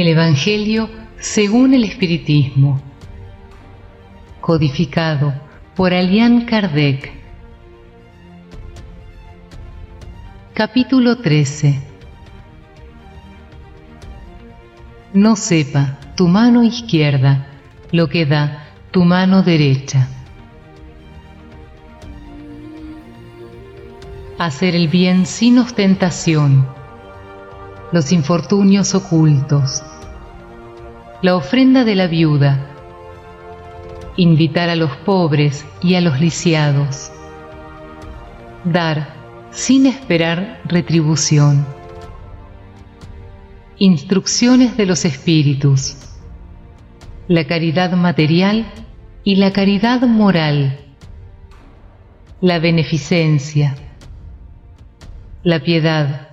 El 0.00 0.08
Evangelio 0.08 0.88
según 1.18 1.74
el 1.74 1.84
Espiritismo. 1.84 2.80
Codificado 4.40 5.34
por 5.76 5.92
Alian 5.92 6.46
Kardec. 6.46 7.12
Capítulo 10.54 11.18
13. 11.18 11.82
No 15.12 15.36
sepa 15.36 15.98
tu 16.16 16.28
mano 16.28 16.62
izquierda 16.62 17.48
lo 17.92 18.08
que 18.08 18.24
da 18.24 18.68
tu 18.92 19.04
mano 19.04 19.42
derecha. 19.42 20.08
Hacer 24.38 24.74
el 24.74 24.88
bien 24.88 25.26
sin 25.26 25.58
ostentación 25.58 26.79
los 27.92 28.12
infortunios 28.12 28.94
ocultos, 28.94 29.82
la 31.22 31.34
ofrenda 31.34 31.84
de 31.84 31.96
la 31.96 32.06
viuda, 32.06 32.66
invitar 34.16 34.68
a 34.68 34.76
los 34.76 34.92
pobres 34.98 35.66
y 35.82 35.96
a 35.96 36.00
los 36.00 36.20
lisiados, 36.20 37.10
dar 38.64 39.14
sin 39.50 39.86
esperar 39.86 40.60
retribución, 40.64 41.66
instrucciones 43.78 44.76
de 44.76 44.86
los 44.86 45.04
espíritus, 45.04 45.96
la 47.26 47.44
caridad 47.46 47.92
material 47.92 48.66
y 49.24 49.36
la 49.36 49.52
caridad 49.52 50.02
moral, 50.02 50.78
la 52.40 52.58
beneficencia, 52.58 53.74
la 55.42 55.60
piedad, 55.60 56.29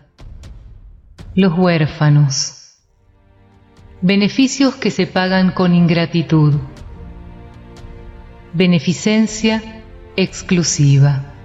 los 1.38 1.56
huérfanos. 1.56 2.80
Beneficios 4.02 4.74
que 4.74 4.90
se 4.90 5.06
pagan 5.06 5.52
con 5.52 5.76
ingratitud. 5.76 6.56
Beneficencia 8.54 9.84
exclusiva. 10.16 11.36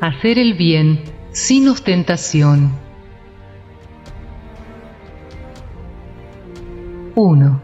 Hacer 0.00 0.38
el 0.38 0.54
bien 0.54 1.04
sin 1.32 1.68
ostentación. 1.68 2.70
1. 7.16 7.60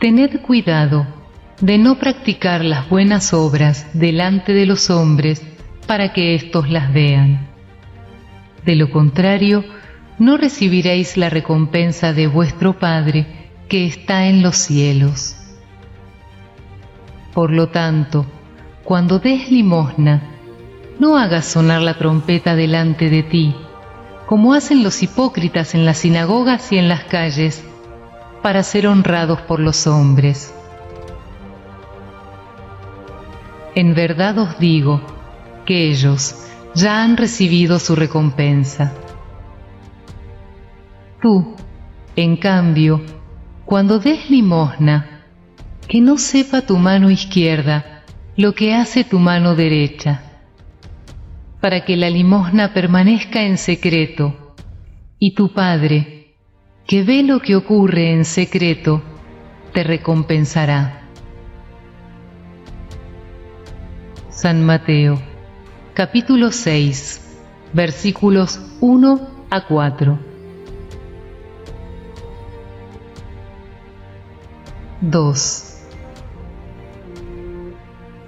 Tened 0.00 0.40
cuidado 0.40 1.17
de 1.60 1.76
no 1.76 1.98
practicar 1.98 2.64
las 2.64 2.88
buenas 2.88 3.34
obras 3.34 3.86
delante 3.92 4.52
de 4.52 4.64
los 4.64 4.90
hombres 4.90 5.42
para 5.86 6.12
que 6.12 6.36
éstos 6.36 6.70
las 6.70 6.92
vean. 6.92 7.48
De 8.64 8.76
lo 8.76 8.90
contrario, 8.90 9.64
no 10.18 10.36
recibiréis 10.36 11.16
la 11.16 11.30
recompensa 11.30 12.12
de 12.12 12.28
vuestro 12.28 12.78
Padre 12.78 13.50
que 13.68 13.86
está 13.86 14.28
en 14.28 14.42
los 14.42 14.56
cielos. 14.56 15.36
Por 17.34 17.50
lo 17.50 17.68
tanto, 17.68 18.24
cuando 18.84 19.18
des 19.18 19.50
limosna, 19.50 20.22
no 21.00 21.18
hagas 21.18 21.44
sonar 21.44 21.82
la 21.82 21.94
trompeta 21.94 22.54
delante 22.54 23.10
de 23.10 23.22
ti, 23.24 23.54
como 24.26 24.54
hacen 24.54 24.82
los 24.82 25.02
hipócritas 25.02 25.74
en 25.74 25.84
las 25.84 25.98
sinagogas 25.98 26.70
y 26.72 26.78
en 26.78 26.88
las 26.88 27.04
calles, 27.04 27.64
para 28.42 28.62
ser 28.62 28.86
honrados 28.86 29.40
por 29.40 29.58
los 29.58 29.86
hombres 29.86 30.54
En 33.80 33.94
verdad 33.94 34.36
os 34.38 34.58
digo 34.58 35.00
que 35.64 35.88
ellos 35.88 36.34
ya 36.74 37.04
han 37.04 37.16
recibido 37.16 37.78
su 37.78 37.94
recompensa. 37.94 38.92
Tú, 41.22 41.54
en 42.16 42.36
cambio, 42.38 43.00
cuando 43.64 44.00
des 44.00 44.30
limosna, 44.30 45.22
que 45.86 46.00
no 46.00 46.18
sepa 46.18 46.62
tu 46.62 46.76
mano 46.76 47.08
izquierda 47.08 48.02
lo 48.36 48.52
que 48.52 48.74
hace 48.74 49.04
tu 49.04 49.20
mano 49.20 49.54
derecha, 49.54 50.22
para 51.60 51.84
que 51.84 51.96
la 51.96 52.10
limosna 52.10 52.74
permanezca 52.74 53.44
en 53.44 53.58
secreto, 53.58 54.56
y 55.20 55.36
tu 55.36 55.52
Padre, 55.52 56.34
que 56.84 57.04
ve 57.04 57.22
lo 57.22 57.38
que 57.38 57.54
ocurre 57.54 58.10
en 58.10 58.24
secreto, 58.24 59.04
te 59.72 59.84
recompensará. 59.84 61.07
San 64.40 64.64
Mateo, 64.64 65.20
capítulo 65.94 66.52
6, 66.52 67.20
versículos 67.72 68.60
1 68.80 69.30
a 69.50 69.66
4. 69.66 70.16
2. 75.00 75.78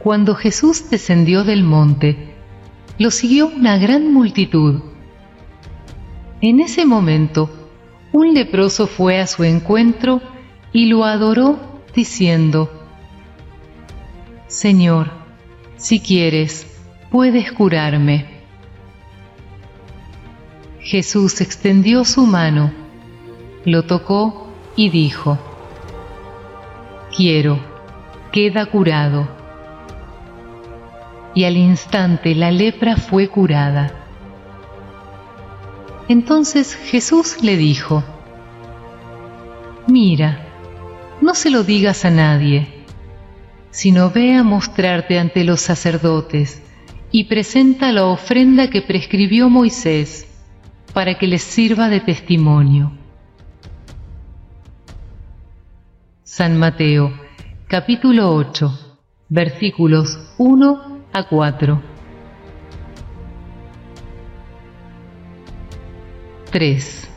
Cuando 0.01 0.35
Jesús 0.35 0.91
descendió 0.91 1.45
del 1.45 1.63
monte, 1.63 2.35
lo 2.99 3.13
siguió 3.13 3.47
una 3.47 3.79
gran 3.79 4.13
multitud. 4.13 4.83
En 6.41 6.59
ese 6.59 6.87
momento, 6.87 7.51
un 8.11 8.35
leproso 8.35 8.89
fue 8.89 9.21
a 9.21 9.29
su 9.29 9.45
encuentro 9.45 10.21
y 10.73 10.87
lo 10.87 11.05
adoró 11.05 11.61
diciendo, 11.95 12.69
Señor, 14.49 15.20
si 15.81 15.99
quieres, 15.99 16.67
puedes 17.11 17.51
curarme. 17.53 18.27
Jesús 20.81 21.41
extendió 21.41 22.05
su 22.05 22.27
mano, 22.27 22.71
lo 23.65 23.85
tocó 23.85 24.53
y 24.77 24.91
dijo, 24.91 25.39
Quiero, 27.17 27.59
queda 28.31 28.67
curado. 28.67 29.27
Y 31.35 31.45
al 31.45 31.57
instante 31.57 32.35
la 32.35 32.51
lepra 32.51 32.97
fue 32.97 33.29
curada. 33.29 33.91
Entonces 36.09 36.75
Jesús 36.75 37.43
le 37.43 37.57
dijo, 37.57 38.05
Mira, 39.87 40.47
no 41.23 41.35
se 41.35 41.49
lo 41.49 41.65
digas 41.65 42.05
a 42.05 42.11
nadie 42.11 42.80
sino 43.71 44.11
ve 44.11 44.35
a 44.35 44.43
mostrarte 44.43 45.19
ante 45.19 45.45
los 45.45 45.61
sacerdotes 45.61 46.63
y 47.13 47.25
presenta 47.25 47.93
la 47.93 48.07
ofrenda 48.07 48.69
que 48.69 48.83
prescribió 48.83 49.49
Moisés 49.49 50.27
para 50.93 51.19
que 51.19 51.27
les 51.27 51.43
sirva 51.43 51.89
de 51.89 52.01
testimonio. 52.01 52.93
San 56.23 56.59
Mateo, 56.59 57.13
capítulo 57.67 58.35
8, 58.35 58.99
versículos 59.29 60.19
1 60.39 61.03
a 61.13 61.29
4. 61.29 61.83
3. 66.51 67.09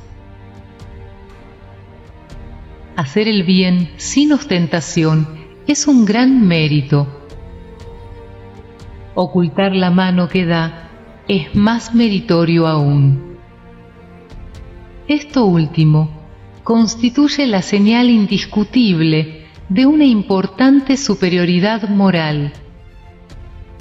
Hacer 2.96 3.28
el 3.28 3.44
bien 3.44 3.92
sin 3.98 4.32
ostentación 4.34 5.43
es 5.68 5.88
un 5.88 6.06
gran 6.06 6.46
mérito. 6.46 7.08
Ocultar 9.16 9.76
la 9.76 9.90
mano 9.92 10.28
que 10.28 10.46
da 10.46 10.90
es 11.28 11.56
más 11.56 11.94
meritorio 11.94 12.68
aún. 12.68 13.38
Esto 15.08 15.46
último 15.46 16.10
constituye 16.64 17.46
la 17.46 17.62
señal 17.62 18.10
indiscutible 18.10 19.46
de 19.70 19.86
una 19.86 20.06
importante 20.06 20.98
superioridad 20.98 21.90
moral, 21.90 22.54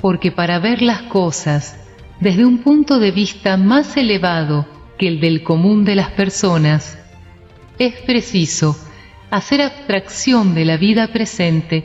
porque 0.01 0.31
para 0.31 0.59
ver 0.59 0.83
las 0.83 1.03
cosas 1.03 1.79
desde 2.21 2.45
un 2.45 2.59
punto 2.59 2.99
de 2.99 3.11
vista 3.11 3.57
más 3.57 3.97
elevado 3.97 4.67
que 4.99 5.09
el 5.09 5.21
del 5.21 5.43
común 5.43 5.85
de 5.85 5.97
las 5.97 6.11
personas, 6.11 6.99
es 7.79 7.95
preciso 8.03 8.77
hacer 9.33 9.63
abstracción 9.63 10.55
de 10.55 10.67
la 10.67 10.77
vida 10.77 11.07
presente 11.07 11.85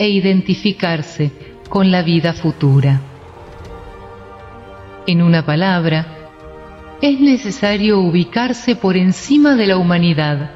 e 0.00 0.08
identificarse 0.08 1.30
con 1.68 1.92
la 1.92 2.02
vida 2.02 2.32
futura. 2.32 3.00
En 5.06 5.22
una 5.22 5.46
palabra, 5.46 6.06
es 7.00 7.20
necesario 7.20 8.00
ubicarse 8.00 8.74
por 8.74 8.96
encima 8.96 9.54
de 9.54 9.68
la 9.68 9.76
humanidad, 9.76 10.50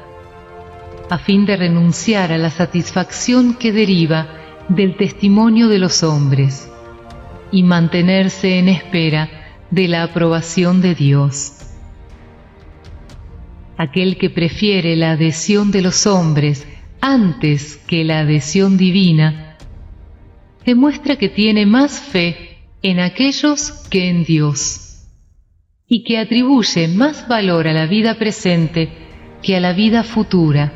a 1.09 1.17
fin 1.17 1.45
de 1.45 1.55
renunciar 1.55 2.33
a 2.33 2.37
la 2.37 2.49
satisfacción 2.49 3.53
que 3.53 3.71
deriva 3.71 4.27
del 4.67 4.97
testimonio 4.97 5.69
de 5.69 5.79
los 5.79 6.03
hombres 6.03 6.69
y 7.53 7.63
mantenerse 7.63 8.59
en 8.59 8.67
espera 8.67 9.29
de 9.71 9.87
la 9.87 10.03
aprobación 10.03 10.81
de 10.81 10.93
Dios 10.93 11.62
aquel 13.77 14.17
que 14.17 14.29
prefiere 14.29 14.95
la 14.95 15.11
adhesión 15.11 15.71
de 15.71 15.81
los 15.81 16.05
hombres 16.05 16.67
antes 17.01 17.77
que 17.87 18.03
la 18.03 18.19
adhesión 18.19 18.77
divina, 18.77 19.57
demuestra 20.65 21.17
que 21.17 21.29
tiene 21.29 21.65
más 21.65 21.99
fe 21.99 22.59
en 22.81 22.99
aquellos 22.99 23.71
que 23.89 24.09
en 24.09 24.23
Dios, 24.23 25.05
y 25.87 26.03
que 26.03 26.17
atribuye 26.17 26.87
más 26.87 27.27
valor 27.27 27.67
a 27.67 27.73
la 27.73 27.87
vida 27.87 28.15
presente 28.15 28.89
que 29.41 29.57
a 29.57 29.59
la 29.59 29.73
vida 29.73 30.03
futura, 30.03 30.71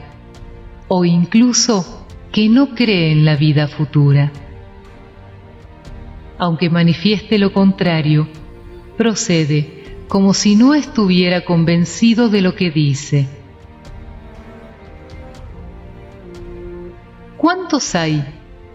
o 0.87 1.05
incluso 1.05 2.05
que 2.31 2.49
no 2.49 2.75
cree 2.75 3.11
en 3.11 3.23
la 3.23 3.35
vida 3.35 3.67
futura. 3.67 4.31
Aunque 6.37 6.69
manifieste 6.69 7.39
lo 7.39 7.53
contrario, 7.53 8.27
procede 8.97 9.76
como 10.07 10.33
si 10.33 10.55
no 10.55 10.73
estuviera 10.73 11.43
convencido 11.43 12.29
de 12.29 12.41
lo 12.41 12.55
que 12.55 12.71
dice. 12.71 13.27
¿Cuántos 17.37 17.93
hay 17.95 18.23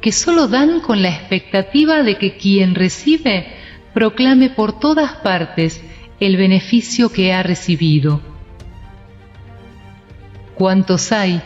que 0.01 0.13
solo 0.13 0.49
dan 0.49 0.81
con 0.81 1.03
la 1.03 1.09
expectativa 1.09 2.03
de 2.03 2.19
que 2.19 2.37
quien 2.37 2.75
recibe 2.75 3.47
proclame 3.95 4.51
por 4.51 4.79
todas 4.79 5.17
partes 5.17 5.81
el 6.21 6.37
beneficio 6.37 7.11
que 7.11 7.33
ha 7.33 7.43
recibido? 7.43 8.21
¿Cuántos 10.55 11.13
hay 11.13 11.43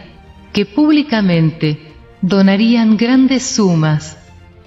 que 0.52 0.66
públicamente 0.66 1.92
donarían 2.22 2.96
grandes 2.96 3.44
sumas, 3.44 4.18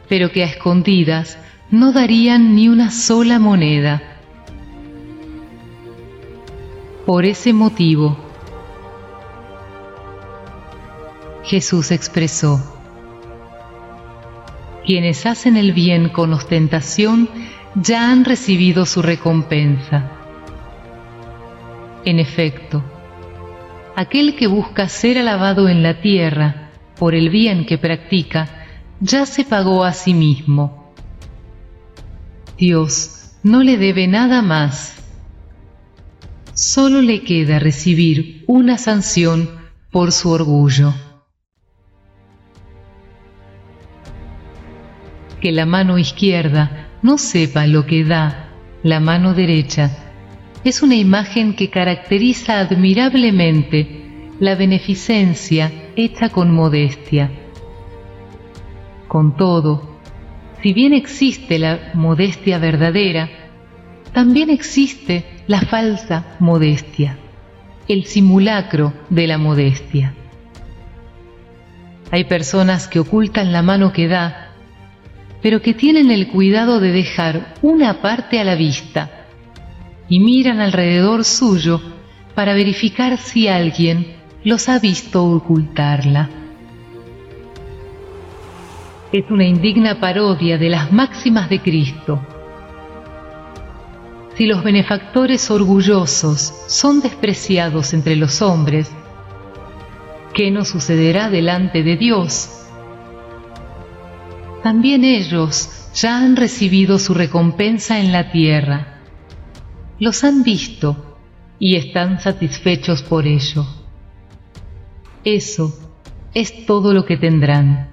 pero 0.07 0.31
que 0.31 0.43
a 0.43 0.47
escondidas 0.47 1.37
no 1.71 1.91
darían 1.91 2.55
ni 2.55 2.69
una 2.69 2.89
sola 2.89 3.37
moneda? 3.37 4.08
Por 7.09 7.25
ese 7.25 7.53
motivo, 7.53 8.15
Jesús 11.43 11.89
expresó, 11.89 12.61
quienes 14.85 15.25
hacen 15.25 15.57
el 15.57 15.73
bien 15.73 16.09
con 16.09 16.33
ostentación 16.33 17.27
ya 17.73 18.11
han 18.11 18.25
recibido 18.25 18.85
su 18.85 19.01
recompensa. 19.01 20.11
En 22.05 22.19
efecto, 22.19 22.83
aquel 23.95 24.35
que 24.35 24.45
busca 24.45 24.87
ser 24.87 25.17
alabado 25.17 25.67
en 25.67 25.81
la 25.81 26.01
tierra 26.01 26.69
por 26.99 27.15
el 27.15 27.31
bien 27.31 27.65
que 27.65 27.79
practica, 27.79 28.67
ya 28.99 29.25
se 29.25 29.45
pagó 29.45 29.83
a 29.83 29.93
sí 29.93 30.13
mismo. 30.13 30.93
Dios 32.55 33.31
no 33.41 33.63
le 33.63 33.77
debe 33.77 34.05
nada 34.07 34.43
más 34.43 34.98
solo 36.59 37.01
le 37.01 37.23
queda 37.23 37.57
recibir 37.57 38.43
una 38.45 38.77
sanción 38.77 39.49
por 39.91 40.11
su 40.11 40.29
orgullo. 40.29 40.93
Que 45.39 45.53
la 45.53 45.65
mano 45.65 45.97
izquierda 45.97 46.89
no 47.01 47.17
sepa 47.17 47.65
lo 47.65 47.85
que 47.85 48.03
da 48.03 48.49
la 48.83 48.99
mano 48.99 49.33
derecha 49.33 49.89
es 50.65 50.83
una 50.83 50.95
imagen 50.95 51.53
que 51.53 51.69
caracteriza 51.69 52.59
admirablemente 52.59 54.27
la 54.41 54.55
beneficencia 54.55 55.71
hecha 55.95 56.27
con 56.29 56.53
modestia. 56.53 57.31
Con 59.07 59.37
todo, 59.37 59.97
si 60.61 60.73
bien 60.73 60.93
existe 60.93 61.57
la 61.57 61.91
modestia 61.93 62.57
verdadera, 62.57 63.29
también 64.11 64.49
existe 64.49 65.38
la 65.49 65.61
falsa 65.61 66.35
modestia, 66.37 67.17
el 67.87 68.05
simulacro 68.05 68.93
de 69.09 69.25
la 69.25 69.39
modestia. 69.39 70.13
Hay 72.11 72.25
personas 72.25 72.87
que 72.87 72.99
ocultan 72.99 73.51
la 73.51 73.63
mano 73.63 73.91
que 73.91 74.07
da, 74.07 74.51
pero 75.41 75.63
que 75.63 75.73
tienen 75.73 76.11
el 76.11 76.27
cuidado 76.27 76.79
de 76.79 76.91
dejar 76.91 77.55
una 77.63 77.99
parte 77.99 78.39
a 78.39 78.43
la 78.43 78.53
vista 78.53 79.25
y 80.07 80.19
miran 80.19 80.59
alrededor 80.59 81.25
suyo 81.25 81.81
para 82.35 82.53
verificar 82.53 83.17
si 83.17 83.47
alguien 83.47 84.17
los 84.43 84.69
ha 84.69 84.77
visto 84.77 85.25
ocultarla. 85.25 86.29
Es 89.11 89.25
una 89.31 89.45
indigna 89.45 89.99
parodia 89.99 90.59
de 90.59 90.69
las 90.69 90.91
máximas 90.91 91.49
de 91.49 91.59
Cristo 91.59 92.21
si 94.39 94.45
los 94.45 94.63
benefactores 94.63 95.51
orgullosos 95.51 96.53
son 96.67 97.01
despreciados 97.01 97.93
entre 97.93 98.15
los 98.15 98.41
hombres, 98.41 98.89
¿qué 100.33 100.49
nos 100.49 100.69
sucederá 100.69 101.29
delante 101.29 101.83
de 101.83 101.97
Dios? 101.97 102.49
También 104.63 105.03
ellos 105.03 105.91
ya 105.93 106.19
han 106.19 106.37
recibido 106.37 106.99
su 106.99 107.13
recompensa 107.13 107.99
en 107.99 108.13
la 108.13 108.31
tierra. 108.31 109.01
Los 109.99 110.23
han 110.23 110.43
visto 110.43 111.17
y 111.59 111.75
están 111.75 112.21
satisfechos 112.21 113.03
por 113.03 113.27
ello. 113.27 113.65
Eso 115.25 115.77
es 116.33 116.65
todo 116.65 116.93
lo 116.93 117.03
que 117.03 117.17
tendrán. 117.17 117.89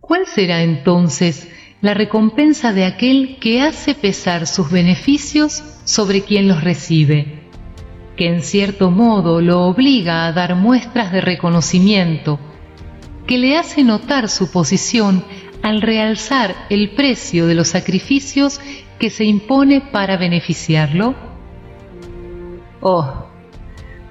¿Cuál 0.00 0.26
será 0.26 0.62
entonces 0.62 1.48
la 1.80 1.94
recompensa 1.94 2.72
de 2.72 2.84
aquel 2.84 3.38
que 3.40 3.62
hace 3.62 3.94
pesar 3.94 4.46
sus 4.46 4.70
beneficios 4.70 5.62
sobre 5.84 6.22
quien 6.22 6.48
los 6.48 6.62
recibe, 6.64 7.44
que 8.16 8.26
en 8.26 8.42
cierto 8.42 8.90
modo 8.90 9.40
lo 9.40 9.64
obliga 9.64 10.26
a 10.26 10.32
dar 10.32 10.56
muestras 10.56 11.12
de 11.12 11.20
reconocimiento, 11.20 12.40
que 13.26 13.38
le 13.38 13.56
hace 13.56 13.84
notar 13.84 14.28
su 14.28 14.50
posición 14.50 15.24
al 15.62 15.80
realzar 15.82 16.54
el 16.70 16.90
precio 16.90 17.46
de 17.46 17.54
los 17.54 17.68
sacrificios 17.68 18.60
que 18.98 19.10
se 19.10 19.24
impone 19.24 19.80
para 19.80 20.16
beneficiarlo? 20.16 21.14
Oh, 22.80 23.26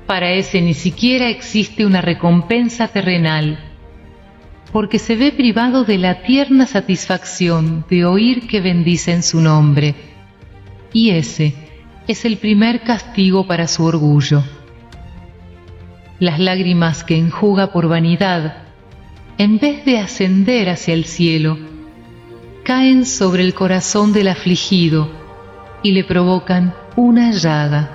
para 0.05 0.31
ese 0.31 0.61
ni 0.61 0.73
siquiera 0.73 1.27
existe 1.27 1.85
una 1.85 1.99
recompensa 1.99 2.87
terrenal 2.87 3.66
porque 4.71 4.99
se 4.99 5.15
ve 5.15 5.31
privado 5.31 5.83
de 5.83 5.97
la 5.97 6.21
tierna 6.23 6.65
satisfacción 6.65 7.85
de 7.89 8.05
oír 8.05 8.47
que 8.47 8.61
bendicen 8.61 9.23
su 9.23 9.41
nombre. 9.41 9.95
Y 10.93 11.11
ese 11.11 11.53
es 12.07 12.25
el 12.25 12.37
primer 12.37 12.81
castigo 12.81 13.47
para 13.47 13.67
su 13.67 13.83
orgullo. 13.83 14.43
Las 16.19 16.39
lágrimas 16.39 17.03
que 17.03 17.17
enjuga 17.17 17.71
por 17.71 17.87
vanidad, 17.87 18.63
en 19.37 19.59
vez 19.59 19.85
de 19.85 19.99
ascender 19.99 20.69
hacia 20.69 20.93
el 20.93 21.05
cielo, 21.05 21.57
caen 22.63 23.05
sobre 23.05 23.43
el 23.43 23.53
corazón 23.53 24.13
del 24.13 24.27
afligido 24.27 25.09
y 25.83 25.91
le 25.91 26.03
provocan 26.03 26.73
una 26.95 27.31
llaga. 27.31 27.93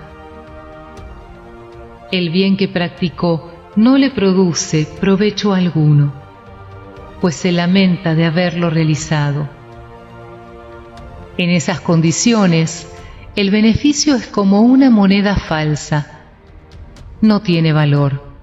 El 2.12 2.30
bien 2.30 2.56
que 2.56 2.68
practicó 2.68 3.52
no 3.74 3.98
le 3.98 4.10
produce 4.10 4.86
provecho 5.00 5.52
alguno 5.52 6.21
pues 7.22 7.36
se 7.36 7.52
lamenta 7.52 8.16
de 8.16 8.24
haberlo 8.24 8.68
realizado. 8.68 9.48
En 11.38 11.50
esas 11.50 11.80
condiciones, 11.80 12.88
el 13.36 13.52
beneficio 13.52 14.16
es 14.16 14.26
como 14.26 14.62
una 14.62 14.90
moneda 14.90 15.36
falsa, 15.36 16.24
no 17.20 17.40
tiene 17.40 17.72
valor. 17.72 18.34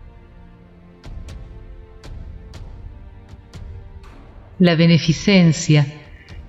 La 4.59 4.75
beneficencia, 4.75 5.85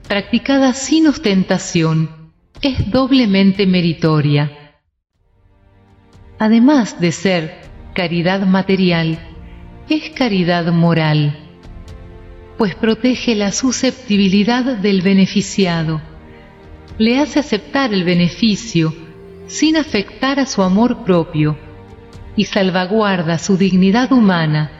practicada 0.07 0.73
sin 0.73 1.09
ostentación, 1.09 2.31
es 2.63 2.93
doblemente 2.93 3.67
meritoria. 3.67 4.77
Además 6.39 7.01
de 7.01 7.11
ser 7.11 7.61
caridad 7.93 8.47
material, 8.47 9.19
es 9.89 10.11
caridad 10.11 10.73
moral 10.73 11.50
pues 12.61 12.75
protege 12.75 13.35
la 13.35 13.53
susceptibilidad 13.53 14.77
del 14.77 15.01
beneficiado, 15.01 16.03
le 16.99 17.19
hace 17.19 17.39
aceptar 17.39 17.95
el 17.95 18.05
beneficio 18.05 18.95
sin 19.47 19.79
afectar 19.79 20.39
a 20.39 20.45
su 20.45 20.63
amor 20.63 21.03
propio 21.03 21.57
y 22.37 22.45
salvaguarda 22.45 23.39
su 23.39 23.57
dignidad 23.57 24.13
humana, 24.13 24.73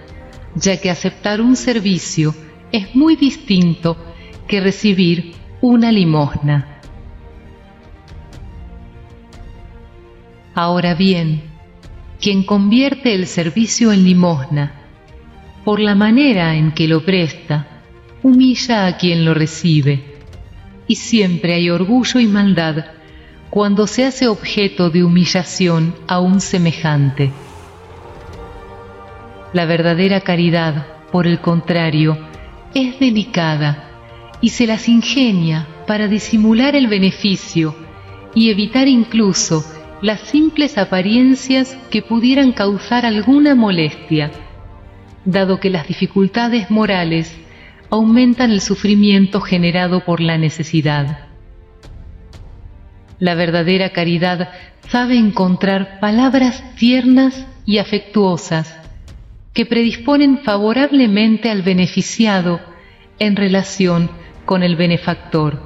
ya 0.57 0.79
que 0.79 0.91
aceptar 0.91 1.41
un 1.41 1.57
servicio 1.57 2.35
es 2.71 2.95
muy 2.95 3.17
distinto 3.17 3.97
que 4.47 4.61
recibir 4.61 5.33
una 5.63 5.91
limosna. 5.91 6.83
Ahora 10.55 10.95
bien, 10.95 11.45
quien 12.21 12.45
convierte 12.45 13.15
el 13.15 13.27
servicio 13.27 13.91
en 13.91 14.05
limosna 14.05 14.80
por 15.71 15.79
la 15.79 15.95
manera 15.95 16.57
en 16.57 16.73
que 16.73 16.89
lo 16.89 17.05
presta, 17.05 17.85
humilla 18.25 18.87
a 18.89 18.97
quien 18.97 19.25
lo 19.25 19.35
recibe. 19.35 20.03
Y 20.89 20.97
siempre 20.97 21.55
hay 21.55 21.71
orgullo 21.71 22.19
y 22.19 22.27
maldad 22.27 22.87
cuando 23.51 23.87
se 23.87 24.05
hace 24.05 24.27
objeto 24.27 24.91
de 24.91 25.05
humillación 25.05 25.95
a 26.09 26.19
un 26.19 26.41
semejante. 26.41 27.31
La 29.53 29.65
verdadera 29.65 30.23
caridad, 30.23 30.89
por 31.13 31.29
el 31.29 31.41
contrario, 31.41 32.19
es 32.75 32.99
delicada 32.99 33.91
y 34.41 34.49
se 34.49 34.67
las 34.67 34.89
ingenia 34.89 35.69
para 35.87 36.09
disimular 36.09 36.75
el 36.75 36.89
beneficio 36.89 37.77
y 38.35 38.51
evitar 38.51 38.89
incluso 38.89 39.65
las 40.03 40.19
simples 40.23 40.79
apariencias 40.79 41.79
que 41.93 42.03
pudieran 42.03 42.51
causar 42.51 43.07
alguna 43.07 43.55
molestia, 43.55 44.33
dado 45.31 45.61
que 45.61 45.71
las 45.71 45.87
dificultades 45.87 46.71
morales 46.71 47.37
aumentan 47.91 48.51
el 48.51 48.61
sufrimiento 48.61 49.41
generado 49.41 50.05
por 50.05 50.21
la 50.21 50.39
necesidad. 50.39 51.27
La 53.19 53.35
verdadera 53.35 53.91
caridad 53.91 54.51
sabe 54.89 55.19
encontrar 55.19 56.01
palabras 56.01 56.63
tiernas 56.77 57.47
y 57.67 57.79
afectuosas 57.79 58.77
que 59.53 59.67
predisponen 59.67 60.39
favorablemente 60.39 61.51
al 61.51 61.63
beneficiado 61.63 62.61
en 63.19 63.37
relación 63.37 64.11
con 64.45 64.63
el 64.63 64.77
benefactor, 64.77 65.63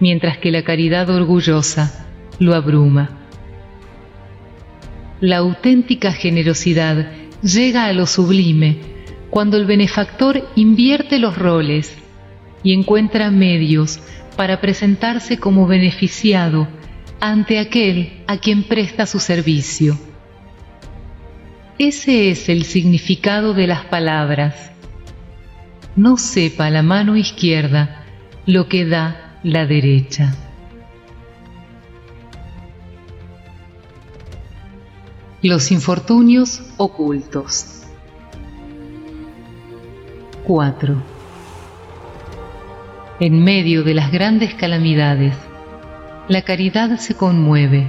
mientras 0.00 0.38
que 0.38 0.50
la 0.50 0.62
caridad 0.62 1.08
orgullosa 1.10 2.06
lo 2.38 2.54
abruma. 2.54 3.10
La 5.20 5.38
auténtica 5.38 6.12
generosidad 6.12 7.10
llega 7.42 7.86
a 7.86 7.92
lo 7.92 8.06
sublime 8.06 8.78
cuando 9.30 9.56
el 9.56 9.66
benefactor 9.66 10.48
invierte 10.56 11.18
los 11.18 11.36
roles 11.36 11.94
y 12.62 12.72
encuentra 12.72 13.30
medios 13.30 14.00
para 14.36 14.60
presentarse 14.60 15.38
como 15.38 15.66
beneficiado 15.66 16.68
ante 17.20 17.58
aquel 17.58 18.22
a 18.26 18.38
quien 18.38 18.64
presta 18.64 19.06
su 19.06 19.18
servicio. 19.18 19.98
Ese 21.78 22.30
es 22.30 22.48
el 22.48 22.64
significado 22.64 23.54
de 23.54 23.66
las 23.66 23.84
palabras. 23.84 24.72
No 25.94 26.16
sepa 26.16 26.70
la 26.70 26.82
mano 26.82 27.16
izquierda 27.16 28.04
lo 28.46 28.68
que 28.68 28.84
da 28.84 29.38
la 29.42 29.66
derecha. 29.66 30.47
Los 35.40 35.70
infortunios 35.70 36.60
ocultos. 36.78 37.84
4. 40.42 41.00
En 43.20 43.44
medio 43.44 43.84
de 43.84 43.94
las 43.94 44.10
grandes 44.10 44.54
calamidades, 44.54 45.36
la 46.26 46.42
caridad 46.42 46.98
se 46.98 47.14
conmueve 47.14 47.88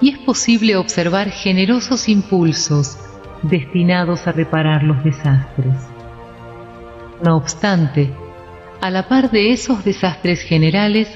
y 0.00 0.10
es 0.10 0.18
posible 0.18 0.76
observar 0.76 1.30
generosos 1.30 2.08
impulsos 2.08 2.96
destinados 3.42 4.28
a 4.28 4.30
reparar 4.32 4.84
los 4.84 5.02
desastres. 5.02 5.74
No 7.24 7.38
obstante, 7.38 8.08
a 8.80 8.88
la 8.90 9.08
par 9.08 9.32
de 9.32 9.50
esos 9.50 9.84
desastres 9.84 10.42
generales, 10.42 11.08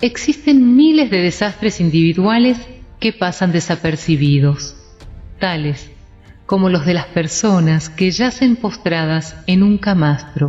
existen 0.00 0.76
miles 0.76 1.10
de 1.10 1.18
desastres 1.18 1.78
individuales 1.78 2.56
que 3.00 3.12
pasan 3.12 3.52
desapercibidos, 3.52 4.76
tales 5.38 5.90
como 6.46 6.70
los 6.70 6.86
de 6.86 6.94
las 6.94 7.06
personas 7.06 7.90
que 7.90 8.10
yacen 8.10 8.56
postradas 8.56 9.36
en 9.46 9.62
un 9.62 9.78
camastro, 9.78 10.48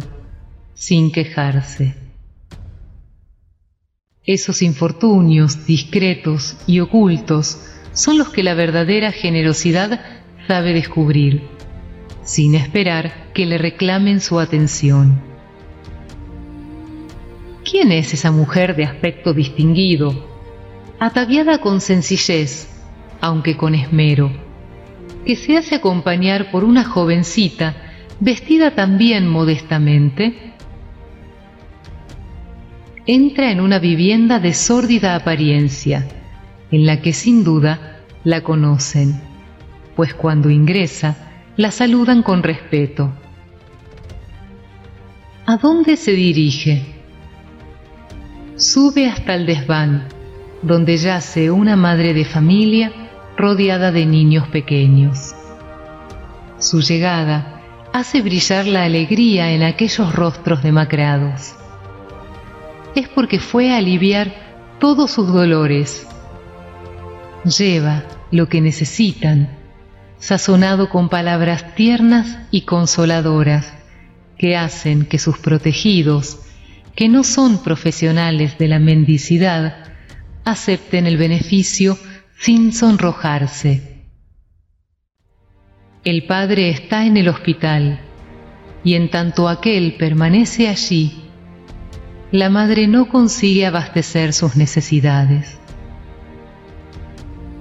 sin 0.75 1.11
quejarse. 1.11 1.95
Esos 4.23 4.61
infortunios 4.61 5.65
discretos 5.65 6.55
y 6.67 6.81
ocultos 6.81 7.59
son 7.93 8.19
los 8.19 8.29
que 8.29 8.43
la 8.43 8.53
verdadera 8.53 9.11
generosidad 9.11 10.01
sabe 10.47 10.73
descubrir, 10.73 11.47
sin 12.23 12.53
esperar 12.53 13.31
que 13.33 13.45
le 13.47 13.57
reclamen 13.57 14.21
su 14.21 14.39
atención. 14.39 15.19
¿Quién 17.69 17.91
es 17.91 18.13
esa 18.13 18.31
mujer 18.31 18.75
de 18.75 18.85
aspecto 18.85 19.33
distinguido, 19.33 20.36
ataviada 20.99 21.59
con 21.59 21.81
sencillez, 21.81 22.67
aunque 23.21 23.57
con 23.57 23.75
esmero, 23.75 24.31
que 25.25 25.35
se 25.35 25.57
hace 25.57 25.75
acompañar 25.75 26.51
por 26.51 26.63
una 26.63 26.83
jovencita 26.83 27.75
vestida 28.19 28.75
también 28.75 29.27
modestamente? 29.27 30.47
entra 33.07 33.51
en 33.51 33.61
una 33.61 33.79
vivienda 33.79 34.39
de 34.39 34.53
sórdida 34.53 35.15
apariencia, 35.15 36.05
en 36.71 36.85
la 36.85 37.01
que 37.01 37.13
sin 37.13 37.45
duda 37.45 38.01
la 38.25 38.41
conocen, 38.41 39.21
pues 39.95 40.13
cuando 40.13 40.49
ingresa 40.49 41.15
la 41.55 41.71
saludan 41.71 42.21
con 42.21 42.43
respeto. 42.43 43.13
¿A 45.45 45.55
dónde 45.55 45.95
se 45.95 46.11
dirige? 46.11 46.83
Sube 48.57 49.07
hasta 49.07 49.35
el 49.35 49.45
desván, 49.45 50.09
donde 50.61 50.97
yace 50.97 51.51
una 51.51 51.75
madre 51.75 52.13
de 52.13 52.25
familia 52.25 52.91
rodeada 53.37 53.91
de 53.91 54.05
niños 54.05 54.47
pequeños. 54.47 55.35
Su 56.59 56.81
llegada 56.81 57.61
hace 57.93 58.21
brillar 58.21 58.65
la 58.65 58.83
alegría 58.83 59.51
en 59.51 59.63
aquellos 59.63 60.13
rostros 60.13 60.63
demacrados 60.63 61.57
es 62.99 63.07
porque 63.09 63.39
fue 63.39 63.71
a 63.71 63.77
aliviar 63.77 64.33
todos 64.79 65.11
sus 65.11 65.31
dolores. 65.31 66.07
Lleva 67.45 68.03
lo 68.31 68.49
que 68.49 68.59
necesitan, 68.59 69.55
sazonado 70.17 70.89
con 70.89 71.07
palabras 71.07 71.75
tiernas 71.75 72.39
y 72.49 72.61
consoladoras, 72.61 73.71
que 74.37 74.57
hacen 74.57 75.05
que 75.05 75.19
sus 75.19 75.37
protegidos, 75.37 76.39
que 76.95 77.07
no 77.07 77.23
son 77.23 77.63
profesionales 77.63 78.57
de 78.57 78.67
la 78.67 78.79
mendicidad, 78.79 79.86
acepten 80.47 81.07
el 81.07 81.17
beneficio 81.17 81.97
sin 82.39 82.71
sonrojarse. 82.71 84.05
El 86.05 86.25
Padre 86.25 86.69
está 86.69 87.05
en 87.05 87.17
el 87.17 87.27
hospital, 87.27 87.99
y 88.83 88.93
en 88.93 89.09
tanto 89.09 89.49
aquel 89.49 89.95
permanece 89.97 90.69
allí, 90.69 91.23
la 92.31 92.49
madre 92.49 92.87
no 92.87 93.09
consigue 93.09 93.65
abastecer 93.65 94.31
sus 94.31 94.55
necesidades. 94.55 95.57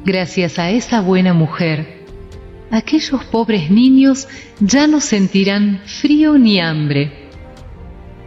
Gracias 0.04 0.60
a 0.60 0.70
esa 0.70 1.00
buena 1.00 1.34
mujer, 1.34 2.04
aquellos 2.70 3.24
pobres 3.24 3.68
niños 3.68 4.28
ya 4.60 4.86
no 4.86 5.00
sentirán 5.00 5.80
frío 5.86 6.38
ni 6.38 6.60
hambre. 6.60 7.30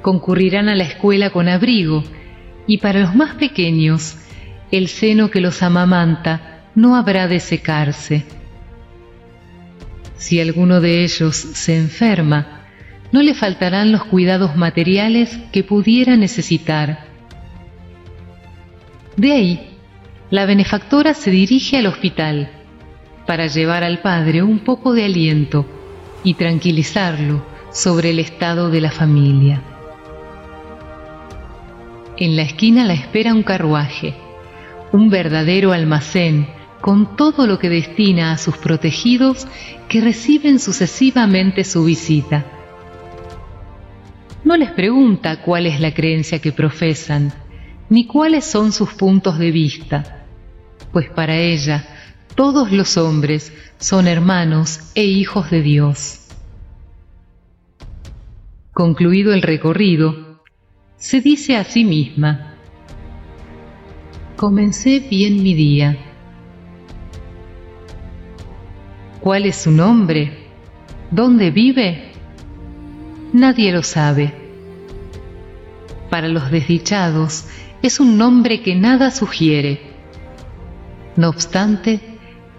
Concurrirán 0.02 0.68
a 0.68 0.76
la 0.76 0.84
escuela 0.84 1.30
con 1.30 1.48
abrigo 1.48 2.04
y 2.68 2.80
para 2.80 3.00
los 3.00 3.16
más 3.16 3.36
pequeños, 3.36 4.19
el 4.72 4.88
seno 4.88 5.32
que 5.32 5.42
los 5.42 5.64
amamanta 5.64 6.64
no 6.76 6.96
habrá 6.96 7.28
de 7.28 7.40
secarse. 7.40 8.26
Si 10.18 10.40
alguno 10.40 10.82
de 10.82 11.04
ellos 11.04 11.36
se 11.36 11.78
enferma, 11.78 12.66
no 13.12 13.24
le 13.24 13.34
faltarán 13.34 13.92
los 13.92 14.04
cuidados 14.06 14.56
materiales 14.56 15.40
que 15.52 15.64
pudiera 15.64 16.16
necesitar. 16.16 17.06
De 19.18 19.32
ahí, 19.32 19.78
la 20.30 20.46
benefactora 20.46 21.14
se 21.14 21.32
dirige 21.32 21.78
al 21.78 21.88
hospital 21.88 22.52
para 23.26 23.48
llevar 23.48 23.84
al 23.84 24.02
padre 24.02 24.44
un 24.44 24.60
poco 24.60 24.94
de 24.94 25.06
aliento 25.06 25.66
y 26.24 26.36
tranquilizarlo 26.36 27.44
sobre 27.72 28.12
el 28.12 28.20
estado 28.20 28.70
de 28.70 28.82
la 28.82 28.92
familia. 28.92 29.62
En 32.18 32.36
la 32.36 32.44
esquina 32.44 32.86
la 32.86 32.94
espera 32.94 33.34
un 33.34 33.44
carruaje, 33.44 34.14
un 34.92 35.10
verdadero 35.10 35.72
almacén 35.72 36.48
con 36.82 37.16
todo 37.16 37.46
lo 37.46 37.60
que 37.60 37.70
destina 37.70 38.32
a 38.32 38.38
sus 38.38 38.58
protegidos 38.58 39.48
que 39.88 40.02
reciben 40.02 40.60
sucesivamente 40.60 41.64
su 41.64 41.84
visita 41.84 42.46
no 44.44 44.56
les 44.56 44.72
pregunta 44.72 45.42
cuál 45.42 45.66
es 45.66 45.80
la 45.80 45.94
creencia 45.94 46.40
que 46.40 46.52
profesan, 46.52 47.34
ni 47.90 48.08
cuáles 48.08 48.46
son 48.46 48.72
sus 48.72 48.94
puntos 48.94 49.38
de 49.38 49.52
vista, 49.52 50.26
pues 50.92 51.10
para 51.10 51.38
ella 51.38 51.86
todos 52.36 52.72
los 52.72 52.98
hombres 52.98 53.54
son 53.78 54.08
hermanos 54.08 54.92
e 54.96 55.04
hijos 55.04 55.52
de 55.52 55.62
Dios. 55.62 56.28
Concluido 58.72 59.34
el 59.34 59.42
recorrido, 59.42 60.42
se 60.96 61.20
dice 61.22 61.58
a 61.58 61.66
sí 61.66 61.84
misma, 61.84 62.49
comencé 64.40 65.00
bien 65.00 65.44
mi 65.44 65.54
día. 65.54 65.98
¿Cuál 69.20 69.46
es 69.46 69.58
su 69.58 69.72
nombre? 69.72 70.48
¿Dónde 71.12 71.52
vive? 71.52 72.12
Nadie 73.34 73.72
lo 73.72 73.84
sabe 73.84 74.40
para 76.10 76.28
los 76.28 76.52
desdichados 76.52 77.46
es 77.82 78.00
un 78.00 78.18
nombre 78.18 78.62
que 78.62 78.76
nada 78.76 79.12
sugiere. 79.12 79.80
No 81.16 81.30
obstante, 81.30 82.00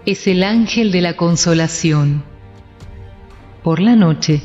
es 0.05 0.25
el 0.27 0.43
ángel 0.43 0.91
de 0.91 1.01
la 1.01 1.15
consolación. 1.15 2.23
Por 3.63 3.79
la 3.79 3.95
noche, 3.95 4.41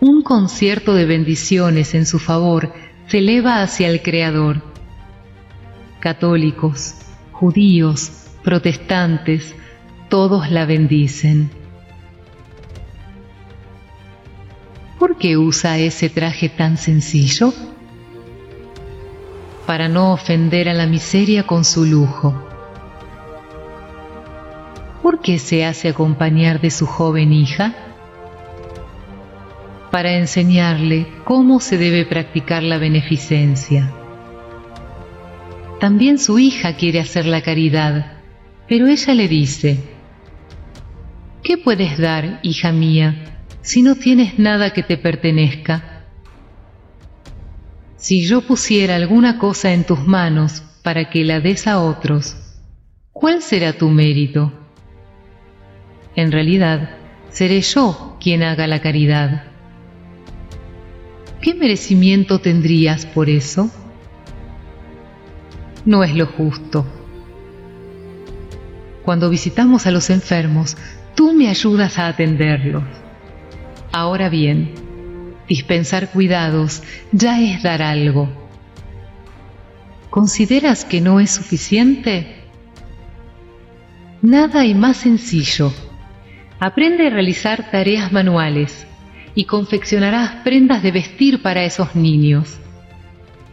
un 0.00 0.22
concierto 0.22 0.94
de 0.94 1.04
bendiciones 1.04 1.94
en 1.94 2.06
su 2.06 2.18
favor 2.18 2.72
se 3.08 3.18
eleva 3.18 3.62
hacia 3.62 3.88
el 3.88 4.02
Creador. 4.02 4.75
Católicos, 6.06 6.94
judíos, 7.32 8.28
protestantes, 8.44 9.56
todos 10.08 10.52
la 10.52 10.64
bendicen. 10.64 11.50
¿Por 15.00 15.18
qué 15.18 15.36
usa 15.36 15.78
ese 15.78 16.08
traje 16.08 16.48
tan 16.48 16.76
sencillo? 16.76 17.52
Para 19.66 19.88
no 19.88 20.12
ofender 20.12 20.68
a 20.68 20.74
la 20.74 20.86
miseria 20.86 21.44
con 21.44 21.64
su 21.64 21.84
lujo. 21.84 22.40
¿Por 25.02 25.20
qué 25.20 25.40
se 25.40 25.64
hace 25.64 25.88
acompañar 25.88 26.60
de 26.60 26.70
su 26.70 26.86
joven 26.86 27.32
hija? 27.32 27.74
Para 29.90 30.12
enseñarle 30.12 31.08
cómo 31.24 31.58
se 31.58 31.76
debe 31.76 32.06
practicar 32.06 32.62
la 32.62 32.78
beneficencia. 32.78 33.92
También 35.80 36.18
su 36.18 36.38
hija 36.38 36.76
quiere 36.76 37.00
hacer 37.00 37.26
la 37.26 37.42
caridad, 37.42 38.18
pero 38.66 38.86
ella 38.86 39.14
le 39.14 39.28
dice, 39.28 39.78
¿qué 41.42 41.58
puedes 41.58 41.98
dar, 41.98 42.40
hija 42.42 42.72
mía, 42.72 43.42
si 43.60 43.82
no 43.82 43.94
tienes 43.94 44.38
nada 44.38 44.72
que 44.72 44.82
te 44.82 44.96
pertenezca? 44.96 46.06
Si 47.96 48.24
yo 48.24 48.40
pusiera 48.40 48.96
alguna 48.96 49.38
cosa 49.38 49.72
en 49.72 49.84
tus 49.84 50.06
manos 50.06 50.62
para 50.82 51.10
que 51.10 51.24
la 51.24 51.40
des 51.40 51.66
a 51.66 51.80
otros, 51.80 52.36
¿cuál 53.12 53.42
será 53.42 53.74
tu 53.74 53.90
mérito? 53.90 54.52
En 56.14 56.32
realidad, 56.32 56.96
seré 57.30 57.60
yo 57.60 58.16
quien 58.18 58.42
haga 58.42 58.66
la 58.66 58.80
caridad. 58.80 59.44
¿Qué 61.42 61.54
merecimiento 61.54 62.38
tendrías 62.38 63.04
por 63.04 63.28
eso? 63.28 63.70
No 65.86 66.04
es 66.04 66.14
lo 66.14 66.26
justo. 66.26 66.84
Cuando 69.02 69.30
visitamos 69.30 69.86
a 69.86 69.90
los 69.90 70.10
enfermos, 70.10 70.76
tú 71.14 71.32
me 71.32 71.48
ayudas 71.48 71.98
a 71.98 72.08
atenderlos. 72.08 72.84
Ahora 73.92 74.28
bien, 74.28 74.74
dispensar 75.48 76.10
cuidados 76.10 76.82
ya 77.12 77.40
es 77.40 77.62
dar 77.62 77.80
algo. 77.80 78.28
¿Consideras 80.10 80.84
que 80.84 81.00
no 81.00 81.20
es 81.20 81.30
suficiente? 81.30 82.44
Nada 84.20 84.60
hay 84.60 84.74
más 84.74 84.98
sencillo 84.98 85.72
Aprende 86.58 87.06
a 87.06 87.10
realizar 87.10 87.70
tareas 87.70 88.12
manuales 88.12 88.86
y 89.34 89.44
confeccionarás 89.44 90.36
prendas 90.42 90.82
de 90.82 90.90
vestir 90.90 91.42
para 91.42 91.64
esos 91.64 91.94
niños. 91.94 92.58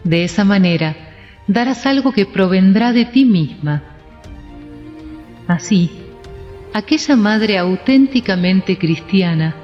De 0.05 0.23
esa 0.23 0.45
manera, 0.45 0.95
darás 1.47 1.85
algo 1.85 2.11
que 2.11 2.25
provendrá 2.25 2.93
de 2.93 3.05
ti 3.05 3.25
misma. 3.25 3.83
Así, 5.47 5.91
aquella 6.73 7.15
madre 7.15 7.57
auténticamente 7.57 8.77
cristiana 8.77 9.55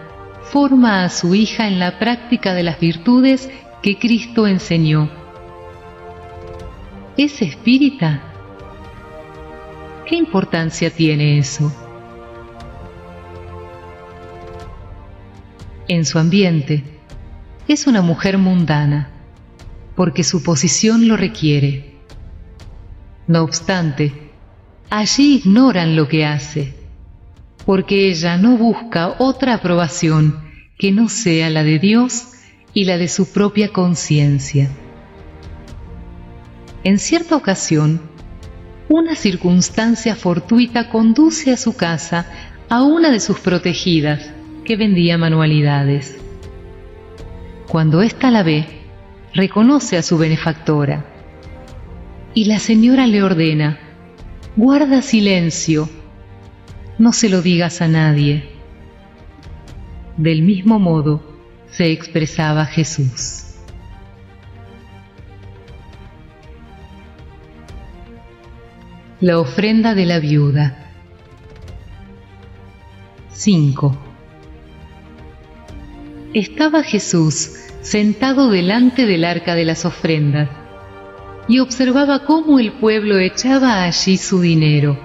forma 0.51 1.03
a 1.03 1.09
su 1.09 1.36
hija 1.36 1.67
en 1.67 1.79
la 1.79 2.00
práctica 2.00 2.53
de 2.53 2.63
las 2.63 2.79
virtudes 2.79 3.50
que 3.81 3.98
Cristo 3.98 4.48
enseñó. 4.48 5.09
¿Es 7.18 7.42
espírita? 7.42 8.22
¿Qué 10.05 10.15
importancia 10.15 10.89
tiene 10.89 11.37
eso? 11.37 11.72
en 15.89 16.05
su 16.05 16.20
ambiente, 16.20 16.83
es 17.68 17.87
una 17.87 18.01
mujer 18.01 18.37
mundana, 18.37 19.09
porque 20.00 20.24
su 20.24 20.42
posición 20.44 21.09
lo 21.09 21.18
requiere. 21.18 21.96
No 23.27 23.44
obstante, 23.44 24.31
allí 24.90 25.42
ignoran 25.44 25.98
lo 25.98 26.07
que 26.07 26.25
hace, 26.25 26.74
porque 27.66 28.07
ella 28.07 28.38
no 28.38 28.55
busca 28.55 29.16
otra 29.20 29.55
aprobación 29.55 30.40
que 30.77 30.94
no 30.94 31.09
sea 31.09 31.50
la 31.50 31.66
de 31.66 31.79
Dios 31.79 32.29
y 32.74 32.85
la 32.85 32.98
de 32.98 33.09
su 33.09 33.33
propia 33.33 33.74
conciencia. 33.74 34.70
En 36.85 36.98
cierta 36.98 37.35
ocasión, 37.35 38.00
una 38.88 39.16
circunstancia 39.16 40.16
fortuita 40.16 40.90
conduce 40.90 41.51
a 41.51 41.57
su 41.57 41.75
casa 41.75 42.25
a 42.70 42.83
una 42.83 43.12
de 43.12 43.20
sus 43.20 43.42
protegidas, 43.42 44.31
que 44.64 44.77
vendía 44.77 45.18
manualidades. 45.18 46.18
Cuando 47.68 48.01
ésta 48.01 48.31
la 48.31 48.44
ve, 48.44 48.78
reconoce 49.33 49.98
a 49.98 50.01
su 50.01 50.18
benefactora 50.18 51.05
y 52.33 52.46
la 52.46 52.59
señora 52.59 53.07
le 53.07 53.24
ordena, 53.24 53.79
guarda 54.55 55.01
silencio, 55.01 55.89
no 56.98 57.13
se 57.13 57.29
lo 57.29 57.42
digas 57.42 57.81
a 57.81 57.87
nadie. 57.87 58.50
Del 60.18 60.42
mismo 60.42 60.79
modo 60.79 61.24
se 61.72 61.92
expresaba 61.92 62.65
Jesús. 62.65 63.46
La 69.22 69.39
ofrenda 69.39 69.96
de 69.96 70.05
la 70.05 70.20
viuda. 70.20 70.85
5 73.31 73.98
estaba 76.33 76.83
Jesús 76.83 77.58
sentado 77.81 78.50
delante 78.50 79.05
del 79.05 79.24
arca 79.24 79.55
de 79.55 79.65
las 79.65 79.85
ofrendas 79.85 80.50
y 81.48 81.59
observaba 81.59 82.25
cómo 82.25 82.59
el 82.59 82.74
pueblo 82.74 83.18
echaba 83.18 83.83
allí 83.83 84.18
su 84.18 84.39
dinero. 84.39 85.00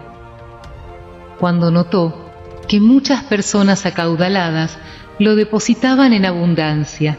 Cuando 1.39 1.71
notó 1.71 2.31
que 2.69 2.81
muchas 2.81 3.25
personas 3.25 3.87
acaudaladas 3.87 4.79
lo 5.19 5.37
depositaban 5.37 6.13
en 6.13 6.27
abundancia. 6.27 7.19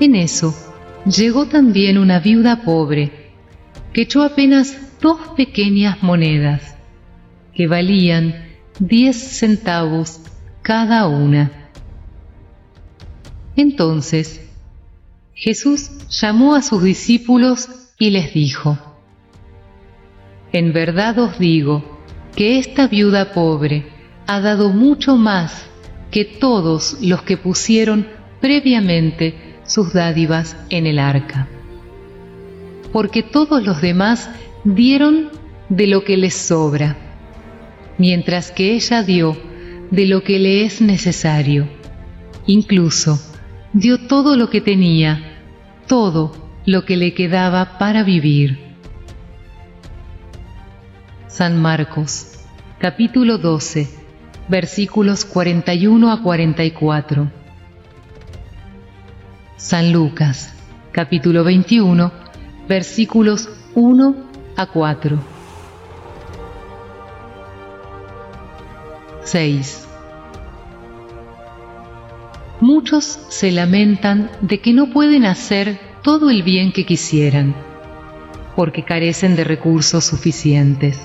En 0.00 0.14
eso 0.14 0.54
llegó 1.06 1.46
también 1.46 1.98
una 1.98 2.18
viuda 2.18 2.62
pobre, 2.62 3.32
que 3.92 4.02
echó 4.02 4.22
apenas 4.22 4.76
dos 5.00 5.18
pequeñas 5.36 6.02
monedas, 6.02 6.76
que 7.54 7.66
valían 7.66 8.34
diez 8.78 9.16
centavos 9.16 10.20
cada 10.62 11.06
una. 11.06 11.65
Entonces 13.56 14.42
Jesús 15.34 15.90
llamó 16.08 16.54
a 16.54 16.62
sus 16.62 16.82
discípulos 16.82 17.68
y 17.98 18.10
les 18.10 18.32
dijo, 18.34 18.78
En 20.52 20.72
verdad 20.72 21.18
os 21.18 21.38
digo 21.38 21.84
que 22.36 22.58
esta 22.58 22.86
viuda 22.86 23.32
pobre 23.32 23.86
ha 24.26 24.40
dado 24.40 24.70
mucho 24.70 25.16
más 25.16 25.66
que 26.10 26.24
todos 26.24 26.98
los 27.00 27.22
que 27.22 27.36
pusieron 27.36 28.06
previamente 28.40 29.58
sus 29.64 29.92
dádivas 29.92 30.56
en 30.68 30.86
el 30.86 30.98
arca, 30.98 31.48
porque 32.92 33.22
todos 33.22 33.62
los 33.62 33.80
demás 33.80 34.30
dieron 34.64 35.30
de 35.68 35.86
lo 35.86 36.04
que 36.04 36.16
les 36.16 36.34
sobra, 36.34 36.96
mientras 37.98 38.50
que 38.50 38.74
ella 38.74 39.02
dio 39.02 39.36
de 39.90 40.06
lo 40.06 40.22
que 40.22 40.38
le 40.38 40.64
es 40.64 40.80
necesario, 40.80 41.68
incluso 42.46 43.18
dio 43.78 43.98
todo 44.06 44.36
lo 44.36 44.48
que 44.48 44.62
tenía, 44.62 45.20
todo 45.86 46.32
lo 46.64 46.86
que 46.86 46.96
le 46.96 47.12
quedaba 47.12 47.76
para 47.78 48.02
vivir. 48.02 48.58
San 51.26 51.60
Marcos, 51.60 52.38
capítulo 52.78 53.36
12, 53.36 53.86
versículos 54.48 55.26
41 55.26 56.10
a 56.10 56.22
44. 56.22 57.30
San 59.58 59.92
Lucas, 59.92 60.54
capítulo 60.90 61.44
21, 61.44 62.10
versículos 62.66 63.50
1 63.74 64.16
a 64.56 64.66
4. 64.66 65.18
6. 69.24 69.85
Muchos 72.60 73.18
se 73.28 73.52
lamentan 73.52 74.30
de 74.40 74.60
que 74.60 74.72
no 74.72 74.90
pueden 74.90 75.26
hacer 75.26 75.78
todo 76.02 76.30
el 76.30 76.42
bien 76.42 76.72
que 76.72 76.86
quisieran, 76.86 77.54
porque 78.54 78.82
carecen 78.82 79.36
de 79.36 79.44
recursos 79.44 80.04
suficientes. 80.04 80.98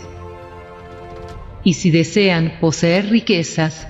Y 1.64 1.74
si 1.74 1.92
desean 1.92 2.54
poseer 2.62 3.10
riquezas, 3.10 3.88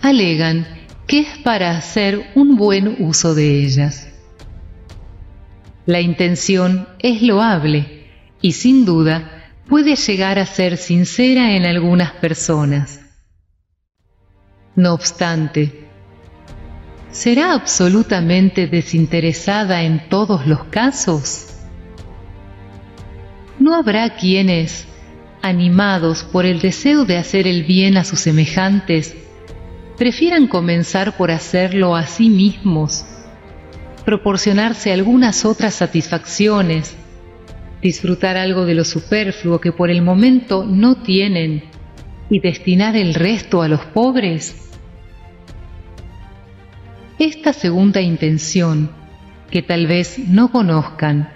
alegan 0.00 0.66
que 1.06 1.20
es 1.20 1.38
para 1.38 1.76
hacer 1.76 2.30
un 2.34 2.56
buen 2.56 2.96
uso 2.98 3.34
de 3.34 3.62
ellas. 3.62 4.08
La 5.84 6.00
intención 6.00 6.88
es 6.98 7.22
loable 7.22 8.06
y 8.40 8.52
sin 8.52 8.86
duda 8.86 9.50
puede 9.68 9.96
llegar 9.96 10.38
a 10.38 10.46
ser 10.46 10.78
sincera 10.78 11.56
en 11.56 11.66
algunas 11.66 12.12
personas. 12.12 13.00
No 14.74 14.94
obstante, 14.94 15.81
¿será 17.12 17.52
absolutamente 17.52 18.66
desinteresada 18.66 19.82
en 19.82 20.08
todos 20.08 20.46
los 20.46 20.64
casos? 20.64 21.46
¿No 23.58 23.74
habrá 23.74 24.16
quienes, 24.16 24.86
animados 25.42 26.24
por 26.24 26.46
el 26.46 26.60
deseo 26.60 27.04
de 27.04 27.18
hacer 27.18 27.46
el 27.46 27.64
bien 27.64 27.98
a 27.98 28.04
sus 28.04 28.20
semejantes, 28.20 29.14
prefieran 29.98 30.48
comenzar 30.48 31.16
por 31.16 31.30
hacerlo 31.30 31.94
a 31.94 32.06
sí 32.06 32.30
mismos, 32.30 33.04
proporcionarse 34.06 34.90
algunas 34.90 35.44
otras 35.44 35.74
satisfacciones, 35.74 36.96
disfrutar 37.82 38.38
algo 38.38 38.64
de 38.64 38.74
lo 38.74 38.84
superfluo 38.84 39.60
que 39.60 39.70
por 39.70 39.90
el 39.90 40.00
momento 40.00 40.64
no 40.64 41.02
tienen 41.02 41.64
y 42.30 42.40
destinar 42.40 42.96
el 42.96 43.12
resto 43.12 43.60
a 43.60 43.68
los 43.68 43.84
pobres? 43.84 44.71
Esta 47.18 47.52
segunda 47.52 48.00
intención, 48.00 48.90
que 49.50 49.62
tal 49.62 49.86
vez 49.86 50.18
no 50.18 50.50
conozcan, 50.50 51.30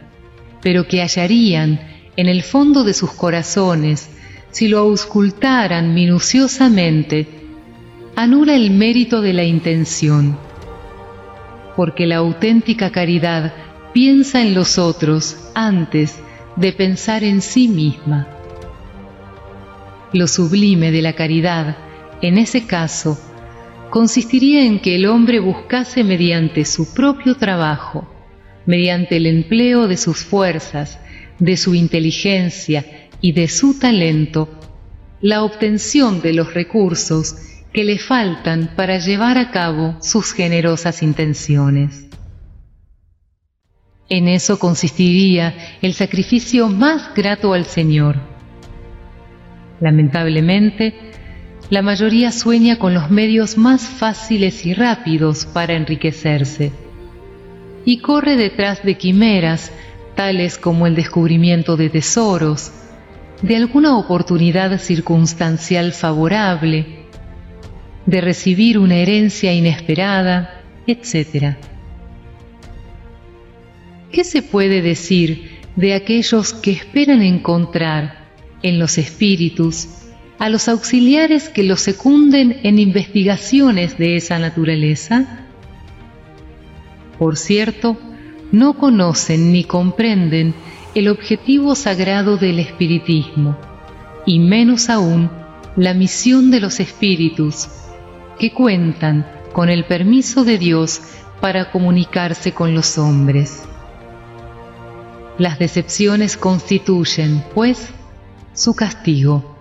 pero 0.63 0.89
que 0.89 1.01
hallarían 1.01 1.81
en 2.17 2.29
el 2.29 2.43
fondo 2.43 2.83
de 2.83 2.95
sus 2.95 3.13
corazones 3.13 4.11
si 4.51 4.69
lo 4.69 4.79
auscultaran 4.79 5.93
minuciosamente, 5.93 7.29
anula 8.17 8.55
el 8.55 8.71
mérito 8.71 9.21
de 9.21 9.35
la 9.35 9.45
intención, 9.45 10.39
porque 11.77 12.07
la 12.07 12.17
auténtica 12.17 12.91
caridad 12.91 13.53
piensa 13.93 14.41
en 14.41 14.55
los 14.55 14.79
otros 14.79 15.51
antes 15.55 16.19
de 16.57 16.73
pensar 16.73 17.23
en 17.23 17.43
sí 17.43 17.69
misma. 17.69 18.29
Lo 20.15 20.27
sublime 20.27 20.91
de 20.91 21.03
la 21.03 21.13
caridad, 21.13 21.77
en 22.23 22.39
ese 22.39 22.67
caso, 22.67 23.19
consistiría 23.91 24.65
en 24.65 24.81
que 24.81 24.97
el 24.97 25.07
hombre 25.07 25.41
buscase 25.41 26.05
mediante 26.05 26.65
su 26.65 26.93
propio 26.93 27.37
trabajo, 27.37 28.09
mediante 28.67 29.17
el 29.17 29.27
empleo 29.27 29.87
de 29.89 29.97
sus 29.97 30.19
fuerzas, 30.19 30.99
de 31.39 31.57
su 31.57 31.75
inteligencia 31.75 33.09
y 33.21 33.33
de 33.33 33.49
su 33.49 33.79
talento, 33.79 34.49
la 35.21 35.43
obtención 35.43 36.21
de 36.21 36.35
los 36.35 36.55
recursos 36.55 37.37
que 37.73 37.85
le 37.85 37.99
faltan 37.99 38.71
para 38.77 38.99
llevar 38.99 39.39
a 39.39 39.51
cabo 39.51 39.97
sus 40.01 40.33
generosas 40.33 41.03
intenciones. 41.03 42.07
En 44.09 44.29
eso 44.29 44.59
consistiría 44.59 45.79
el 45.83 45.95
sacrificio 45.95 46.69
más 46.69 47.13
grato 47.15 47.53
al 47.53 47.67
Señor. 47.67 48.17
Lamentablemente, 49.81 51.06
la 51.71 51.83
mayoría 51.83 52.31
sueña 52.31 52.79
con 52.79 52.95
los 52.95 53.11
medios 53.11 53.59
más 53.59 53.83
fáciles 53.83 54.65
y 54.67 54.75
rápidos 54.75 55.47
para 55.47 55.75
enriquecerse 55.75 56.73
y 57.85 57.99
corre 57.99 58.37
detrás 58.37 58.83
de 58.85 58.97
quimeras 58.97 59.73
tales 60.15 60.59
como 60.59 60.87
el 60.87 60.95
descubrimiento 60.95 61.77
de 61.77 61.91
tesoros, 61.91 62.73
de 63.43 63.57
alguna 63.57 63.97
oportunidad 63.97 64.79
circunstancial 64.81 65.93
favorable, 65.93 67.05
de 68.07 68.21
recibir 68.21 68.79
una 68.79 68.97
herencia 68.97 69.53
inesperada, 69.53 70.63
etc. 70.87 71.57
¿Qué 74.11 74.25
se 74.25 74.43
puede 74.43 74.83
decir 74.83 75.61
de 75.77 75.95
aquellos 75.95 76.55
que 76.55 76.73
esperan 76.73 77.23
encontrar 77.23 78.27
en 78.63 78.79
los 78.79 78.99
espíritus 78.99 80.06
a 80.39 80.49
los 80.49 80.69
auxiliares 80.69 81.49
que 81.49 81.63
los 81.63 81.81
secunden 81.81 82.61
en 82.63 82.79
investigaciones 82.79 83.97
de 83.99 84.17
esa 84.17 84.39
naturaleza? 84.39 85.47
Por 87.19 87.37
cierto, 87.37 87.97
no 88.53 88.75
conocen 88.75 89.53
ni 89.53 89.65
comprenden 89.65 90.55
el 90.95 91.09
objetivo 91.09 91.75
sagrado 91.75 92.37
del 92.37 92.59
espiritismo, 92.59 93.57
y 94.25 94.39
menos 94.39 94.89
aún 94.91 95.31
la 95.77 95.95
misión 95.95 96.51
de 96.51 96.61
los 96.61 96.81
espíritus, 96.81 97.69
que 98.39 98.53
cuentan 98.53 99.27
con 99.53 99.69
el 99.69 99.85
permiso 99.85 100.45
de 100.45 100.59
Dios 100.59 101.01
para 101.41 101.71
comunicarse 101.71 102.53
con 102.53 102.75
los 102.75 102.99
hombres. 102.99 103.63
Las 105.39 105.59
decepciones 105.59 106.37
constituyen, 106.37 107.43
pues, 107.55 107.91
su 108.55 108.75
castigo. 108.75 109.56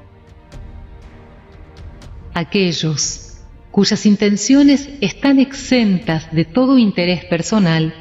Aquellos 2.35 3.37
cuyas 3.71 4.05
intenciones 4.05 4.89
están 4.99 5.39
exentas 5.39 6.29
de 6.33 6.43
todo 6.43 6.77
interés 6.77 7.23
personal 7.23 7.93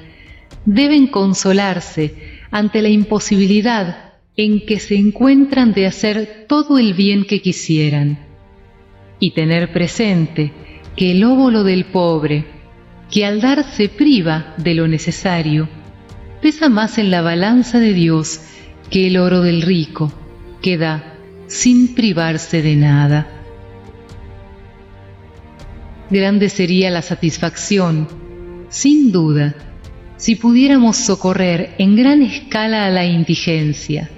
deben 0.65 1.07
consolarse 1.07 2.15
ante 2.51 2.83
la 2.83 2.89
imposibilidad 2.89 4.15
en 4.37 4.67
que 4.67 4.81
se 4.81 4.97
encuentran 4.97 5.73
de 5.73 5.87
hacer 5.87 6.47
todo 6.49 6.81
el 6.81 6.95
bien 6.95 7.25
que 7.25 7.41
quisieran 7.41 8.19
y 9.21 9.31
tener 9.31 9.73
presente 9.73 10.51
que 10.97 11.13
el 11.13 11.23
óvulo 11.23 11.63
del 11.63 11.85
pobre, 11.85 12.45
que 13.13 13.25
al 13.25 13.41
dar 13.41 13.63
se 13.63 13.89
priva 13.89 14.55
de 14.57 14.75
lo 14.75 14.89
necesario, 14.89 15.69
pesa 16.43 16.69
más 16.69 16.99
en 16.99 17.13
la 17.13 17.23
balanza 17.23 17.79
de 17.79 17.93
Dios 17.93 18.41
que 18.91 19.07
el 19.07 19.17
oro 19.17 19.43
del 19.43 19.63
rico, 19.63 20.13
que 20.61 20.77
da 20.77 21.15
sin 21.47 21.95
privarse 21.95 22.63
de 22.63 22.75
nada. 22.75 23.34
Grande 26.15 26.49
sería 26.49 26.91
la 26.91 27.03
satisfacción, 27.03 28.07
sin 28.69 29.11
duda, 29.11 29.57
si 30.17 30.37
pudiéramos 30.37 30.97
socorrer 30.97 31.75
en 31.79 31.97
gran 31.97 32.23
escala 32.23 32.87
a 32.87 32.91
la 32.91 33.05
indigencia. 33.05 34.09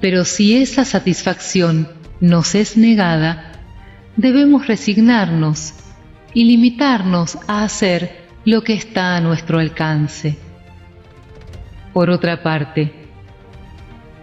Pero 0.00 0.24
si 0.24 0.56
esa 0.56 0.84
satisfacción 0.84 1.86
nos 2.18 2.56
es 2.56 2.76
negada, 2.76 3.52
debemos 4.16 4.66
resignarnos 4.66 5.74
y 6.34 6.42
limitarnos 6.42 7.38
a 7.46 7.62
hacer 7.62 8.24
lo 8.44 8.64
que 8.64 8.72
está 8.72 9.14
a 9.14 9.20
nuestro 9.20 9.60
alcance. 9.60 10.38
Por 11.92 12.10
otra 12.10 12.42
parte, 12.42 12.92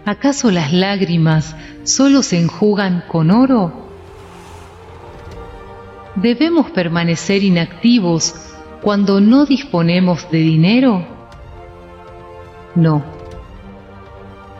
¿acaso 0.04 0.50
las 0.50 0.70
lágrimas 0.70 1.56
solo 1.84 2.22
se 2.22 2.38
enjugan 2.38 3.04
con 3.08 3.30
oro? 3.30 3.85
¿Debemos 6.16 6.70
permanecer 6.70 7.42
inactivos 7.42 8.34
cuando 8.80 9.20
no 9.20 9.44
disponemos 9.44 10.30
de 10.30 10.38
dinero? 10.38 11.06
No, 12.74 13.04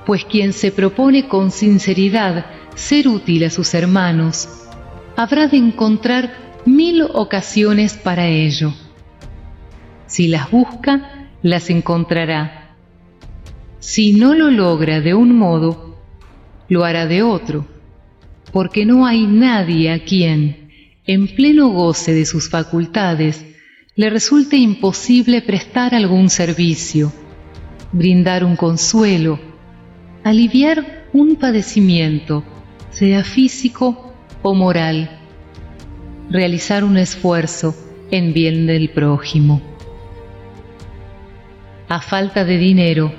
pues 0.06 0.24
quien 0.24 0.52
se 0.52 0.70
propone 0.70 1.28
con 1.28 1.50
sinceridad 1.50 2.46
ser 2.74 3.08
útil 3.08 3.44
a 3.44 3.50
sus 3.50 3.74
hermanos, 3.74 4.48
habrá 5.16 5.48
de 5.48 5.56
encontrar 5.56 6.32
mil 6.66 7.02
ocasiones 7.02 7.94
para 7.94 8.26
ello. 8.26 8.72
Si 10.06 10.28
las 10.28 10.50
busca, 10.50 11.30
las 11.42 11.70
encontrará. 11.70 12.76
Si 13.78 14.12
no 14.12 14.34
lo 14.34 14.50
logra 14.50 15.00
de 15.00 15.14
un 15.14 15.36
modo, 15.36 15.96
lo 16.68 16.84
hará 16.84 17.06
de 17.06 17.22
otro, 17.22 17.66
porque 18.52 18.84
no 18.84 19.06
hay 19.06 19.26
nadie 19.26 19.92
a 19.92 20.04
quien, 20.04 20.65
en 21.06 21.28
pleno 21.34 21.68
goce 21.68 22.12
de 22.12 22.26
sus 22.26 22.50
facultades, 22.50 23.44
le 23.94 24.10
resulte 24.10 24.56
imposible 24.56 25.40
prestar 25.40 25.94
algún 25.94 26.28
servicio, 26.30 27.12
brindar 27.92 28.44
un 28.44 28.56
consuelo, 28.56 29.38
aliviar 30.24 31.06
un 31.12 31.36
padecimiento, 31.36 32.42
sea 32.90 33.22
físico 33.22 34.12
o 34.42 34.54
moral, 34.54 35.20
realizar 36.28 36.82
un 36.82 36.98
esfuerzo 36.98 37.74
en 38.10 38.32
bien 38.32 38.66
del 38.66 38.90
prójimo. 38.90 39.62
A 41.88 42.00
falta 42.00 42.44
de 42.44 42.58
dinero, 42.58 43.14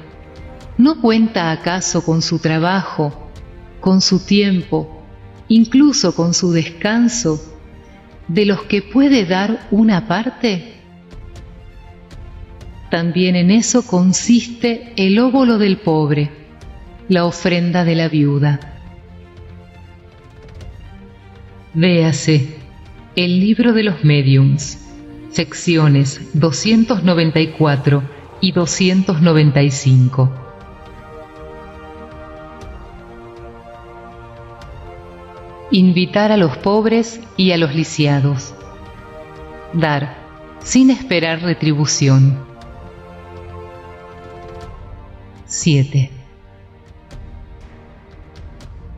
¿no 0.77 1.01
cuenta 1.01 1.51
acaso 1.51 2.03
con 2.03 2.21
su 2.21 2.39
trabajo, 2.39 3.31
con 3.79 4.01
su 4.01 4.25
tiempo, 4.25 5.01
incluso 5.47 6.13
con 6.13 6.33
su 6.33 6.51
descanso, 6.51 7.56
de 8.27 8.45
los 8.45 8.63
que 8.63 8.81
puede 8.81 9.25
dar 9.25 9.67
una 9.71 10.07
parte? 10.07 10.73
También 12.89 13.35
en 13.35 13.51
eso 13.51 13.85
consiste 13.85 14.93
el 14.95 15.19
óvulo 15.19 15.57
del 15.57 15.77
pobre, 15.77 16.31
la 17.09 17.25
ofrenda 17.25 17.83
de 17.83 17.95
la 17.95 18.07
viuda. 18.07 18.59
Véase 21.73 22.55
el 23.15 23.39
libro 23.39 23.73
de 23.73 23.83
los 23.83 24.03
mediums, 24.03 24.79
secciones 25.31 26.21
294 26.33 28.03
y 28.41 28.51
295. 28.51 30.46
Invitar 35.71 36.31
a 36.31 36.37
los 36.37 36.55
pobres 36.57 37.19
y 37.35 37.51
a 37.51 37.57
los 37.57 37.75
lisiados. 37.75 38.53
Dar, 39.73 40.17
sin 40.59 40.89
esperar 40.89 41.41
retribución. 41.41 42.39
7. 45.45 46.09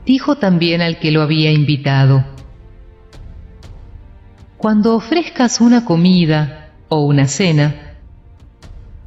Dijo 0.06 0.36
también 0.38 0.82
al 0.82 1.00
que 1.00 1.10
lo 1.10 1.24
había 1.24 1.52
invitado, 1.52 2.24
Cuando 4.58 4.96
ofrezcas 4.96 5.62
una 5.62 5.86
comida 5.86 6.74
o 6.88 7.02
una 7.06 7.28
cena, 7.28 7.98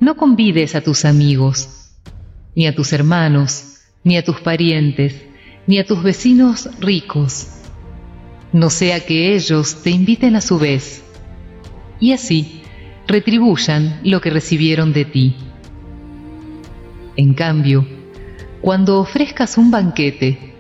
no 0.01 0.16
convides 0.16 0.75
a 0.75 0.81
tus 0.81 1.05
amigos, 1.05 1.92
ni 2.57 2.66
a 2.66 2.75
tus 2.75 2.92
hermanos, 2.92 3.83
ni 4.03 4.16
a 4.16 4.25
tus 4.25 4.40
parientes, 4.40 5.32
ni 5.66 5.79
a 5.79 5.87
tus 5.87 6.03
vecinos 6.03 6.68
ricos, 6.81 7.48
no 8.53 8.68
sea 8.68 9.01
que 9.05 9.35
ellos 9.35 9.83
te 9.83 9.90
inviten 9.90 10.37
a 10.37 10.40
su 10.40 10.59
vez, 10.59 11.03
y 12.01 12.12
así 12.12 12.62
retribuyan 13.07 14.01
lo 14.03 14.20
que 14.20 14.31
recibieron 14.31 14.92
de 14.92 15.05
ti. 15.05 15.37
En 17.16 17.35
cambio, 17.35 17.87
cuando 18.61 19.01
ofrezcas 19.01 19.59
un 19.59 19.70
banquete, 19.70 20.55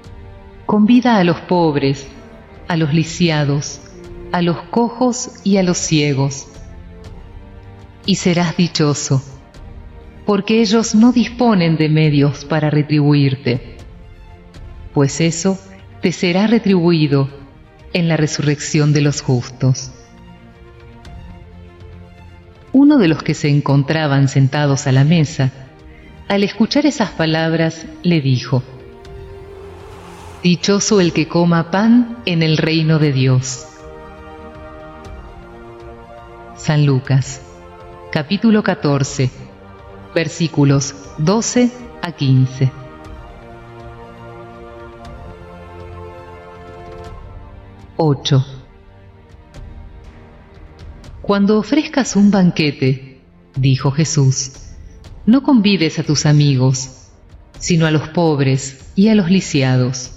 convida 0.66 1.16
a 1.16 1.24
los 1.24 1.40
pobres, 1.40 2.06
a 2.68 2.76
los 2.76 2.94
lisiados, 2.94 3.80
a 4.32 4.40
los 4.42 4.62
cojos 4.62 5.40
y 5.44 5.56
a 5.56 5.62
los 5.62 5.78
ciegos, 5.78 6.48
y 8.06 8.16
serás 8.16 8.56
dichoso, 8.56 9.22
porque 10.24 10.60
ellos 10.60 10.94
no 10.94 11.12
disponen 11.12 11.76
de 11.76 11.88
medios 11.88 12.44
para 12.44 12.70
retribuirte, 12.70 13.76
pues 14.94 15.20
eso 15.20 15.58
te 16.00 16.12
será 16.12 16.46
retribuido 16.46 17.28
en 17.92 18.08
la 18.08 18.16
resurrección 18.16 18.92
de 18.92 19.00
los 19.00 19.22
justos. 19.22 19.90
Uno 22.72 22.98
de 22.98 23.08
los 23.08 23.22
que 23.22 23.34
se 23.34 23.48
encontraban 23.48 24.28
sentados 24.28 24.86
a 24.86 24.92
la 24.92 25.04
mesa, 25.04 25.52
al 26.28 26.42
escuchar 26.42 26.86
esas 26.86 27.10
palabras, 27.10 27.86
le 28.02 28.20
dijo, 28.20 28.62
Dichoso 30.42 31.00
el 31.00 31.12
que 31.12 31.28
coma 31.28 31.70
pan 31.70 32.16
en 32.24 32.42
el 32.42 32.56
reino 32.56 32.98
de 32.98 33.12
Dios. 33.12 33.66
San 36.56 36.86
Lucas, 36.86 37.42
capítulo 38.10 38.62
14, 38.62 39.30
versículos 40.14 40.94
12 41.18 41.70
a 42.02 42.12
15. 42.12 42.81
8. 47.96 48.46
Cuando 51.20 51.58
ofrezcas 51.58 52.16
un 52.16 52.30
banquete, 52.30 53.20
dijo 53.54 53.90
Jesús, 53.90 54.52
no 55.26 55.42
convides 55.42 55.98
a 55.98 56.02
tus 56.02 56.26
amigos, 56.26 57.10
sino 57.58 57.86
a 57.86 57.90
los 57.90 58.08
pobres 58.08 58.90
y 58.96 59.08
a 59.08 59.14
los 59.14 59.30
lisiados. 59.30 60.10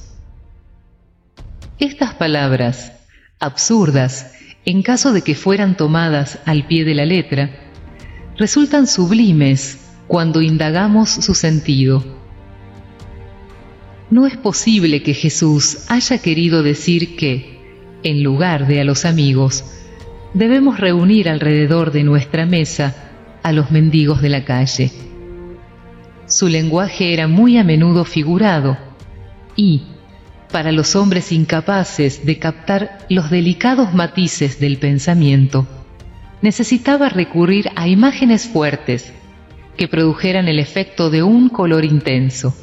Estas 1.77 2.15
palabras, 2.15 2.93
absurdas 3.39 4.31
en 4.65 4.81
caso 4.81 5.13
de 5.13 5.21
que 5.21 5.35
fueran 5.35 5.77
tomadas 5.77 6.39
al 6.45 6.65
pie 6.67 6.85
de 6.85 6.95
la 6.95 7.05
letra, 7.05 7.51
resultan 8.37 8.87
sublimes 8.87 9.79
cuando 10.07 10.41
indagamos 10.41 11.09
su 11.09 11.35
sentido. 11.35 12.03
No 14.09 14.25
es 14.25 14.37
posible 14.37 15.03
que 15.03 15.13
Jesús 15.13 15.85
haya 15.89 16.17
querido 16.17 16.63
decir 16.63 17.15
que, 17.15 17.54
en 18.05 18.21
lugar 18.21 18.67
de 18.67 18.79
a 18.79 18.83
los 18.83 19.03
amigos, 19.03 19.65
debemos 20.35 20.79
reunir 20.79 21.27
alrededor 21.27 21.91
de 21.91 22.03
nuestra 22.03 22.45
mesa 22.45 22.95
a 23.41 23.51
los 23.51 23.71
mendigos 23.71 24.21
de 24.21 24.29
la 24.29 24.45
calle. 24.45 24.91
Su 26.27 26.47
lenguaje 26.47 27.13
era 27.13 27.27
muy 27.27 27.57
a 27.57 27.63
menudo 27.63 28.05
figurado 28.05 28.77
y, 29.55 29.81
para 30.51 30.71
los 30.71 30.95
hombres 30.95 31.31
incapaces 31.31 32.23
de 32.27 32.37
captar 32.37 32.99
los 33.09 33.31
delicados 33.31 33.95
matices 33.95 34.59
del 34.59 34.77
pensamiento, 34.77 35.67
necesitaba 36.43 37.09
recurrir 37.09 37.71
a 37.75 37.87
imágenes 37.87 38.47
fuertes 38.47 39.11
que 39.77 39.87
produjeran 39.87 40.47
el 40.47 40.59
efecto 40.59 41.09
de 41.09 41.23
un 41.23 41.49
color 41.49 41.83
intenso. 41.85 42.55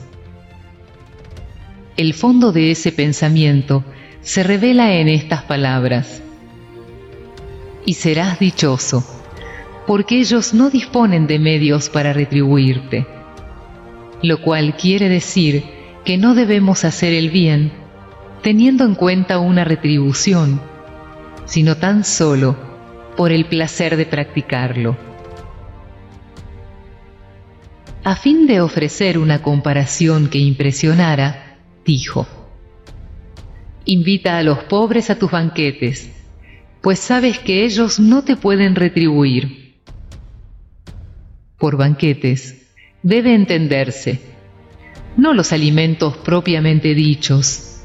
El 1.96 2.14
fondo 2.14 2.52
de 2.52 2.70
ese 2.70 2.92
pensamiento 2.92 3.84
se 4.22 4.42
revela 4.42 4.94
en 4.94 5.08
estas 5.08 5.42
palabras. 5.42 6.22
Y 7.84 7.94
serás 7.94 8.38
dichoso, 8.38 9.04
porque 9.86 10.18
ellos 10.18 10.54
no 10.54 10.70
disponen 10.70 11.26
de 11.26 11.38
medios 11.38 11.88
para 11.88 12.12
retribuirte, 12.12 13.06
lo 14.22 14.40
cual 14.40 14.76
quiere 14.76 15.08
decir 15.08 15.64
que 16.04 16.16
no 16.16 16.34
debemos 16.34 16.84
hacer 16.84 17.12
el 17.12 17.30
bien 17.30 17.82
teniendo 18.42 18.84
en 18.84 18.94
cuenta 18.96 19.38
una 19.38 19.64
retribución, 19.64 20.60
sino 21.46 21.76
tan 21.76 22.04
solo 22.04 22.56
por 23.16 23.30
el 23.30 23.46
placer 23.46 23.96
de 23.96 24.04
practicarlo. 24.04 24.96
A 28.04 28.16
fin 28.16 28.48
de 28.48 28.60
ofrecer 28.60 29.16
una 29.16 29.42
comparación 29.42 30.28
que 30.28 30.38
impresionara, 30.38 31.58
dijo, 31.84 32.26
Invita 33.84 34.38
a 34.38 34.42
los 34.42 34.58
pobres 34.64 35.10
a 35.10 35.18
tus 35.18 35.30
banquetes, 35.30 36.08
pues 36.80 37.00
sabes 37.00 37.38
que 37.38 37.64
ellos 37.64 37.98
no 37.98 38.22
te 38.22 38.36
pueden 38.36 38.76
retribuir. 38.76 39.80
Por 41.58 41.76
banquetes 41.76 42.70
debe 43.02 43.34
entenderse, 43.34 44.20
no 45.16 45.34
los 45.34 45.52
alimentos 45.52 46.16
propiamente 46.18 46.94
dichos, 46.94 47.82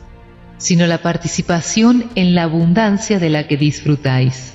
sino 0.57 0.85
la 0.85 0.99
participación 0.99 2.05
en 2.15 2.35
la 2.35 2.43
abundancia 2.43 3.19
de 3.19 3.29
la 3.29 3.47
que 3.47 3.57
disfrutáis. 3.57 4.53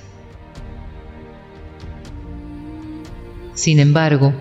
Sin 3.54 3.80
embargo, 3.80 4.32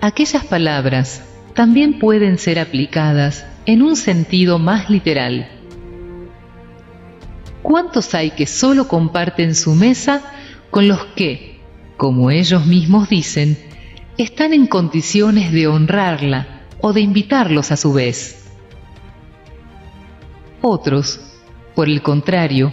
aquellas 0.00 0.44
palabras 0.44 1.22
también 1.54 1.98
pueden 1.98 2.38
ser 2.38 2.58
aplicadas 2.58 3.46
en 3.66 3.82
un 3.82 3.96
sentido 3.96 4.58
más 4.58 4.88
literal 4.88 5.57
¿Cuántos 7.62 8.14
hay 8.14 8.30
que 8.30 8.46
solo 8.46 8.88
comparten 8.88 9.54
su 9.54 9.74
mesa 9.74 10.22
con 10.70 10.88
los 10.88 11.04
que, 11.16 11.60
como 11.96 12.30
ellos 12.30 12.66
mismos 12.66 13.08
dicen, 13.08 13.58
están 14.16 14.52
en 14.52 14.66
condiciones 14.66 15.52
de 15.52 15.66
honrarla 15.66 16.62
o 16.80 16.92
de 16.92 17.00
invitarlos 17.00 17.72
a 17.72 17.76
su 17.76 17.92
vez? 17.92 18.46
Otros, 20.60 21.20
por 21.74 21.88
el 21.88 22.02
contrario, 22.02 22.72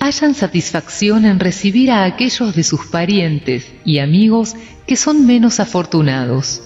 hallan 0.00 0.34
satisfacción 0.34 1.24
en 1.24 1.40
recibir 1.40 1.90
a 1.90 2.04
aquellos 2.04 2.54
de 2.54 2.62
sus 2.62 2.86
parientes 2.86 3.72
y 3.84 3.98
amigos 3.98 4.54
que 4.86 4.96
son 4.96 5.26
menos 5.26 5.60
afortunados. 5.60 6.62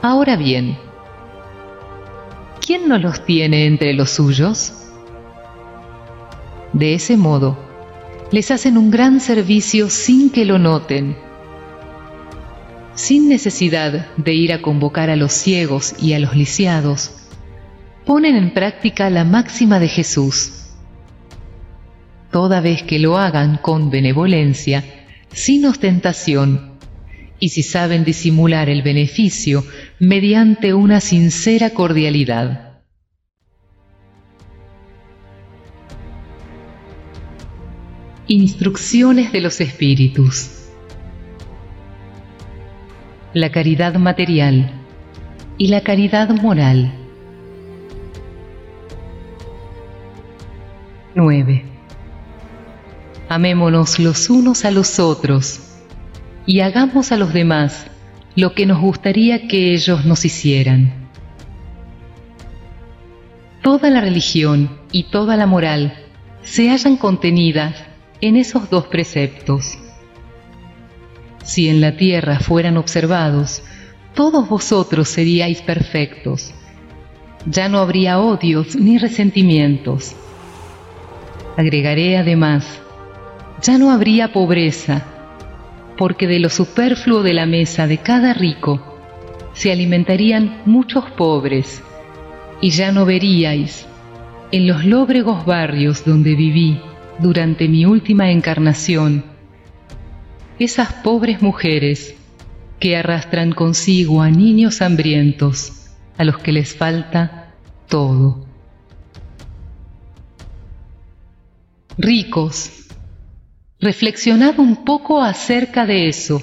Ahora 0.00 0.36
bien, 0.36 0.76
¿quién 2.64 2.88
no 2.88 2.98
los 2.98 3.24
tiene 3.24 3.66
entre 3.66 3.94
los 3.94 4.10
suyos? 4.10 4.77
De 6.72 6.94
ese 6.94 7.16
modo, 7.16 7.58
les 8.30 8.50
hacen 8.50 8.76
un 8.76 8.90
gran 8.90 9.20
servicio 9.20 9.88
sin 9.88 10.30
que 10.30 10.44
lo 10.44 10.58
noten, 10.58 11.16
sin 12.94 13.28
necesidad 13.28 14.08
de 14.16 14.34
ir 14.34 14.52
a 14.52 14.60
convocar 14.60 15.08
a 15.08 15.16
los 15.16 15.32
ciegos 15.32 15.94
y 16.00 16.14
a 16.14 16.18
los 16.18 16.34
lisiados, 16.36 17.12
ponen 18.04 18.34
en 18.36 18.52
práctica 18.52 19.08
la 19.08 19.24
máxima 19.24 19.78
de 19.78 19.88
Jesús. 19.88 20.52
Toda 22.32 22.60
vez 22.60 22.82
que 22.82 22.98
lo 22.98 23.16
hagan 23.16 23.58
con 23.58 23.90
benevolencia, 23.90 24.84
sin 25.32 25.64
ostentación, 25.64 26.72
y 27.40 27.50
si 27.50 27.62
saben 27.62 28.04
disimular 28.04 28.68
el 28.68 28.82
beneficio 28.82 29.64
mediante 30.00 30.74
una 30.74 31.00
sincera 31.00 31.70
cordialidad. 31.70 32.67
Instrucciones 38.30 39.32
de 39.32 39.40
los 39.40 39.58
Espíritus. 39.62 40.50
La 43.32 43.50
caridad 43.50 43.94
material 43.94 44.70
y 45.56 45.68
la 45.68 45.80
caridad 45.80 46.28
moral. 46.28 46.92
9. 51.14 51.64
Amémonos 53.30 53.98
los 53.98 54.28
unos 54.28 54.66
a 54.66 54.72
los 54.72 54.98
otros 54.98 55.60
y 56.44 56.60
hagamos 56.60 57.12
a 57.12 57.16
los 57.16 57.32
demás 57.32 57.86
lo 58.36 58.52
que 58.52 58.66
nos 58.66 58.78
gustaría 58.78 59.48
que 59.48 59.72
ellos 59.72 60.04
nos 60.04 60.26
hicieran. 60.26 61.08
Toda 63.62 63.88
la 63.88 64.02
religión 64.02 64.78
y 64.92 65.04
toda 65.04 65.34
la 65.38 65.46
moral 65.46 65.94
se 66.42 66.68
hallan 66.68 66.98
contenidas 66.98 67.87
en 68.20 68.36
esos 68.36 68.68
dos 68.70 68.86
preceptos. 68.86 69.78
Si 71.44 71.68
en 71.68 71.80
la 71.80 71.96
tierra 71.96 72.40
fueran 72.40 72.76
observados, 72.76 73.62
todos 74.14 74.48
vosotros 74.48 75.08
seríais 75.08 75.62
perfectos. 75.62 76.52
Ya 77.46 77.68
no 77.68 77.78
habría 77.78 78.18
odios 78.18 78.74
ni 78.76 78.98
resentimientos. 78.98 80.14
Agregaré 81.56 82.18
además, 82.18 82.66
ya 83.62 83.78
no 83.78 83.90
habría 83.90 84.32
pobreza, 84.32 85.04
porque 85.96 86.26
de 86.26 86.40
lo 86.40 86.50
superfluo 86.50 87.22
de 87.22 87.34
la 87.34 87.46
mesa 87.46 87.86
de 87.86 87.98
cada 87.98 88.34
rico 88.34 88.80
se 89.54 89.72
alimentarían 89.72 90.62
muchos 90.66 91.10
pobres, 91.12 91.82
y 92.60 92.70
ya 92.70 92.92
no 92.92 93.06
veríais 93.06 93.86
en 94.50 94.66
los 94.66 94.84
lóbregos 94.84 95.44
barrios 95.44 96.04
donde 96.04 96.34
viví 96.34 96.80
durante 97.18 97.68
mi 97.68 97.84
última 97.84 98.30
encarnación, 98.30 99.24
esas 100.58 100.92
pobres 100.92 101.42
mujeres 101.42 102.14
que 102.78 102.96
arrastran 102.96 103.52
consigo 103.52 104.22
a 104.22 104.30
niños 104.30 104.82
hambrientos 104.82 105.88
a 106.16 106.24
los 106.24 106.38
que 106.38 106.52
les 106.52 106.74
falta 106.74 107.54
todo. 107.88 108.46
Ricos, 111.96 112.70
reflexionad 113.80 114.58
un 114.58 114.84
poco 114.84 115.20
acerca 115.20 115.86
de 115.86 116.08
eso. 116.08 116.40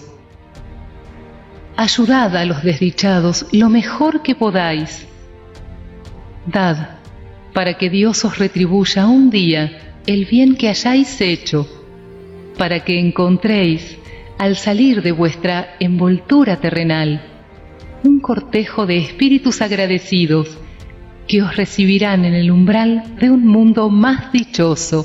Ayudad 1.78 2.36
a 2.36 2.46
los 2.46 2.64
desdichados 2.64 3.48
lo 3.52 3.70
mejor 3.70 4.22
que 4.22 4.36
podáis. 4.36 5.08
Dad 6.46 6.90
para 7.54 7.78
que 7.78 7.90
Dios 7.90 8.26
os 8.26 8.38
retribuya 8.38 9.08
un 9.08 9.30
día 9.30 9.85
el 10.08 10.26
bien 10.26 10.56
que 10.56 10.70
hayáis 10.70 11.20
hecho, 11.20 11.68
para 12.58 12.84
que 12.84 13.00
encontréis, 13.00 13.98
al 14.38 14.56
salir 14.56 15.02
de 15.02 15.12
vuestra 15.12 15.76
envoltura 15.80 16.58
terrenal, 16.58 17.22
un 18.04 18.20
cortejo 18.20 18.86
de 18.86 18.98
espíritus 18.98 19.62
agradecidos 19.62 20.58
que 21.28 21.41
os 21.41 21.56
recibirán 21.56 22.24
en 22.26 22.36
el 22.36 22.52
umbral 22.52 23.15
de 23.20 23.32
un 23.32 23.48
mundo 23.48 23.89
más 23.89 24.32
dichoso. 24.32 25.04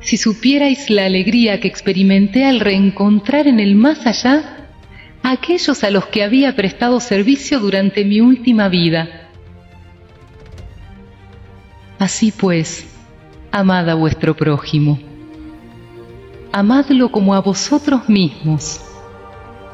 Si 0.00 0.16
supierais 0.16 0.90
la 0.90 1.04
alegría 1.04 1.60
que 1.60 1.68
experimenté 1.68 2.44
al 2.44 2.60
reencontrar 2.60 3.46
en 3.46 3.60
el 3.60 3.76
más 3.76 4.06
allá 4.06 4.66
a 5.22 5.30
aquellos 5.32 5.84
a 5.84 5.90
los 5.90 6.06
que 6.06 6.24
había 6.24 6.56
prestado 6.56 6.98
servicio 6.98 7.60
durante 7.60 8.04
mi 8.04 8.20
última 8.20 8.68
vida, 8.68 9.27
Así 11.98 12.30
pues, 12.30 12.84
amad 13.50 13.88
a 13.90 13.94
vuestro 13.94 14.36
prójimo. 14.36 15.00
Amadlo 16.52 17.10
como 17.10 17.34
a 17.34 17.40
vosotros 17.40 18.08
mismos, 18.08 18.80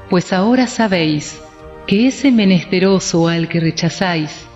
pues 0.08 0.32
ahora 0.32 0.66
sabéis 0.66 1.38
que 1.86 2.06
ese 2.06 2.32
menesteroso 2.32 3.28
al 3.28 3.46
que 3.48 3.60
rechazáis 3.60 4.46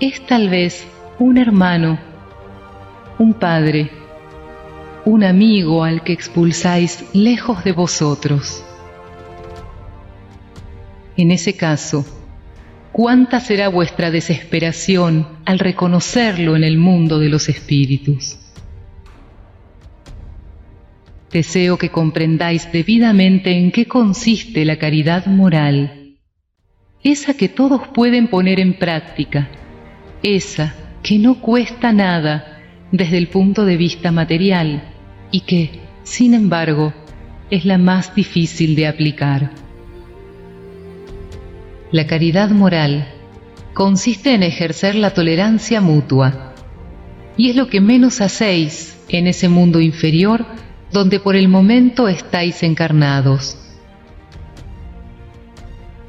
es 0.00 0.24
tal 0.26 0.48
vez 0.48 0.86
un 1.18 1.36
hermano, 1.36 1.98
un 3.18 3.34
padre, 3.34 3.90
un 5.04 5.22
amigo 5.22 5.84
al 5.84 6.02
que 6.02 6.14
expulsáis 6.14 7.04
lejos 7.12 7.62
de 7.62 7.72
vosotros. 7.72 8.64
En 11.18 11.30
ese 11.30 11.56
caso, 11.56 12.06
cuánta 12.96 13.40
será 13.40 13.68
vuestra 13.68 14.10
desesperación 14.10 15.28
al 15.44 15.58
reconocerlo 15.58 16.56
en 16.56 16.64
el 16.64 16.78
mundo 16.78 17.18
de 17.18 17.28
los 17.28 17.50
espíritus. 17.50 18.38
Deseo 21.30 21.76
que 21.76 21.90
comprendáis 21.90 22.72
debidamente 22.72 23.50
en 23.50 23.70
qué 23.70 23.84
consiste 23.84 24.64
la 24.64 24.78
caridad 24.78 25.26
moral, 25.26 26.16
esa 27.04 27.34
que 27.34 27.50
todos 27.50 27.86
pueden 27.88 28.28
poner 28.28 28.60
en 28.60 28.78
práctica, 28.78 29.50
esa 30.22 30.74
que 31.02 31.18
no 31.18 31.42
cuesta 31.42 31.92
nada 31.92 32.62
desde 32.92 33.18
el 33.18 33.28
punto 33.28 33.66
de 33.66 33.76
vista 33.76 34.10
material 34.10 34.82
y 35.30 35.40
que, 35.40 35.68
sin 36.02 36.32
embargo, 36.32 36.94
es 37.50 37.66
la 37.66 37.76
más 37.76 38.14
difícil 38.14 38.74
de 38.74 38.86
aplicar. 38.86 39.65
La 41.96 42.06
caridad 42.06 42.50
moral 42.50 43.08
consiste 43.72 44.34
en 44.34 44.42
ejercer 44.42 44.96
la 44.96 45.14
tolerancia 45.14 45.80
mutua, 45.80 46.52
y 47.38 47.48
es 47.48 47.56
lo 47.56 47.68
que 47.68 47.80
menos 47.80 48.20
hacéis 48.20 48.98
en 49.08 49.26
ese 49.26 49.48
mundo 49.48 49.80
inferior 49.80 50.44
donde 50.92 51.20
por 51.20 51.36
el 51.36 51.48
momento 51.48 52.06
estáis 52.06 52.62
encarnados. 52.62 53.56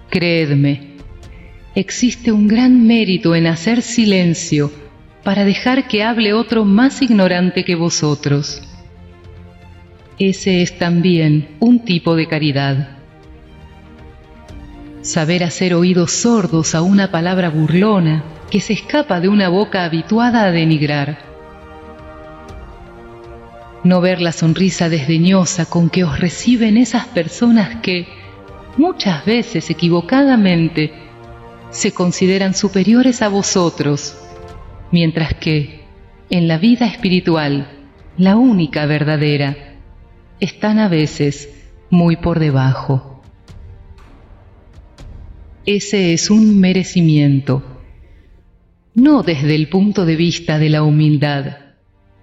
Creedme, 0.10 0.97
existe 1.73 2.34
un 2.34 2.50
gran 2.50 2.86
mérito 2.86 3.34
en 3.34 3.47
hacer 3.47 3.82
silencio 3.82 4.69
para 5.23 5.45
dejar 5.45 5.88
que 5.88 6.04
hable 6.04 6.34
otro 6.34 6.65
más 6.65 7.02
ignorante 7.02 7.63
que 7.63 7.76
vosotros. 7.76 8.62
Ese 10.19 10.62
es 10.62 10.78
también 10.78 11.56
un 11.62 11.86
tipo 11.86 12.17
de 12.17 12.28
caridad 12.28 12.97
saber 15.08 15.46
hacer 15.46 15.74
oídos 15.74 16.12
sordos 16.12 16.76
a 16.76 16.82
una 16.82 17.12
palabra 17.12 17.50
burlona 17.50 18.24
que 18.52 18.60
se 18.60 18.74
escapa 18.74 19.22
de 19.22 19.30
una 19.30 19.48
boca 19.48 19.86
habituada 19.86 20.43
a 20.43 20.52
denigrar. 20.52 21.20
No 23.86 24.02
ver 24.02 24.20
la 24.20 24.34
sonrisa 24.34 24.89
desdeñosa 24.89 25.65
con 25.65 25.89
que 25.89 26.04
os 26.04 26.20
reciben 26.20 26.76
esas 26.76 27.06
personas 27.06 27.78
que, 27.78 28.06
muchas 28.76 29.24
veces 29.24 29.70
equivocadamente, 29.70 30.91
se 31.70 31.93
consideran 31.93 32.54
superiores 32.54 33.22
a 33.22 33.30
vosotros, 33.30 34.17
mientras 34.91 35.36
que, 35.36 35.86
en 36.30 36.50
la 36.50 36.58
vida 36.58 36.86
espiritual, 36.86 37.70
la 38.17 38.36
única 38.36 38.86
verdadera, 38.86 39.56
están 40.41 40.80
a 40.80 40.89
veces 40.89 41.50
muy 41.89 42.17
por 42.17 42.39
debajo 42.39 43.17
ese 45.68 46.14
es 46.14 46.30
un 46.32 46.62
merecimiento, 46.62 47.62
no 48.96 49.22
desde 49.22 49.54
el 49.54 49.68
punto 49.68 50.06
de 50.06 50.16
vista 50.16 50.60
de 50.60 50.70
la 50.70 50.82
humildad, 50.82 51.58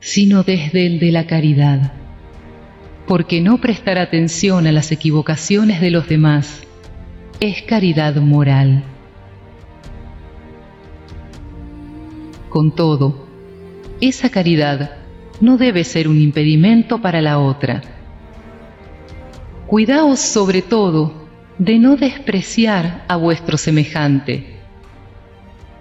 sino 0.01 0.45
desde 0.45 0.87
el 0.87 0.99
de 0.99 1.13
la 1.13 1.27
caridad, 1.27 1.93
porque 3.07 3.43
no 3.43 3.61
prestar 3.61 3.99
atención 3.99 4.67
a 4.67 4.73
las 4.73 4.93
equivocaciones 4.93 5.83
de 5.83 5.91
los 5.91 6.09
demás 6.09 6.63
es 7.39 7.61
caridad 7.61 8.17
moral. 8.17 8.83
Con 12.49 12.75
todo, 12.75 13.29
esa 14.01 14.31
caridad 14.31 14.97
no 15.43 15.59
debe 15.59 15.85
ser 15.85 16.09
un 16.09 16.19
impedimento 16.19 17.03
para 17.03 17.21
la 17.21 17.39
otra. 17.39 17.83
Cuidaos 19.67 20.21
sobre 20.21 20.63
todo 20.63 21.24
de 21.59 21.79
no 21.79 21.97
despreciar 21.97 23.05
a 23.09 23.17
vuestro 23.17 23.57
semejante. 23.57 24.55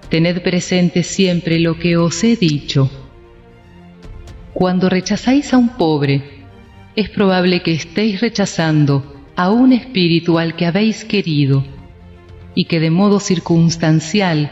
Tened 0.10 0.42
presente 0.42 1.04
siempre 1.04 1.60
lo 1.60 1.80
que 1.80 1.98
os 1.98 2.24
he 2.24 2.36
dicho. 2.36 2.90
Cuando 4.54 4.90
rechazáis 4.90 5.54
a 5.54 5.58
un 5.58 5.70
pobre, 5.70 6.44
es 6.96 7.10
probable 7.10 7.64
que 7.64 7.74
estéis 7.74 8.22
rechazando 8.22 9.24
a 9.36 9.50
un 9.50 9.74
espíritu 9.74 10.38
al 10.38 10.56
que 10.56 10.68
habéis 10.68 11.06
querido 11.06 11.66
y 12.54 12.66
que 12.66 12.80
de 12.80 12.92
modo 12.92 13.20
circunstancial 13.20 14.52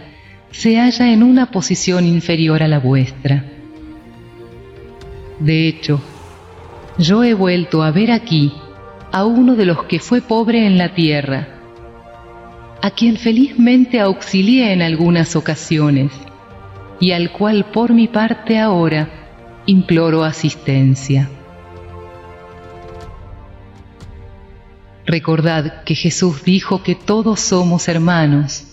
se 0.49 0.77
halla 0.77 1.13
en 1.13 1.21
una 1.21 1.51
posición 1.51 2.05
inferior 2.05 2.63
a 2.63 2.67
la 2.67 2.79
vuestra. 2.79 3.45
De 5.39 5.67
hecho, 5.67 6.01
yo 6.97 7.23
he 7.23 7.35
vuelto 7.35 7.83
a 7.83 7.91
ver 7.91 8.11
aquí 8.11 8.51
a 9.11 9.25
uno 9.25 9.55
de 9.55 9.65
los 9.65 9.83
que 9.85 9.99
fue 9.99 10.21
pobre 10.21 10.65
en 10.65 10.77
la 10.77 10.93
tierra, 10.93 11.47
a 12.81 12.91
quien 12.91 13.17
felizmente 13.17 13.99
auxilié 13.99 14.73
en 14.73 14.81
algunas 14.81 15.35
ocasiones 15.35 16.11
y 16.99 17.11
al 17.11 17.31
cual 17.31 17.65
por 17.71 17.93
mi 17.93 18.07
parte 18.07 18.57
ahora 18.57 19.09
imploro 19.65 20.23
asistencia. 20.23 21.29
Recordad 25.05 25.83
que 25.83 25.95
Jesús 25.95 26.43
dijo 26.43 26.83
que 26.83 26.95
todos 26.95 27.39
somos 27.39 27.87
hermanos 27.87 28.65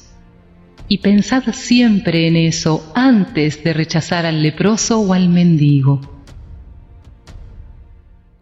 y 0.87 0.99
pensad 0.99 1.43
siempre 1.53 2.29
en 2.29 2.37
eso 2.37 2.91
antes 2.95 3.65
de 3.65 3.73
rechazar 3.73 4.25
al 4.25 4.43
leproso 4.43 5.01
o 5.01 5.15
al 5.15 5.29
mendigo. 5.29 6.01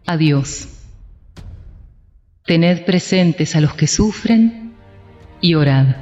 Adiós. 0.05 0.76
Tened 2.47 2.85
presentes 2.85 3.57
a 3.57 3.59
los 3.59 3.73
que 3.73 3.87
sufren 3.87 4.71
y 5.41 5.55
orad. 5.55 5.97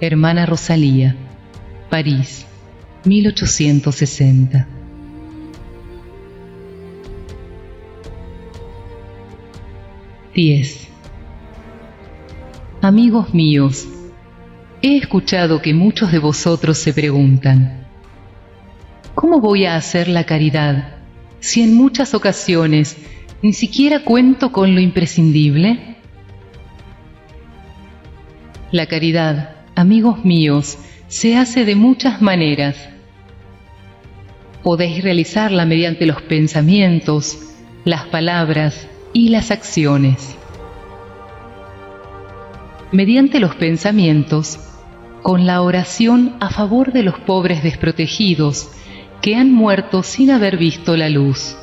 Hermana 0.00 0.46
Rosalía, 0.46 1.16
París, 1.90 2.46
1860. 3.04 4.68
Diez. 10.32 10.86
Amigos 12.82 13.34
míos, 13.34 13.88
he 14.80 14.96
escuchado 14.96 15.60
que 15.60 15.74
muchos 15.74 16.12
de 16.12 16.20
vosotros 16.20 16.78
se 16.78 16.92
preguntan, 16.92 17.88
¿cómo 19.16 19.40
voy 19.40 19.64
a 19.64 19.74
hacer 19.74 20.06
la 20.06 20.22
caridad 20.22 20.95
si 21.40 21.62
en 21.62 21.74
muchas 21.74 22.14
ocasiones 22.14 22.96
ni 23.42 23.52
siquiera 23.52 24.00
cuento 24.00 24.52
con 24.52 24.74
lo 24.74 24.80
imprescindible? 24.80 25.96
La 28.72 28.86
caridad, 28.86 29.56
amigos 29.74 30.24
míos, 30.24 30.78
se 31.08 31.36
hace 31.36 31.64
de 31.64 31.76
muchas 31.76 32.20
maneras. 32.20 32.76
Podéis 34.62 35.02
realizarla 35.04 35.64
mediante 35.64 36.06
los 36.06 36.22
pensamientos, 36.22 37.38
las 37.84 38.06
palabras 38.06 38.88
y 39.12 39.28
las 39.28 39.50
acciones. 39.50 40.34
Mediante 42.90 43.38
los 43.38 43.54
pensamientos, 43.54 44.58
con 45.22 45.46
la 45.46 45.62
oración 45.62 46.36
a 46.40 46.50
favor 46.50 46.92
de 46.92 47.02
los 47.02 47.18
pobres 47.20 47.62
desprotegidos 47.62 48.70
que 49.20 49.36
han 49.36 49.52
muerto 49.52 50.02
sin 50.02 50.30
haber 50.30 50.56
visto 50.56 50.96
la 50.96 51.08
luz. 51.08 51.56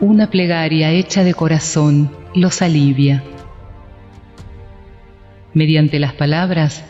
Una 0.00 0.30
plegaria 0.30 0.90
hecha 0.90 1.24
de 1.24 1.34
corazón 1.34 2.10
los 2.34 2.62
alivia. 2.62 3.22
Mediante 5.52 5.98
las 5.98 6.14
palabras, 6.14 6.84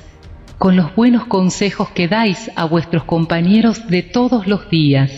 con 0.58 0.76
los 0.76 0.94
buenos 0.94 1.24
consejos 1.24 1.88
que 1.90 2.06
dais 2.06 2.50
a 2.54 2.66
vuestros 2.66 3.04
compañeros 3.04 3.88
de 3.88 4.02
todos 4.02 4.46
los 4.46 4.68
días. 4.68 5.10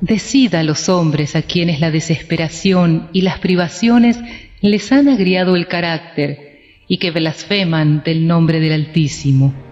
Decid 0.00 0.54
a 0.54 0.62
los 0.62 0.88
hombres 0.88 1.34
a 1.34 1.42
quienes 1.42 1.80
la 1.80 1.90
desesperación 1.90 3.08
y 3.12 3.22
las 3.22 3.38
privaciones 3.38 4.18
les 4.60 4.92
han 4.92 5.08
agriado 5.08 5.56
el 5.56 5.66
carácter 5.66 6.58
y 6.86 6.98
que 6.98 7.10
blasfeman 7.10 8.02
del 8.04 8.26
nombre 8.26 8.60
del 8.60 8.72
Altísimo. 8.72 9.67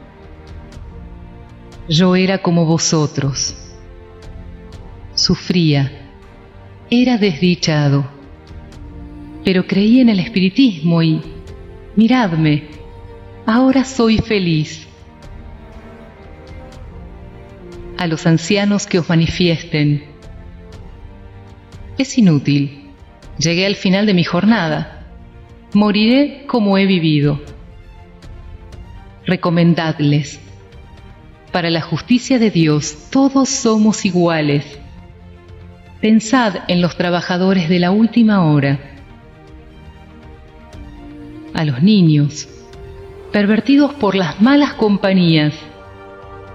Yo 1.89 2.17
era 2.17 2.39
como 2.39 2.65
vosotros. 2.65 3.55
Sufría, 5.15 5.93
era 6.91 7.17
desdichado, 7.17 8.07
pero 9.45 9.67
creí 9.67 10.01
en 10.01 10.09
el 10.09 10.19
espiritismo 10.19 11.01
y, 11.03 11.23
miradme, 11.95 12.65
ahora 13.47 13.85
soy 13.85 14.19
feliz. 14.19 14.87
A 17.97 18.09
los 18.09 18.27
ancianos 18.27 18.87
que 18.87 18.99
os 18.99 19.09
manifiesten, 19.09 20.05
es 21.99 22.19
inútil, 22.19 22.91
llegué 23.39 23.65
al 23.65 23.77
final 23.77 24.07
de 24.07 24.15
mi 24.15 24.25
jornada, 24.25 25.07
moriré 25.73 26.47
como 26.47 26.77
he 26.79 26.85
vivido. 26.85 27.41
Recomendadles, 29.25 30.41
para 31.53 31.71
la 31.71 31.81
justicia 31.81 32.39
de 32.39 32.51
Dios 32.51 33.09
todos 33.11 33.49
somos 33.49 34.05
iguales. 34.05 34.65
Pensad 36.01 36.57
en 36.69 36.81
los 36.81 36.97
trabajadores 36.97 37.69
de 37.69 37.79
la 37.79 37.91
última 37.91 38.45
hora, 38.45 38.79
a 41.55 41.65
los 41.65 41.83
niños, 41.83 42.49
pervertidos 43.33 43.95
por 43.95 44.15
las 44.15 44.41
malas 44.43 44.75
compañías, 44.75 45.55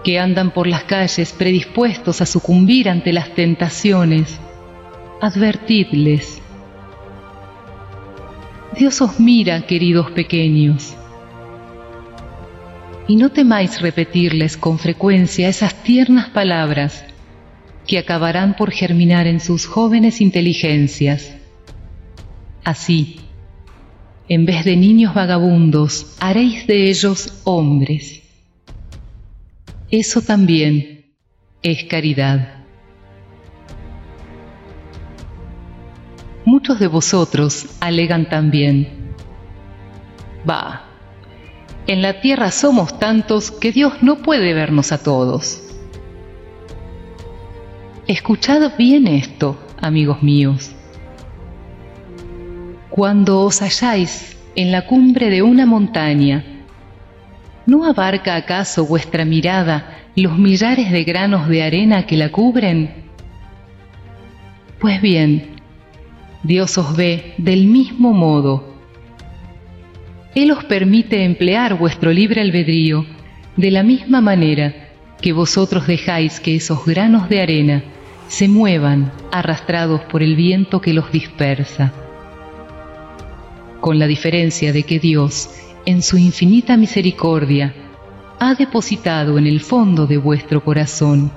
que 0.04 0.20
andan 0.20 0.52
por 0.52 0.68
las 0.68 0.84
calles 0.84 1.34
predispuestos 1.34 2.22
a 2.22 2.26
sucumbir 2.26 2.90
ante 2.90 3.14
las 3.14 3.34
tentaciones, 3.34 4.40
advertidles. 5.22 6.42
Dios 8.78 9.02
os 9.02 9.20
mira, 9.20 9.62
queridos 9.68 10.12
pequeños, 10.12 10.96
y 13.08 13.16
no 13.16 13.30
temáis 13.30 13.82
repetirles 13.82 14.58
con 14.58 14.80
frecuencia 14.80 15.50
esas 15.50 15.84
tiernas 15.84 16.30
palabras 16.30 17.04
que 17.88 17.98
acabarán 17.98 18.56
por 18.56 18.72
germinar 18.72 19.28
en 19.28 19.40
sus 19.40 19.66
jóvenes 19.66 20.22
inteligencias. 20.22 21.36
Así, 22.64 23.20
en 24.30 24.46
vez 24.46 24.64
de 24.64 24.78
niños 24.78 25.14
vagabundos, 25.14 26.16
haréis 26.20 26.68
de 26.68 26.90
ellos 26.90 27.42
hombres. 27.44 28.22
Eso 29.90 30.22
también 30.22 31.06
es 31.64 31.84
caridad. 31.86 32.64
Muchos 36.46 36.80
de 36.80 36.88
vosotros 36.88 37.68
alegan 37.80 38.30
también, 38.30 39.14
va, 40.50 40.91
en 41.88 42.02
la 42.02 42.22
tierra 42.22 42.52
somos 42.52 43.00
tantos 43.00 43.52
que 43.52 43.72
Dios 43.72 44.02
no 44.02 44.18
puede 44.18 44.54
vernos 44.54 44.92
a 44.92 45.02
todos. 45.02 45.64
Escuchad 48.08 48.78
bien 48.78 49.08
esto, 49.08 49.58
amigos 49.80 50.22
míos. 50.22 50.72
Cuando 52.90 53.40
os 53.42 53.62
halláis 53.62 54.38
en 54.56 54.72
la 54.72 54.86
cumbre 54.86 55.30
de 55.30 55.42
una 55.42 55.66
montaña, 55.66 56.44
¿no 57.66 57.86
abarca 57.86 58.36
acaso 58.36 58.86
vuestra 58.86 59.24
mirada 59.24 59.98
los 60.16 60.38
millares 60.38 60.92
de 60.92 61.04
granos 61.04 61.48
de 61.48 61.64
arena 61.64 62.06
que 62.06 62.18
la 62.18 62.32
cubren? 62.32 63.06
Pues 64.80 65.02
bien, 65.02 65.56
Dios 66.44 66.78
os 66.78 66.96
ve 66.96 67.34
del 67.38 67.66
mismo 67.66 68.14
modo. 68.14 68.71
Él 70.36 70.52
os 70.52 70.64
permite 70.64 71.24
emplear 71.24 71.78
vuestro 71.78 72.12
libre 72.12 72.42
albedrío 72.42 73.06
de 73.58 73.72
la 73.72 73.84
misma 73.84 74.22
manera 74.22 74.90
que 75.22 75.34
vosotros 75.34 75.88
dejáis 75.88 76.40
que 76.40 76.56
esos 76.56 76.86
granos 76.86 77.30
de 77.30 77.42
arena 77.42 77.84
se 78.28 78.48
muevan 78.48 79.12
arrastrados 79.32 80.02
por 80.02 80.24
el 80.24 80.36
viento 80.36 80.80
que 80.82 80.94
los 80.94 81.12
dispersa 81.12 81.94
con 83.82 83.98
la 84.00 84.08
diferencia 84.08 84.72
de 84.72 84.84
que 84.84 85.00
Dios, 85.00 85.50
en 85.86 86.04
su 86.04 86.18
infinita 86.18 86.78
misericordia, 86.78 87.74
ha 88.40 88.54
depositado 88.54 89.38
en 89.38 89.48
el 89.48 89.60
fondo 89.60 90.08
de 90.08 90.18
vuestro 90.18 90.64
corazón 90.64 91.32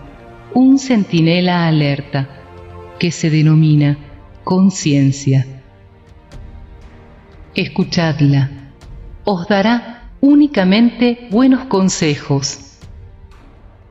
un 0.53 0.78
centinela 0.78 1.66
alerta 1.66 2.28
que 2.99 3.11
se 3.11 3.30
denomina 3.30 3.99
conciencia. 4.45 5.47
Escuchadla, 7.55 8.64
os 9.25 9.49
dará 9.49 10.11
únicamente 10.20 11.29
buenos 11.31 11.66
consejos. 11.66 12.79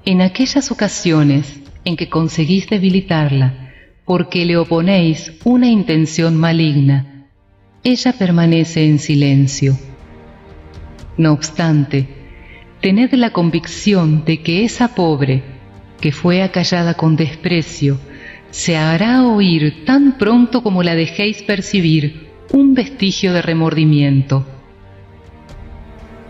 En 0.05 0.21
aquellas 0.21 0.71
ocasiones 0.71 1.59
en 1.85 1.95
que 1.95 2.09
conseguís 2.09 2.69
debilitarla 2.69 3.71
porque 4.05 4.45
le 4.45 4.57
oponéis 4.57 5.31
una 5.43 5.67
intención 5.67 6.35
maligna, 6.37 7.29
ella 7.83 8.13
permanece 8.13 8.85
en 8.87 8.99
silencio. 8.99 9.77
No 11.17 11.31
obstante, 11.31 12.07
tened 12.81 13.13
la 13.13 13.31
convicción 13.31 14.25
de 14.25 14.41
que 14.41 14.65
esa 14.65 14.95
pobre, 14.95 15.43
que 16.01 16.11
fue 16.11 16.41
acallada 16.41 16.95
con 16.95 17.15
desprecio, 17.15 17.97
se 18.51 18.75
hará 18.77 19.23
oír 19.23 19.85
tan 19.85 20.17
pronto 20.17 20.63
como 20.63 20.83
la 20.83 20.95
dejéis 20.95 21.41
percibir 21.43 22.29
un 22.51 22.73
vestigio 22.73 23.33
de 23.33 23.41
remordimiento. 23.41 24.45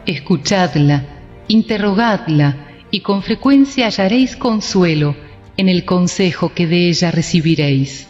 Escuchadla, 0.06 1.06
interrogadla 1.48 2.68
y 2.92 3.00
con 3.00 3.24
frecuencia 3.24 3.86
hallaréis 3.86 4.36
consuelo 4.36 5.16
en 5.58 5.70
el 5.70 5.86
consejo 5.86 6.54
que 6.54 6.68
de 6.68 6.90
ella 6.90 7.12
recibiréis. 7.12 8.08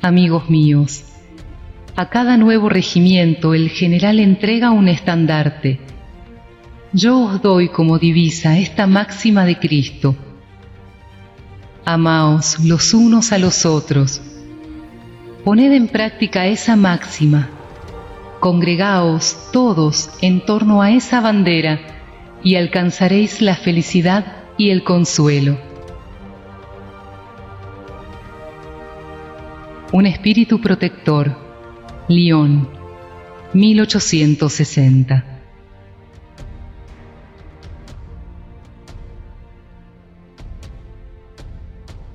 Amigos 0.00 0.50
míos, 0.50 1.04
a 1.94 2.08
cada 2.08 2.36
nuevo 2.36 2.68
regimiento 2.68 3.54
el 3.54 3.70
general 3.70 4.18
entrega 4.18 4.70
un 4.70 4.88
estandarte. 4.88 5.78
Yo 6.92 7.20
os 7.20 7.42
doy 7.42 7.68
como 7.68 7.98
divisa 7.98 8.58
esta 8.58 8.86
máxima 8.86 9.44
de 9.44 9.58
Cristo. 9.58 10.16
Amaos 11.84 12.58
los 12.64 12.92
unos 12.94 13.32
a 13.32 13.38
los 13.38 13.64
otros. 13.66 14.20
Poned 15.44 15.72
en 15.72 15.88
práctica 15.88 16.46
esa 16.46 16.76
máxima 16.76 17.61
congregaos 18.42 19.36
todos 19.52 20.10
en 20.20 20.44
torno 20.44 20.82
a 20.82 20.90
esa 20.90 21.20
bandera 21.20 21.78
y 22.42 22.56
alcanzaréis 22.56 23.40
la 23.40 23.54
felicidad 23.54 24.48
y 24.58 24.70
el 24.70 24.82
consuelo. 24.82 25.60
Un 29.92 30.06
espíritu 30.06 30.60
protector, 30.60 31.36
Lyon, 32.08 32.68
1860. 33.52 35.24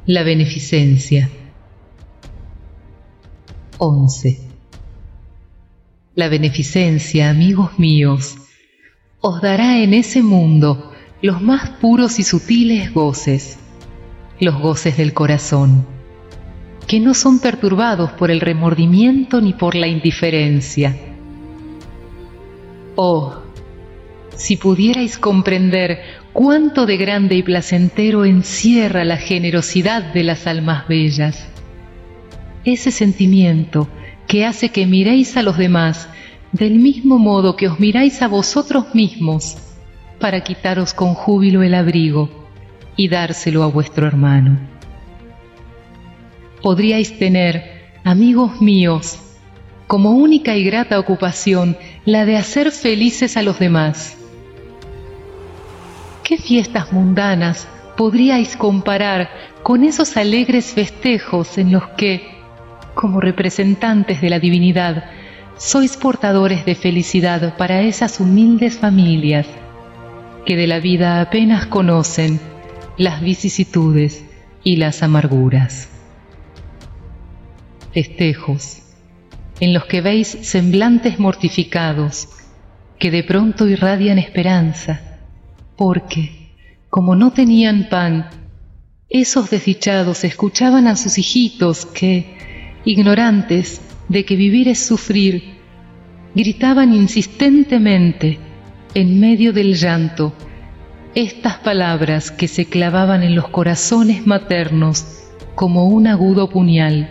La 0.08 0.24
beneficencia. 0.24 1.30
11. 3.78 4.47
La 6.18 6.30
beneficencia, 6.30 7.30
amigos 7.30 7.78
míos, 7.78 8.38
os 9.22 9.40
dará 9.40 9.84
en 9.84 9.94
ese 9.94 10.24
mundo 10.24 10.92
los 11.22 11.44
más 11.44 11.70
puros 11.80 12.18
y 12.18 12.24
sutiles 12.24 12.92
goces, 12.92 13.60
los 14.40 14.60
goces 14.60 14.98
del 14.98 15.14
corazón, 15.14 15.86
que 16.88 17.00
no 17.00 17.14
son 17.14 17.38
perturbados 17.38 18.14
por 18.14 18.32
el 18.32 18.40
remordimiento 18.40 19.42
ni 19.42 19.54
por 19.54 19.76
la 19.76 19.86
indiferencia. 19.86 20.98
Oh, 22.96 23.36
si 24.36 24.58
pudierais 24.58 25.20
comprender 25.20 26.00
cuánto 26.34 26.88
de 26.88 26.98
grande 26.98 27.36
y 27.36 27.44
placentero 27.44 28.26
encierra 28.26 29.06
la 29.06 29.18
generosidad 29.18 30.14
de 30.16 30.24
las 30.24 30.48
almas 30.48 30.88
bellas. 30.88 31.48
Ese 32.66 32.90
sentimiento 32.90 33.88
que 34.28 34.46
hace 34.46 34.70
que 34.70 34.86
miréis 34.86 35.38
a 35.38 35.44
los 35.44 35.58
demás 35.58 36.08
del 36.52 36.76
mismo 36.76 37.18
modo 37.18 37.56
que 37.56 37.68
os 37.68 37.80
miráis 37.80 38.22
a 38.22 38.28
vosotros 38.28 38.94
mismos 38.94 39.58
para 40.20 40.42
quitaros 40.42 40.94
con 40.94 41.14
júbilo 41.14 41.64
el 41.64 41.74
abrigo 41.74 42.30
y 42.96 43.10
dárselo 43.10 43.64
a 43.64 43.68
vuestro 43.68 44.08
hermano. 44.08 44.58
Podríais 46.62 47.18
tener, 47.20 47.92
amigos 48.04 48.62
míos, 48.62 49.20
como 49.86 50.12
única 50.12 50.56
y 50.56 50.64
grata 50.64 51.00
ocupación 51.00 51.78
la 52.06 52.26
de 52.26 52.38
hacer 52.38 52.72
felices 52.72 53.38
a 53.38 53.44
los 53.44 53.60
demás 53.60 54.18
¿Qué 56.28 56.38
fiestas 56.38 56.92
mundanas 56.92 57.70
podríais 57.96 58.58
comparar 58.58 59.30
con 59.64 59.86
esos 59.86 60.18
alegres 60.18 60.74
festejos 60.74 61.58
en 61.58 61.72
los 61.72 61.88
que, 61.96 62.37
como 62.98 63.22
representantes 63.22 64.22
de 64.22 64.30
la 64.30 64.40
divinidad, 64.40 65.06
sois 65.58 65.96
portadores 65.96 66.66
de 66.66 66.74
felicidad 66.74 67.56
para 67.56 67.82
esas 67.84 68.20
humildes 68.20 68.80
familias 68.80 69.46
que 70.46 70.56
de 70.56 70.66
la 70.66 70.80
vida 70.80 71.22
apenas 71.22 71.68
conocen 71.68 72.40
las 72.98 73.22
vicisitudes 73.22 74.26
y 74.64 74.78
las 74.78 75.04
amarguras? 75.04 75.90
Festejos 77.94 78.82
en 79.60 79.74
los 79.74 79.86
que 79.86 80.02
veis 80.02 80.28
semblantes 80.42 81.20
mortificados 81.20 82.30
que 82.98 83.12
de 83.12 83.24
pronto 83.24 83.68
irradian 83.68 84.18
esperanza 84.18 85.20
porque, 85.76 86.52
como 86.90 87.16
no 87.16 87.32
tenían 87.32 87.90
pan, 87.90 88.30
esos 89.08 89.52
desdichados 89.52 90.24
escuchaban 90.24 90.88
a 90.88 90.96
sus 90.96 91.20
hijitos 91.20 91.86
que, 91.86 92.37
ignorantes 92.88 93.82
de 94.08 94.24
que 94.24 94.38
vivir 94.38 94.70
es 94.70 94.80
sufrir, 94.80 95.58
gritaban 96.34 96.94
insistentemente, 96.94 98.40
en 98.94 99.20
medio 99.20 99.52
del 99.52 99.76
llanto, 99.76 100.34
estas 101.14 101.58
palabras 101.58 102.32
que 102.32 102.48
se 102.48 102.66
clavaban 102.66 103.24
en 103.24 103.36
los 103.36 103.50
corazones 103.50 104.26
maternos 104.26 105.06
como 105.54 105.88
un 105.88 106.08
agudo 106.08 106.50
puñal. 106.50 107.10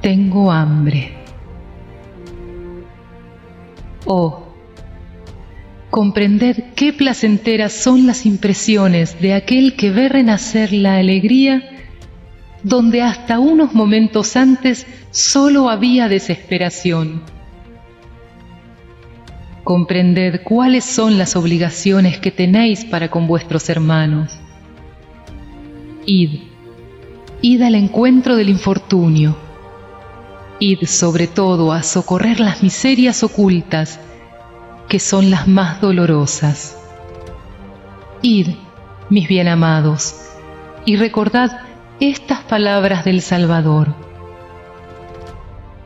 Tengo 0.00 0.50
hambre. 0.50 1.12
Oh, 4.06 4.44
comprended 5.90 6.64
qué 6.74 6.94
placenteras 6.94 7.72
son 7.72 8.06
las 8.06 8.24
impresiones 8.24 9.20
de 9.20 9.34
aquel 9.34 9.76
que 9.76 9.90
ve 9.90 10.08
renacer 10.08 10.72
la 10.72 10.96
alegría 10.96 11.73
donde 12.64 13.02
hasta 13.02 13.38
unos 13.38 13.74
momentos 13.74 14.36
antes 14.36 14.86
solo 15.10 15.68
había 15.68 16.08
desesperación. 16.08 17.22
Comprended 19.62 20.42
cuáles 20.42 20.84
son 20.84 21.16
las 21.16 21.36
obligaciones 21.36 22.18
que 22.18 22.30
tenéis 22.30 22.84
para 22.84 23.10
con 23.10 23.26
vuestros 23.26 23.68
hermanos. 23.68 24.32
Id, 26.06 26.40
id 27.40 27.62
al 27.62 27.74
encuentro 27.74 28.34
del 28.34 28.48
infortunio. 28.48 29.36
Id 30.58 30.84
sobre 30.86 31.26
todo 31.26 31.72
a 31.72 31.82
socorrer 31.82 32.40
las 32.40 32.62
miserias 32.62 33.22
ocultas 33.22 34.00
que 34.88 34.98
son 34.98 35.30
las 35.30 35.48
más 35.48 35.80
dolorosas. 35.80 36.78
Id, 38.22 38.48
mis 39.10 39.28
bien 39.28 39.48
amados, 39.48 40.14
y 40.86 40.96
recordad 40.96 41.63
estas 42.10 42.40
palabras 42.40 43.04
del 43.04 43.20
Salvador. 43.20 43.94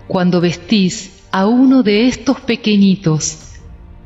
Cuando 0.07 0.41
vestís 0.41 1.23
a 1.31 1.47
uno 1.47 1.83
de 1.83 2.09
estos 2.09 2.41
pequeñitos, 2.41 3.55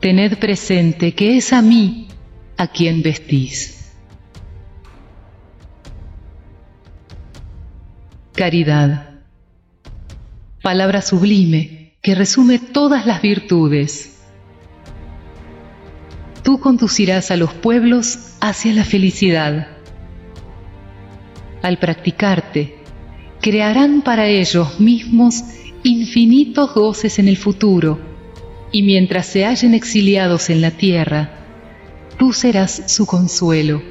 tened 0.00 0.38
presente 0.38 1.14
que 1.14 1.36
es 1.36 1.52
a 1.52 1.62
mí 1.62 2.08
a 2.56 2.66
quien 2.66 3.02
vestís. 3.02 3.92
Caridad. 8.34 9.10
Palabra 10.62 11.02
sublime 11.02 11.94
que 12.02 12.14
resume 12.14 12.58
todas 12.58 13.06
las 13.06 13.22
virtudes 13.22 14.12
tú 16.42 16.58
conducirás 16.60 17.30
a 17.30 17.36
los 17.36 17.54
pueblos 17.54 18.18
hacia 18.40 18.72
la 18.74 18.84
felicidad. 18.84 19.68
Al 21.62 21.78
practicarte, 21.78 22.76
crearán 23.40 24.02
para 24.02 24.26
ellos 24.26 24.80
mismos 24.80 25.42
infinitos 25.82 26.74
goces 26.74 27.18
en 27.18 27.28
el 27.28 27.36
futuro, 27.36 27.98
y 28.70 28.82
mientras 28.82 29.26
se 29.26 29.44
hallen 29.44 29.74
exiliados 29.74 30.50
en 30.50 30.60
la 30.60 30.72
tierra, 30.72 31.30
tú 32.18 32.32
serás 32.32 32.84
su 32.86 33.06
consuelo. 33.06 33.82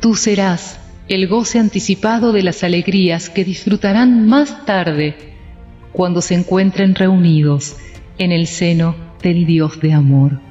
Tú 0.00 0.14
serás 0.14 0.78
el 1.08 1.26
goce 1.28 1.58
anticipado 1.58 2.32
de 2.32 2.42
las 2.42 2.64
alegrías 2.64 3.30
que 3.30 3.44
disfrutarán 3.44 4.26
más 4.26 4.64
tarde 4.66 5.16
cuando 5.92 6.20
se 6.20 6.34
encuentren 6.34 6.94
reunidos 6.94 7.76
en 8.18 8.32
el 8.32 8.46
seno 8.46 8.94
del 9.22 9.46
Dios 9.46 9.80
de 9.80 9.92
amor 9.92 10.46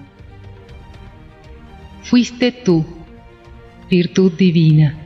fuiste 2.06 2.52
tú, 2.52 2.86
virtud 3.90 4.32
divina, 4.38 5.05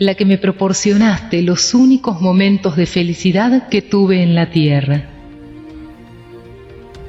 la 0.00 0.14
que 0.14 0.24
me 0.24 0.38
proporcionaste 0.38 1.42
los 1.42 1.74
únicos 1.74 2.22
momentos 2.22 2.74
de 2.74 2.86
felicidad 2.86 3.68
que 3.68 3.82
tuve 3.82 4.22
en 4.22 4.34
la 4.34 4.50
tierra. 4.50 5.10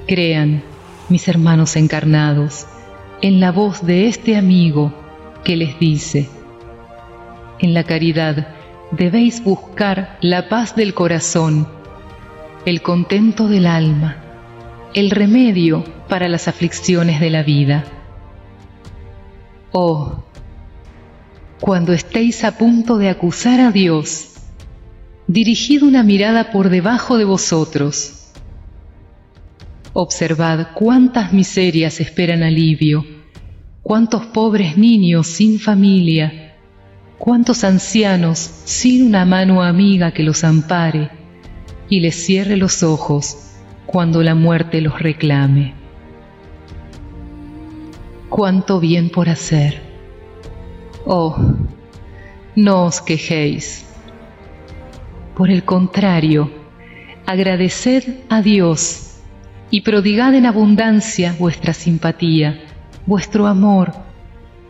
Crean, 0.10 0.62
mis 1.08 1.26
hermanos 1.30 1.78
encarnados, 1.78 2.68
en 3.22 3.40
la 3.40 3.54
voz 3.54 3.86
de 3.86 4.10
este 4.10 4.36
amigo 4.36 4.94
que 5.46 5.56
les 5.56 5.80
dice, 5.80 6.28
en 7.60 7.74
la 7.74 7.86
caridad 7.86 8.50
debéis 8.92 9.42
buscar 9.42 10.18
la 10.20 10.50
paz 10.50 10.76
del 10.76 10.94
corazón, 10.94 11.70
el 12.66 12.82
contento 12.82 13.48
del 13.48 13.68
alma, 13.68 14.18
el 14.94 15.12
remedio 15.12 15.86
para 16.10 16.28
las 16.28 16.50
aflicciones 16.50 17.22
de 17.22 17.30
la 17.30 17.44
vida. 17.44 17.86
Oh, 19.72 20.26
cuando 21.62 21.94
estéis 21.94 22.44
a 22.44 22.58
punto 22.58 22.98
de 22.98 23.08
acusar 23.08 23.62
a 23.62 23.72
Dios, 23.72 24.34
dirigid 25.28 25.84
una 25.84 26.04
mirada 26.04 26.52
por 26.52 26.70
debajo 26.70 27.18
de 27.18 27.24
vosotros. 27.24 28.34
Observad 29.94 30.74
cuántas 30.74 31.32
miserias 31.32 32.02
esperan 32.02 32.44
alivio, 32.44 33.06
cuántos 33.84 34.26
pobres 34.26 34.78
niños 34.78 35.28
sin 35.28 35.58
familia, 35.58 36.58
cuántos 37.18 37.64
ancianos 37.64 38.40
sin 38.66 39.06
una 39.06 39.24
mano 39.24 39.62
amiga 39.62 40.12
que 40.12 40.24
los 40.24 40.44
ampare 40.44 41.12
y 41.88 42.02
les 42.02 42.16
cierre 42.16 42.58
los 42.58 42.84
ojos 42.84 43.38
cuando 43.86 44.22
la 44.24 44.36
muerte 44.36 44.82
los 44.82 45.00
reclame 45.00 45.82
cuánto 48.32 48.80
bien 48.80 49.10
por 49.10 49.28
hacer. 49.28 49.91
Oh, 51.06 51.36
no 52.56 52.86
os 52.86 53.02
quejéis. 53.02 53.86
Por 55.36 55.50
el 55.50 55.64
contrario, 55.64 56.52
agradeced 57.26 58.04
a 58.30 58.42
Dios 58.42 59.18
y 59.70 59.82
prodigad 59.82 60.36
en 60.36 60.46
abundancia 60.46 61.36
vuestra 61.40 61.74
simpatía, 61.74 62.62
vuestro 63.06 63.48
amor, 63.48 63.94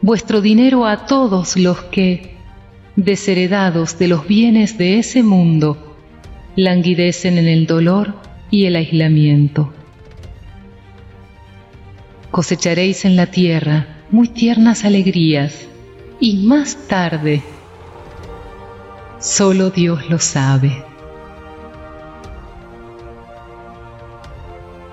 vuestro 0.01 0.41
dinero 0.41 0.85
a 0.85 1.05
todos 1.05 1.57
los 1.57 1.81
que, 1.83 2.35
desheredados 2.95 3.97
de 3.97 4.07
los 4.07 4.27
bienes 4.27 4.77
de 4.77 4.99
ese 4.99 5.23
mundo, 5.23 5.97
languidecen 6.55 7.37
en 7.37 7.47
el 7.47 7.65
dolor 7.65 8.15
y 8.49 8.65
el 8.65 8.75
aislamiento 8.75 9.73
cosecharéis 12.31 13.03
en 13.03 13.17
la 13.17 13.27
tierra 13.27 13.87
muy 14.09 14.29
tiernas 14.29 14.85
alegrías, 14.85 15.67
y 16.21 16.45
más 16.45 16.87
tarde 16.87 17.43
Solo 19.21 19.69
Dios 19.69 20.09
lo 20.09 20.17
sabe. 20.17 20.83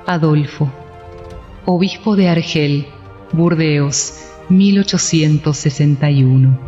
Adolfo, 0.04 0.70
obispo 1.64 2.14
de 2.14 2.28
Argel, 2.28 2.88
Burdeos, 3.32 4.18
1861. 4.50 6.58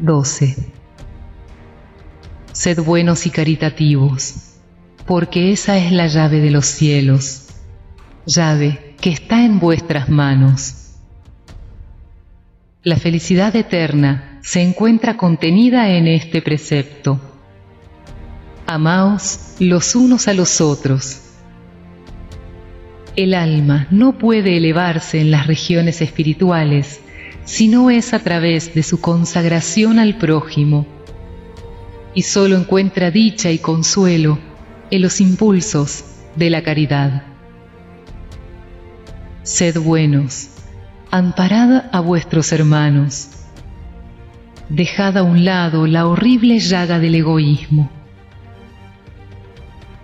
12. 0.00 0.56
Sed 2.50 2.82
buenos 2.82 3.26
y 3.26 3.30
caritativos, 3.30 4.56
porque 5.06 5.52
esa 5.52 5.78
es 5.78 5.92
la 5.92 6.08
llave 6.08 6.40
de 6.40 6.50
los 6.50 6.66
cielos, 6.66 7.46
llave 8.26 8.85
que 9.00 9.10
está 9.10 9.44
en 9.44 9.58
vuestras 9.58 10.08
manos 10.08 10.86
la 12.86 12.96
felicidad 12.96 13.56
eterna 13.56 14.38
se 14.44 14.62
encuentra 14.62 15.16
contenida 15.16 15.90
en 15.90 16.06
este 16.06 16.40
precepto. 16.40 17.20
Amaos 18.64 19.56
los 19.58 19.96
unos 19.96 20.28
a 20.28 20.34
los 20.34 20.60
otros. 20.60 21.20
El 23.16 23.34
alma 23.34 23.88
no 23.90 24.16
puede 24.18 24.56
elevarse 24.56 25.20
en 25.20 25.32
las 25.32 25.48
regiones 25.48 26.00
espirituales 26.00 27.00
si 27.44 27.66
no 27.66 27.90
es 27.90 28.14
a 28.14 28.20
través 28.20 28.72
de 28.72 28.84
su 28.84 29.00
consagración 29.00 29.98
al 29.98 30.16
prójimo, 30.16 30.86
y 32.14 32.22
solo 32.22 32.56
encuentra 32.56 33.10
dicha 33.10 33.50
y 33.50 33.58
consuelo 33.58 34.38
en 34.92 35.02
los 35.02 35.20
impulsos 35.20 36.04
de 36.36 36.50
la 36.50 36.62
caridad. 36.62 37.35
Sed 39.46 39.78
buenos, 39.78 40.48
amparad 41.12 41.84
a 41.92 42.00
vuestros 42.00 42.50
hermanos. 42.50 43.28
Dejad 44.68 45.18
a 45.18 45.22
un 45.22 45.44
lado 45.44 45.86
la 45.86 46.08
horrible 46.08 46.58
llaga 46.58 46.98
del 46.98 47.14
egoísmo. 47.14 47.88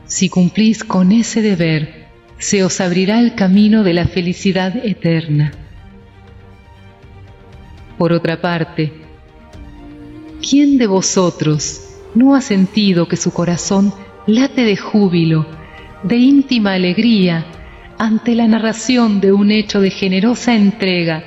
Si 0.04 0.28
cumplís 0.28 0.84
con 0.84 1.10
ese 1.10 1.42
deber, 1.42 2.06
se 2.38 2.62
os 2.62 2.80
abrirá 2.80 3.18
el 3.18 3.34
camino 3.34 3.82
de 3.82 3.94
la 3.94 4.06
felicidad 4.06 4.76
eterna. 4.76 5.50
Por 7.98 8.12
otra 8.12 8.40
parte, 8.40 8.92
¿quién 10.40 10.78
de 10.78 10.86
vosotros 10.86 11.80
no 12.14 12.36
ha 12.36 12.42
sentido 12.42 13.08
que 13.08 13.16
su 13.16 13.32
corazón 13.32 13.92
late 14.28 14.62
de 14.62 14.76
júbilo, 14.76 15.46
de 16.04 16.16
íntima 16.18 16.74
alegría, 16.74 17.44
ante 18.02 18.34
la 18.34 18.48
narración 18.48 19.20
de 19.20 19.30
un 19.30 19.52
hecho 19.52 19.80
de 19.80 19.90
generosa 19.90 20.56
entrega, 20.56 21.22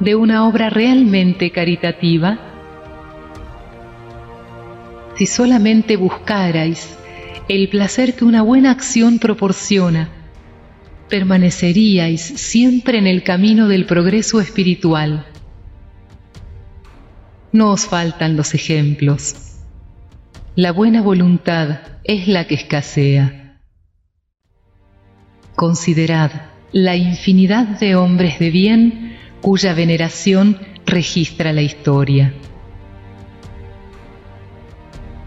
de 0.00 0.14
una 0.14 0.48
obra 0.48 0.70
realmente 0.70 1.50
caritativa? 1.50 2.38
Si 5.18 5.26
solamente 5.26 5.96
buscarais 5.96 6.96
el 7.50 7.68
placer 7.68 8.14
que 8.14 8.24
una 8.24 8.40
buena 8.40 8.70
acción 8.70 9.18
proporciona, 9.18 10.08
permaneceríais 11.10 12.22
siempre 12.22 12.96
en 12.96 13.06
el 13.06 13.22
camino 13.22 13.68
del 13.68 13.84
progreso 13.84 14.40
espiritual. 14.40 15.26
No 17.52 17.72
os 17.72 17.84
faltan 17.84 18.36
los 18.36 18.54
ejemplos. 18.54 19.34
La 20.56 20.72
buena 20.72 21.02
voluntad 21.02 21.80
es 22.04 22.26
la 22.26 22.46
que 22.46 22.54
escasea. 22.54 23.43
Considerad 25.56 26.32
la 26.72 26.96
infinidad 26.96 27.78
de 27.78 27.94
hombres 27.94 28.40
de 28.40 28.50
bien 28.50 29.16
cuya 29.40 29.72
veneración 29.74 30.58
registra 30.84 31.52
la 31.52 31.62
historia. 31.62 32.34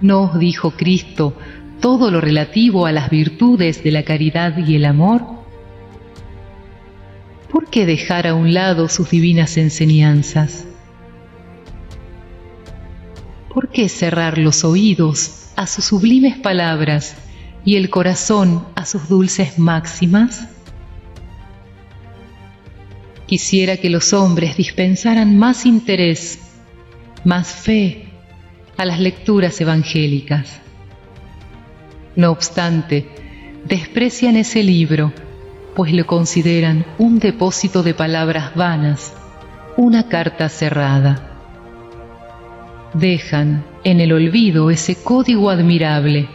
¿No 0.01 0.23
os 0.23 0.39
dijo 0.39 0.71
Cristo 0.71 1.33
todo 1.79 2.11
lo 2.11 2.19
relativo 2.19 2.85
a 2.85 2.91
las 2.91 3.09
virtudes 3.09 3.83
de 3.83 3.91
la 3.91 4.03
caridad 4.03 4.57
y 4.57 4.75
el 4.75 4.85
amor? 4.85 5.23
¿Por 7.49 7.69
qué 7.69 7.85
dejar 7.85 8.27
a 8.27 8.35
un 8.35 8.53
lado 8.53 8.89
sus 8.89 9.09
divinas 9.09 9.55
enseñanzas? 9.55 10.65
¿Por 13.53 13.69
qué 13.69 13.87
cerrar 13.87 14.37
los 14.37 14.65
oídos 14.65 15.51
a 15.55 15.65
sus 15.67 15.85
sublimes 15.85 16.37
palabras 16.37 17.15
y 17.67 17.75
el 17.75 17.89
corazón 17.89 18.63
a 18.75 18.85
sus 18.85 19.09
dulces 19.09 19.59
máximas? 19.59 20.47
Quisiera 23.25 23.75
que 23.75 23.89
los 23.89 24.13
hombres 24.13 24.55
dispensaran 24.55 25.37
más 25.37 25.65
interés, 25.65 26.39
más 27.25 27.49
fe 27.49 28.07
a 28.77 28.85
las 28.85 29.01
lecturas 29.01 29.59
evangélicas. 29.59 30.61
No 32.15 32.31
obstante, 32.31 33.05
desprecian 33.65 34.37
ese 34.37 34.63
libro, 34.63 35.11
pues 35.75 35.91
lo 35.91 36.07
consideran 36.07 36.85
un 36.97 37.19
depósito 37.19 37.83
de 37.83 37.93
palabras 37.93 38.55
vanas, 38.55 39.13
una 39.75 40.07
carta 40.07 40.47
cerrada. 40.47 41.37
Dejan 42.93 43.65
en 43.83 43.99
el 43.99 44.13
olvido 44.13 44.71
ese 44.71 44.95
código 44.95 45.49
admirable 45.49 46.29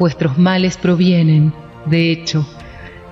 Vuestros 0.00 0.38
males 0.38 0.78
provienen, 0.78 1.52
de 1.84 2.10
hecho, 2.10 2.48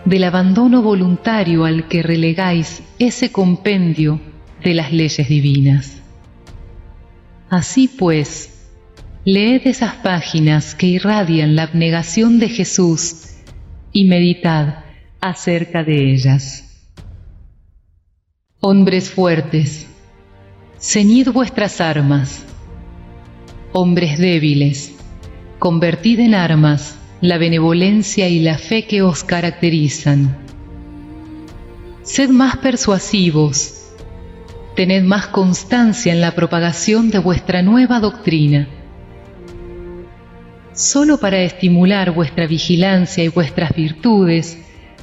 del 0.07 0.25
abandono 0.25 0.81
voluntario 0.81 1.67
al 1.67 1.87
que 1.87 2.03
relegáis 2.03 2.83
ese 2.99 3.31
compendio 3.31 4.19
de 4.65 4.73
las 4.73 4.91
leyes 4.91 5.29
divinas. 5.29 5.99
Así 7.51 7.89
pues, 7.89 8.71
leed 9.27 9.67
esas 9.67 9.97
páginas 9.97 10.75
que 10.75 10.87
irradian 10.87 11.57
la 11.57 11.65
abnegación 11.65 12.39
de 12.39 12.49
Jesús 12.49 13.35
y 13.93 14.07
meditad 14.07 14.85
acerca 15.21 15.85
de 15.85 16.15
ellas. 16.15 16.87
Hombres 18.61 19.11
fuertes, 19.11 19.87
ceñid 20.81 21.29
vuestras 21.33 21.83
armas. 21.83 22.47
Hombres 23.75 24.19
débiles, 24.19 24.98
Convertid 25.59 26.21
en 26.21 26.37
armas 26.37 26.97
la 27.21 27.37
benevolencia 27.37 28.29
y 28.29 28.39
la 28.39 28.59
fe 28.59 28.87
que 28.87 29.03
os 29.03 29.25
caracterizan. 29.25 30.39
Sed 32.05 32.31
más 32.31 32.59
persuasivos, 32.59 33.91
tened 34.77 35.03
más 35.03 35.27
constancia 35.27 36.13
en 36.13 36.21
la 36.21 36.37
propagación 36.37 37.11
de 37.11 37.19
vuestra 37.19 37.63
nueva 37.63 37.99
doctrina. 37.99 38.69
Solo 40.75 41.19
para 41.19 41.41
estimular 41.41 42.13
vuestra 42.13 42.47
vigilancia 42.47 43.25
y 43.25 43.29
vuestras 43.29 43.75
virtudes 43.75 44.59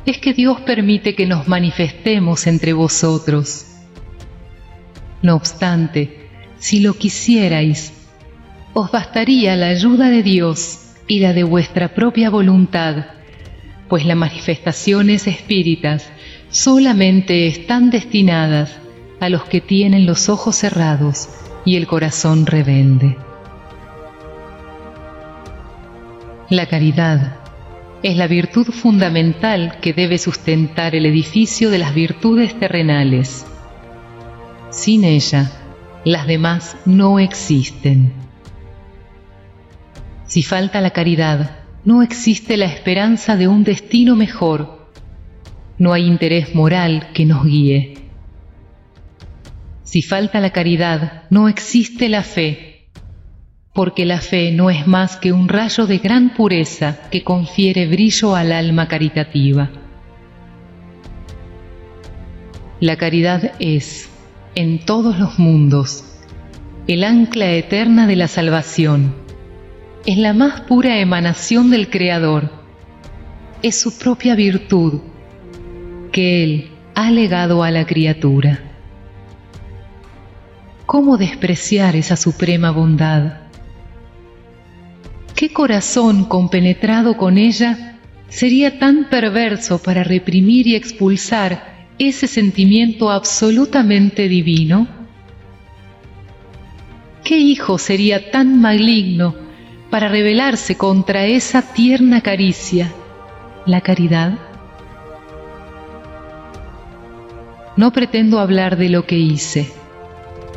es 0.05 0.19
que 0.19 0.33
Dios 0.33 0.61
permite 0.61 1.15
que 1.15 1.25
nos 1.25 1.49
manifestemos 1.49 2.47
entre 2.47 2.71
vosotros. 2.71 3.65
No 5.21 5.35
obstante, 5.35 6.29
si 6.59 6.79
lo 6.79 6.93
quisierais, 6.93 7.91
os 8.77 8.91
bastaría 8.91 9.55
la 9.55 9.67
ayuda 9.67 10.09
de 10.09 10.21
Dios 10.21 10.97
y 11.07 11.21
la 11.21 11.31
de 11.31 11.45
vuestra 11.45 11.95
propia 11.95 12.29
voluntad, 12.29 13.05
pues 13.87 14.05
las 14.05 14.17
manifestaciones 14.17 15.27
espíritas 15.27 16.09
solamente 16.49 17.47
están 17.47 17.89
destinadas 17.89 18.77
a 19.21 19.29
los 19.29 19.45
que 19.45 19.61
tienen 19.61 20.05
los 20.05 20.27
ojos 20.27 20.57
cerrados 20.57 21.29
y 21.63 21.77
el 21.77 21.87
corazón 21.87 22.45
rebelde. 22.45 23.15
La 26.49 26.65
caridad 26.65 27.37
es 28.03 28.17
la 28.17 28.27
virtud 28.27 28.67
fundamental 28.67 29.79
que 29.79 29.93
debe 29.93 30.17
sustentar 30.17 30.95
el 30.95 31.05
edificio 31.05 31.69
de 31.69 31.77
las 31.77 31.95
virtudes 31.95 32.59
terrenales. 32.59 33.45
Sin 34.69 35.05
ella, 35.05 35.49
las 36.03 36.27
demás 36.27 36.75
no 36.85 37.19
existen. 37.19 38.24
Si 40.27 40.41
falta 40.41 40.81
la 40.81 40.89
caridad, 40.89 41.59
no 41.83 42.01
existe 42.01 42.57
la 42.57 42.65
esperanza 42.65 43.35
de 43.35 43.47
un 43.47 43.63
destino 43.63 44.15
mejor. 44.15 44.89
No 45.77 45.93
hay 45.93 46.05
interés 46.07 46.55
moral 46.55 47.09
que 47.13 47.25
nos 47.25 47.45
guíe. 47.45 47.93
Si 49.83 50.01
falta 50.01 50.39
la 50.39 50.49
caridad, 50.49 51.23
no 51.29 51.47
existe 51.47 52.09
la 52.09 52.23
fe, 52.23 52.87
porque 53.73 54.05
la 54.05 54.19
fe 54.19 54.51
no 54.51 54.71
es 54.71 54.87
más 54.87 55.15
que 55.17 55.31
un 55.31 55.47
rayo 55.47 55.85
de 55.85 55.99
gran 55.99 56.33
pureza 56.33 56.97
que 57.11 57.23
confiere 57.23 57.85
brillo 57.87 58.35
al 58.35 58.51
alma 58.51 58.87
caritativa. 58.87 59.69
La 62.79 62.95
caridad 62.95 63.53
es, 63.59 64.09
en 64.55 64.79
todos 64.79 65.19
los 65.19 65.37
mundos, 65.37 66.03
el 66.87 67.03
ancla 67.03 67.51
eterna 67.51 68.07
de 68.07 68.15
la 68.15 68.27
salvación 68.27 69.24
es 70.05 70.17
la 70.17 70.33
más 70.33 70.61
pura 70.61 70.99
emanación 70.99 71.71
del 71.71 71.89
Creador. 71.89 72.51
Es 73.61 73.79
su 73.79 73.97
propia 73.97 74.35
virtud 74.35 75.01
que 76.11 76.43
Él 76.43 76.69
ha 76.93 77.11
legado 77.11 77.63
a 77.63 77.71
la 77.71 77.85
criatura. 77.85 78.65
¿cómo 80.85 81.17
despreciar 81.17 81.95
esa 81.95 82.15
suprema 82.15 82.71
bondad? 82.71 83.39
¿Qué 85.35 85.51
corazón 85.51 86.25
compenetrado 86.25 87.17
con 87.17 87.37
ella 87.37 87.99
sería 88.29 88.79
tan 88.79 89.09
perverso 89.09 89.81
para 89.81 90.03
reprimir 90.03 90.67
y 90.67 90.75
expulsar 90.75 91.87
ese 91.99 92.27
sentimiento 92.27 93.11
absolutamente 93.11 94.29
divino? 94.29 94.87
¿Qué 97.23 97.37
hijo 97.39 97.77
sería 97.77 98.31
tan 98.31 98.61
maligno 98.61 99.35
para 99.95 100.09
rebelarse 100.09 100.75
contra 100.75 101.25
esa 101.25 101.61
tierna 101.61 102.19
caricia, 102.19 102.91
la 103.65 103.79
caridad? 103.79 104.37
No 107.77 107.93
pretendo 107.93 108.39
hablar 108.39 108.75
de 108.75 108.89
lo 108.89 109.05
que 109.05 109.17
hice, 109.17 109.71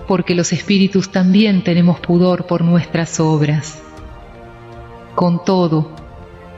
porque 0.08 0.34
los 0.34 0.52
espíritus 0.52 1.12
también 1.12 1.62
tenemos 1.62 2.00
pudor 2.00 2.48
por 2.48 2.64
nuestras 2.64 3.20
obras. 3.20 3.80
Con 5.14 5.44
todo, 5.44 5.92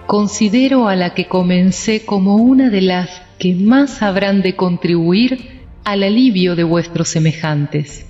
considero 0.07 0.89
a 0.89 0.97
la 0.97 1.13
que 1.13 1.29
comencé 1.29 2.07
como 2.07 2.37
una 2.37 2.71
de 2.71 2.81
las 2.81 3.11
que 3.39 3.55
más 3.57 4.01
habrán 4.01 4.41
de 4.41 4.57
contribuir 4.57 5.67
al 5.85 6.03
alivio 6.03 6.57
de 6.57 6.65
vuestros 6.65 7.11
semejantes. 7.11 8.07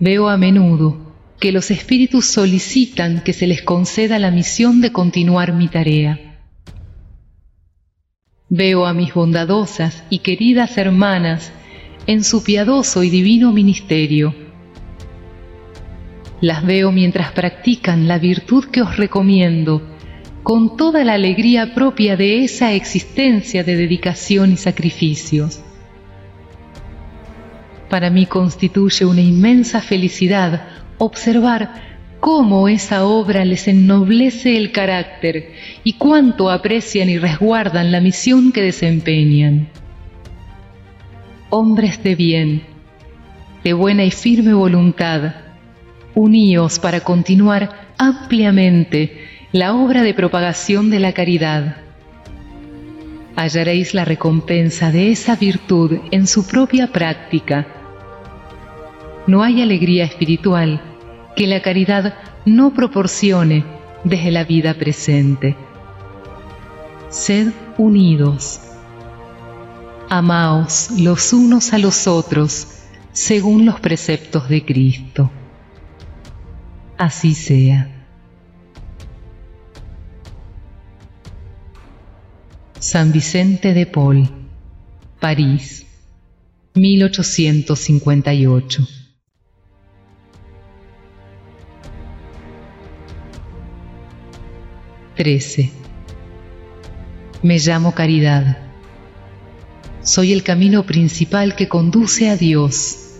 Veo 0.00 0.28
a 0.28 0.36
menudo 0.36 1.07
que 1.38 1.52
los 1.52 1.70
espíritus 1.70 2.26
solicitan 2.26 3.22
que 3.22 3.32
se 3.32 3.46
les 3.46 3.62
conceda 3.62 4.18
la 4.18 4.30
misión 4.30 4.80
de 4.80 4.92
continuar 4.92 5.52
mi 5.52 5.68
tarea 5.68 6.28
Veo 8.50 8.86
a 8.86 8.94
mis 8.94 9.12
bondadosas 9.12 10.04
y 10.08 10.20
queridas 10.20 10.78
hermanas 10.78 11.52
en 12.06 12.24
su 12.24 12.42
piadoso 12.42 13.02
y 13.02 13.10
divino 13.10 13.52
ministerio. 13.52 14.34
Las 16.40 16.64
veo 16.64 16.90
mientras 16.90 17.32
practican 17.32 18.08
la 18.08 18.18
virtud 18.18 18.64
que 18.66 18.80
os 18.80 18.96
recomiendo, 18.96 19.82
con 20.42 20.78
toda 20.78 21.04
la 21.04 21.12
alegría 21.12 21.74
propia 21.74 22.16
de 22.16 22.42
esa 22.42 22.72
existencia 22.72 23.64
de 23.64 23.76
dedicación 23.76 24.52
y 24.52 24.56
sacrificios. 24.56 25.60
Para 27.90 28.08
mí 28.08 28.24
constituye 28.24 29.04
una 29.04 29.20
inmensa 29.20 29.82
felicidad 29.82 30.68
observar 30.98 31.88
cómo 32.20 32.68
esa 32.68 33.04
obra 33.06 33.44
les 33.44 33.68
ennoblece 33.68 34.56
el 34.56 34.72
carácter 34.72 35.52
y 35.84 35.94
cuánto 35.94 36.50
aprecian 36.50 37.08
y 37.08 37.18
resguardan 37.18 37.92
la 37.92 38.00
misión 38.00 38.52
que 38.52 38.62
desempeñan. 38.62 39.68
Hombres 41.50 42.02
de 42.02 42.14
bien, 42.14 42.62
de 43.64 43.72
buena 43.72 44.04
y 44.04 44.10
firme 44.10 44.52
voluntad, 44.52 45.34
uníos 46.14 46.78
para 46.78 47.00
continuar 47.00 47.88
ampliamente 47.96 49.26
la 49.52 49.74
obra 49.74 50.02
de 50.02 50.12
propagación 50.14 50.90
de 50.90 51.00
la 51.00 51.12
caridad. 51.12 51.76
Hallaréis 53.36 53.94
la 53.94 54.04
recompensa 54.04 54.90
de 54.90 55.12
esa 55.12 55.36
virtud 55.36 55.98
en 56.10 56.26
su 56.26 56.46
propia 56.46 56.88
práctica. 56.88 57.66
No 59.28 59.42
hay 59.42 59.62
alegría 59.62 60.04
espiritual 60.04 60.82
que 61.38 61.46
la 61.46 61.62
caridad 61.62 62.18
no 62.46 62.74
proporcione 62.74 63.64
desde 64.02 64.32
la 64.32 64.42
vida 64.42 64.74
presente. 64.74 65.54
Sed 67.10 67.52
unidos. 67.78 68.60
Amaos 70.10 70.90
los 70.98 71.32
unos 71.32 71.72
a 71.72 71.78
los 71.78 72.08
otros 72.08 72.80
según 73.12 73.66
los 73.66 73.78
preceptos 73.78 74.48
de 74.48 74.64
Cristo. 74.64 75.30
Así 76.96 77.36
sea. 77.36 77.88
San 82.80 83.12
Vicente 83.12 83.74
de 83.74 83.86
Paul, 83.86 84.28
París, 85.20 85.86
1858 86.74 88.97
13. 95.18 95.72
Me 97.42 97.58
llamo 97.58 97.92
Caridad. 97.92 98.56
Soy 100.00 100.32
el 100.32 100.44
camino 100.44 100.86
principal 100.86 101.56
que 101.56 101.66
conduce 101.66 102.30
a 102.30 102.36
Dios. 102.36 103.16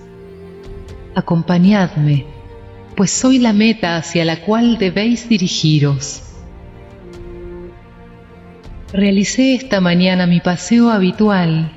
Acompañadme, 1.16 2.24
pues 2.94 3.11
soy 3.11 3.40
la 3.40 3.53
meta 3.53 3.96
hacia 3.96 4.24
la 4.24 4.42
cual 4.42 4.78
debéis 4.78 5.28
dirigiros. 5.28 6.22
Realicé 8.92 9.57
esta 9.57 9.80
mañana 9.80 10.28
mi 10.28 10.38
paseo 10.38 10.90
habitual 10.90 11.76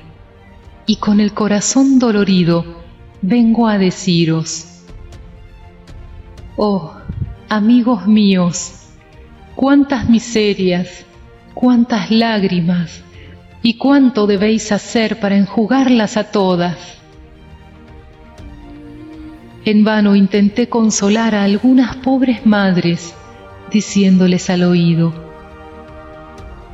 y 0.86 0.96
con 0.96 1.18
el 1.18 1.34
corazón 1.34 1.98
dolorido 1.98 2.64
vengo 3.22 3.66
a 3.66 3.76
deciros, 3.76 4.84
oh, 6.56 6.94
amigos 7.48 8.06
míos, 8.06 8.81
cuántas 9.54 10.08
miserias, 10.08 11.04
cuántas 11.54 12.10
lágrimas 12.10 13.02
y 13.62 13.74
cuánto 13.74 14.26
debéis 14.26 14.72
hacer 14.72 15.20
para 15.20 15.36
enjugarlas 15.36 16.16
a 16.16 16.24
todas. 16.24 16.76
En 19.64 19.84
vano 19.84 20.16
intenté 20.16 20.68
consolar 20.68 21.34
a 21.34 21.44
algunas 21.44 21.96
pobres 21.96 22.44
madres, 22.44 23.14
diciéndoles 23.70 24.50
al 24.50 24.64
oído, 24.64 25.12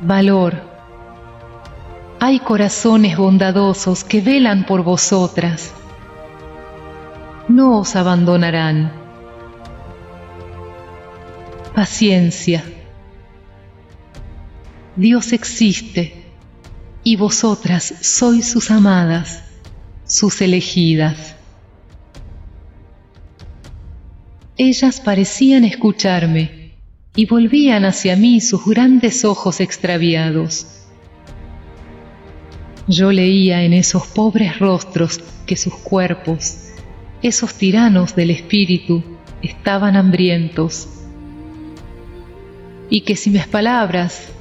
Valor, 0.01 0.61
hay 2.19 2.39
corazones 2.39 3.17
bondadosos 3.17 4.03
que 4.03 4.21
velan 4.21 4.65
por 4.65 4.83
vosotras, 4.83 5.73
no 7.47 7.79
os 7.79 7.95
abandonarán 7.95 8.98
paciencia. 11.79 12.61
Dios 14.97 15.31
existe 15.31 16.25
y 17.05 17.15
vosotras 17.15 17.93
sois 18.01 18.51
sus 18.51 18.69
amadas, 18.69 19.45
sus 20.03 20.41
elegidas. 20.41 21.35
Ellas 24.57 24.99
parecían 24.99 25.63
escucharme 25.63 26.73
y 27.15 27.25
volvían 27.27 27.85
hacia 27.85 28.17
mí 28.17 28.41
sus 28.41 28.65
grandes 28.65 29.23
ojos 29.23 29.61
extraviados. 29.61 30.67
Yo 32.89 33.13
leía 33.13 33.63
en 33.63 33.71
esos 33.71 34.05
pobres 34.05 34.59
rostros 34.59 35.21
que 35.45 35.55
sus 35.55 35.75
cuerpos, 35.75 36.57
esos 37.21 37.53
tiranos 37.53 38.17
del 38.17 38.31
espíritu, 38.31 39.01
estaban 39.41 39.95
hambrientos 39.95 40.98
y 42.89 43.01
que 43.01 43.15
si 43.15 43.29
mis 43.29 43.47
palabras 43.47 44.31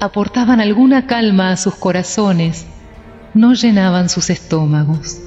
aportaban 0.00 0.60
alguna 0.60 1.06
calma 1.06 1.50
a 1.50 1.56
sus 1.56 1.74
corazones, 1.74 2.66
no 3.34 3.54
llenaban 3.54 4.08
sus 4.08 4.30
estómagos. 4.30 5.20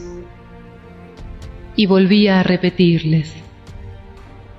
Y 1.76 1.86
volvía 1.86 2.40
a 2.40 2.44
repetirles, 2.44 3.34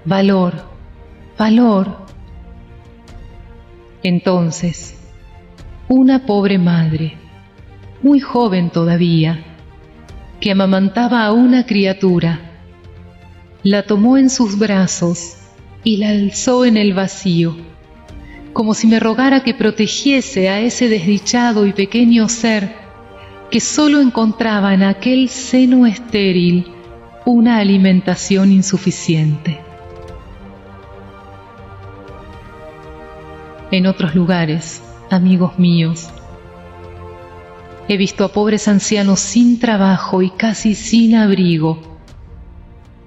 valor, 0.05 0.65
valor. 1.39 2.07
Entonces, 4.03 4.97
una 5.89 6.27
pobre 6.27 6.59
madre, 6.59 7.17
muy 8.03 8.21
joven 8.21 8.71
todavía, 8.71 9.45
que 10.41 10.53
amamantaba 10.53 11.25
a 11.25 11.33
una 11.33 11.67
criatura, 11.67 12.41
la 13.63 13.83
tomó 13.83 14.17
en 14.17 14.31
sus 14.31 14.59
brazos 14.59 15.37
y 15.85 15.99
la 15.99 16.11
alzó 16.11 16.65
en 16.65 16.79
el 16.79 16.95
vacío 16.95 17.57
como 18.53 18.75
si 18.75 18.87
me 18.87 19.01
rogara 19.01 19.43
que 19.43 19.55
protegiese 19.55 20.49
a 20.49 20.61
ese 20.61 20.89
desdichado 20.89 21.67
y 21.67 21.73
pequeño 21.73 22.29
ser 22.29 22.75
que 23.51 23.61
sólo 23.61 24.01
encontraba 24.01 24.75
en 24.75 24.83
aquel 24.83 25.29
seno 25.29 25.87
estéril 25.87 26.67
una 27.27 27.59
alimentación 27.59 28.53
insuficiente. 28.53 29.61
En 33.71 33.87
otros 33.87 34.15
lugares, 34.15 34.83
amigos 35.11 35.59
míos, 35.59 36.11
he 37.89 37.97
visto 37.97 38.25
a 38.25 38.33
pobres 38.33 38.69
ancianos 38.69 39.21
sin 39.21 39.59
trabajo 39.59 40.23
y 40.23 40.31
casi 40.31 40.75
sin 40.75 41.15
abrigo, 41.15 41.81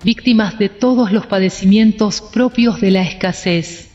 víctimas 0.03 0.57
de 0.59 0.69
todos 0.69 1.11
los 1.11 1.25
padecimientos 1.25 2.21
propios 2.21 2.81
de 2.81 2.91
la 2.91 3.01
escasez 3.01 3.92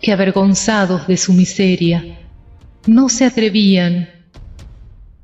que 0.00 0.12
avergonzados 0.12 1.06
de 1.06 1.16
su 1.16 1.32
miseria, 1.32 2.18
no 2.86 3.08
se 3.08 3.24
atrevían, 3.24 4.08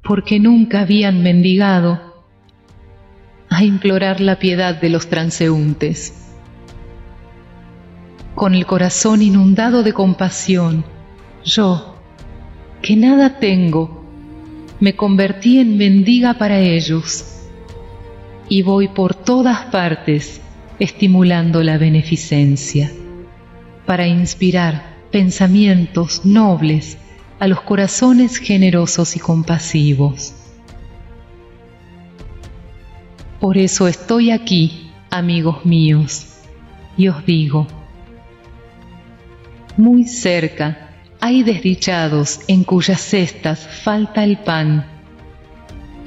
porque 0.03 0.41
nunca 0.41 0.81
habían 0.81 1.23
mendigado, 1.23 2.13
a 3.49 3.65
implorar 3.65 4.21
la 4.21 4.39
piedad 4.39 4.81
de 4.81 4.89
los 4.89 5.09
transeúntes. 5.09 6.15
Con 8.35 8.55
el 8.55 8.65
corazón 8.65 9.21
inundado 9.21 9.83
de 9.83 9.93
compasión, 9.93 10.85
yo, 11.45 11.97
que 12.81 12.97
nada 12.97 13.39
tengo, 13.39 14.03
me 14.81 14.97
convertí 14.97 15.59
en 15.59 15.77
mendiga 15.77 16.35
para 16.35 16.59
ellos 16.59 17.27
y 18.49 18.63
voy 18.63 18.89
por 18.89 19.15
todas 19.15 19.67
partes 19.67 20.41
estimulando 20.79 21.63
la 21.63 21.79
beneficencia 21.79 22.91
para 23.87 24.07
inspirar 24.07 24.93
pensamientos 25.11 26.25
nobles 26.25 26.97
a 27.39 27.47
los 27.47 27.61
corazones 27.63 28.37
generosos 28.39 29.17
y 29.17 29.19
compasivos. 29.19 30.35
Por 33.41 33.59
eso 33.59 33.89
estoy 33.89 34.31
aquí, 34.31 34.93
amigos 35.11 35.65
míos, 35.65 36.27
y 36.97 37.09
os 37.09 37.27
digo, 37.27 37.67
muy 39.77 40.05
cerca 40.05 40.91
hay 41.21 41.43
desdichados 41.43 42.41
en 42.47 42.63
cuyas 42.63 43.01
cestas 43.01 43.67
falta 43.67 44.23
el 44.23 44.39
pan. 44.39 44.87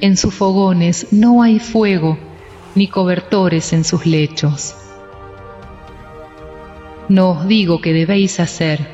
En 0.00 0.16
sus 0.16 0.34
fogones 0.34 1.08
no 1.10 1.42
hay 1.42 1.58
fuego, 1.58 2.18
ni 2.74 2.88
cobertores 2.88 3.72
en 3.72 3.84
sus 3.84 4.06
lechos. 4.06 4.74
No 7.08 7.30
os 7.30 7.46
digo 7.46 7.80
que 7.80 7.92
debéis 7.92 8.40
hacer, 8.40 8.84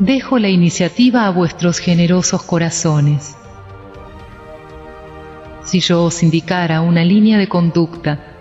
dejo 0.00 0.38
la 0.38 0.48
iniciativa 0.48 1.26
a 1.26 1.30
vuestros 1.30 1.78
generosos 1.78 2.42
corazones. 2.42 3.36
Si 5.64 5.78
yo 5.80 6.04
os 6.04 6.22
indicara 6.22 6.80
una 6.80 7.04
línea 7.04 7.38
de 7.38 7.48
conducta, 7.48 8.34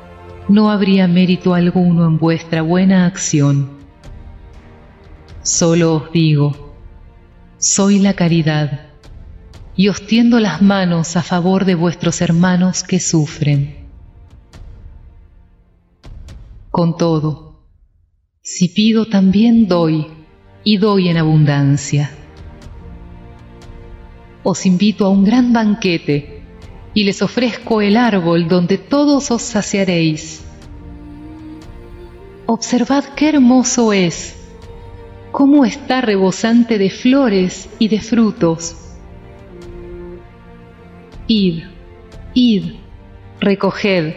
no 0.50 0.72
habría 0.72 1.08
mérito 1.08 1.54
alguno 1.54 2.06
en 2.06 2.18
vuestra 2.18 2.62
buena 2.64 3.06
acción. 3.06 3.70
Solo 5.43 5.95
os 5.95 6.12
digo, 6.12 6.74
soy 7.60 8.00
la 8.00 8.14
caridad 8.14 8.88
y 9.76 9.89
os 9.89 10.08
tiendo 10.08 10.39
las 10.39 10.62
manos 10.62 11.16
a 11.18 11.22
favor 11.22 11.66
de 11.66 11.76
vuestros 11.76 12.22
hermanos 12.22 12.84
que 12.84 13.00
sufren. 13.00 13.86
Con 16.72 16.98
todo, 16.98 17.47
si 18.50 18.70
pido 18.70 19.08
también 19.08 19.68
doy 19.68 20.08
y 20.64 20.78
doy 20.78 21.10
en 21.10 21.18
abundancia. 21.18 22.12
Os 24.41 24.66
invito 24.66 25.06
a 25.06 25.10
un 25.10 25.26
gran 25.26 25.52
banquete 25.52 26.43
y 26.93 27.04
les 27.04 27.22
ofrezco 27.22 27.82
el 27.82 27.98
árbol 27.98 28.48
donde 28.48 28.78
todos 28.78 29.32
os 29.32 29.41
saciaréis. 29.41 30.45
Observad 32.45 33.04
qué 33.18 33.28
hermoso 33.28 33.91
es 33.91 34.38
cómo 35.34 35.66
está 35.66 36.00
rebosante 36.00 36.78
de 36.78 36.89
flores 36.89 37.68
y 37.80 37.89
de 37.89 38.00
frutos. 38.00 38.78
Id, 41.28 41.64
id, 42.34 42.64
recoged, 43.41 44.14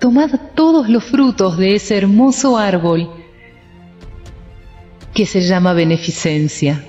tomad 0.00 0.30
todos 0.54 0.88
los 0.88 1.04
frutos 1.04 1.58
de 1.58 1.74
ese 1.74 1.98
hermoso 1.98 2.56
árbol 2.56 3.25
que 5.16 5.24
se 5.24 5.40
llama 5.40 5.72
beneficencia. 5.72 6.84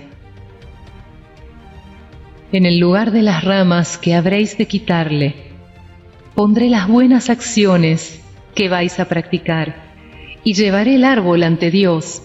En 2.51 2.65
el 2.65 2.77
lugar 2.77 3.11
de 3.11 3.21
las 3.21 3.41
ramas 3.41 3.97
que 3.97 4.15
habréis 4.15 4.57
de 4.57 4.65
quitarle, 4.65 5.33
pondré 6.35 6.69
las 6.69 6.89
buenas 6.89 7.29
acciones 7.29 8.21
que 8.53 8.67
vais 8.67 8.99
a 8.99 9.05
practicar 9.05 9.77
y 10.43 10.55
llevaré 10.55 10.95
el 10.95 11.05
árbol 11.05 11.41
ante 11.43 11.71
Dios 11.71 12.21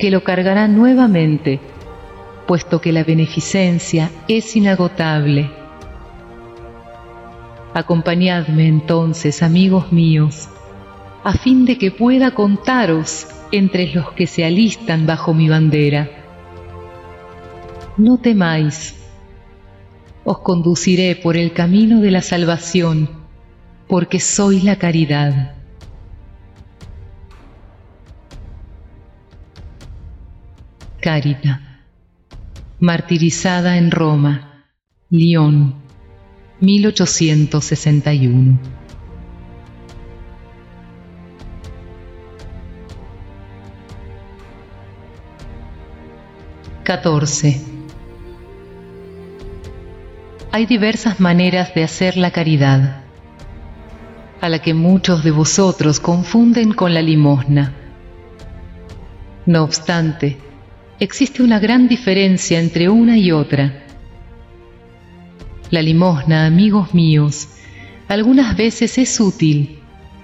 que 0.00 0.10
lo 0.10 0.24
cargará 0.24 0.66
nuevamente, 0.66 1.60
puesto 2.48 2.80
que 2.80 2.90
la 2.90 3.04
beneficencia 3.04 4.10
es 4.26 4.56
inagotable. 4.56 5.48
Acompañadme 7.72 8.66
entonces, 8.66 9.44
amigos 9.44 9.92
míos, 9.92 10.48
a 11.22 11.34
fin 11.34 11.64
de 11.66 11.78
que 11.78 11.92
pueda 11.92 12.32
contaros 12.32 13.28
entre 13.52 13.92
los 13.92 14.12
que 14.12 14.26
se 14.26 14.44
alistan 14.44 15.06
bajo 15.06 15.34
mi 15.34 15.48
bandera. 15.48 16.10
No 17.96 18.18
temáis, 18.18 18.96
os 20.24 20.40
conduciré 20.40 21.14
por 21.16 21.36
el 21.36 21.52
camino 21.52 22.00
de 22.00 22.10
la 22.10 22.22
salvación, 22.22 23.08
porque 23.88 24.20
soy 24.20 24.60
la 24.60 24.76
caridad. 24.76 25.54
Carita, 31.00 31.82
martirizada 32.80 33.78
en 33.78 33.92
Roma, 33.92 34.64
Lyon, 35.08 35.76
1861. 36.60 38.75
XIV. 46.86 47.60
Hay 50.52 50.66
diversas 50.66 51.18
maneras 51.18 51.74
de 51.74 51.82
hacer 51.82 52.16
la 52.16 52.30
caridad, 52.30 53.02
a 54.40 54.48
la 54.48 54.60
que 54.60 54.72
muchos 54.72 55.24
de 55.24 55.32
vosotros 55.32 55.98
confunden 55.98 56.72
con 56.72 56.94
la 56.94 57.02
limosna. 57.02 57.74
No 59.44 59.64
obstante, 59.64 60.36
existe 61.00 61.42
una 61.42 61.58
gran 61.58 61.88
diferencia 61.88 62.60
entre 62.60 62.88
una 62.88 63.18
y 63.18 63.32
otra. 63.32 63.82
La 65.70 65.82
limosna, 65.82 66.46
amigos 66.46 66.94
míos, 66.94 67.48
algunas 68.08 68.56
veces 68.56 68.98
es 68.98 69.18
útil 69.18 69.80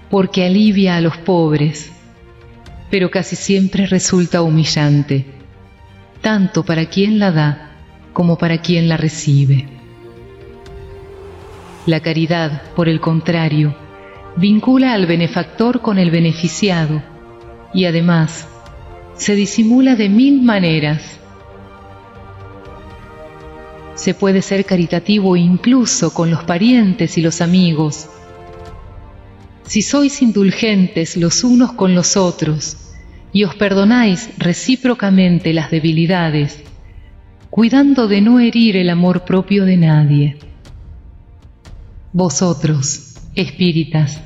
porque 0.08 0.44
alivia 0.44 0.96
a 0.96 1.00
los 1.00 1.16
pobres, 1.16 1.90
pero 2.90 3.10
casi 3.10 3.34
siempre 3.34 3.86
resulta 3.86 4.42
humillante, 4.42 5.26
tanto 6.22 6.64
para 6.64 6.86
quien 6.86 7.18
la 7.18 7.32
da 7.32 7.72
como 8.12 8.38
para 8.38 8.58
quien 8.58 8.88
la 8.88 8.96
recibe. 8.96 9.68
La 11.84 12.00
caridad, 12.00 12.62
por 12.76 12.88
el 12.88 13.00
contrario, 13.00 13.74
vincula 14.36 14.94
al 14.94 15.06
benefactor 15.06 15.80
con 15.80 15.98
el 15.98 16.10
beneficiado 16.10 17.02
y 17.74 17.86
además 17.86 18.46
se 19.16 19.34
disimula 19.34 19.96
de 19.96 20.08
mil 20.08 20.42
maneras. 20.42 21.02
Se 23.96 24.14
puede 24.14 24.42
ser 24.42 24.64
caritativo 24.64 25.36
incluso 25.36 26.14
con 26.14 26.30
los 26.30 26.44
parientes 26.44 27.18
y 27.18 27.20
los 27.20 27.40
amigos. 27.40 28.08
Si 29.64 29.82
sois 29.82 30.22
indulgentes 30.22 31.16
los 31.16 31.42
unos 31.44 31.72
con 31.72 31.94
los 31.94 32.16
otros 32.16 32.81
y 33.32 33.44
os 33.44 33.54
perdonáis 33.54 34.30
recíprocamente 34.38 35.52
las 35.52 35.70
debilidades, 35.70 36.62
cuidando 37.50 38.08
de 38.08 38.20
no 38.20 38.40
herir 38.40 38.76
el 38.76 38.90
amor 38.90 39.24
propio 39.24 39.64
de 39.64 39.76
nadie. 39.76 40.38
Vosotros, 42.12 43.14
espíritas, 43.34 44.20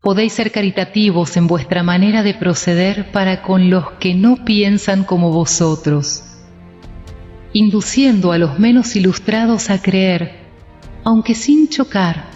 Podéis 0.00 0.32
ser 0.32 0.52
caritativos 0.52 1.36
en 1.36 1.48
vuestra 1.48 1.82
manera 1.82 2.22
de 2.22 2.32
proceder 2.32 3.10
para 3.10 3.42
con 3.42 3.68
los 3.68 3.90
que 3.98 4.14
no 4.14 4.44
piensan 4.44 5.02
como 5.02 5.32
vosotros, 5.32 6.22
induciendo 7.52 8.30
a 8.30 8.38
los 8.38 8.60
menos 8.60 8.94
ilustrados 8.94 9.70
a 9.70 9.82
creer, 9.82 10.36
aunque 11.02 11.34
sin 11.34 11.68
chocar, 11.68 12.30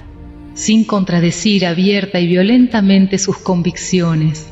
sin 0.54 0.84
contradecir 0.84 1.64
abierta 1.64 2.18
y 2.18 2.26
violentamente 2.26 3.16
sus 3.16 3.38
convicciones, 3.38 4.51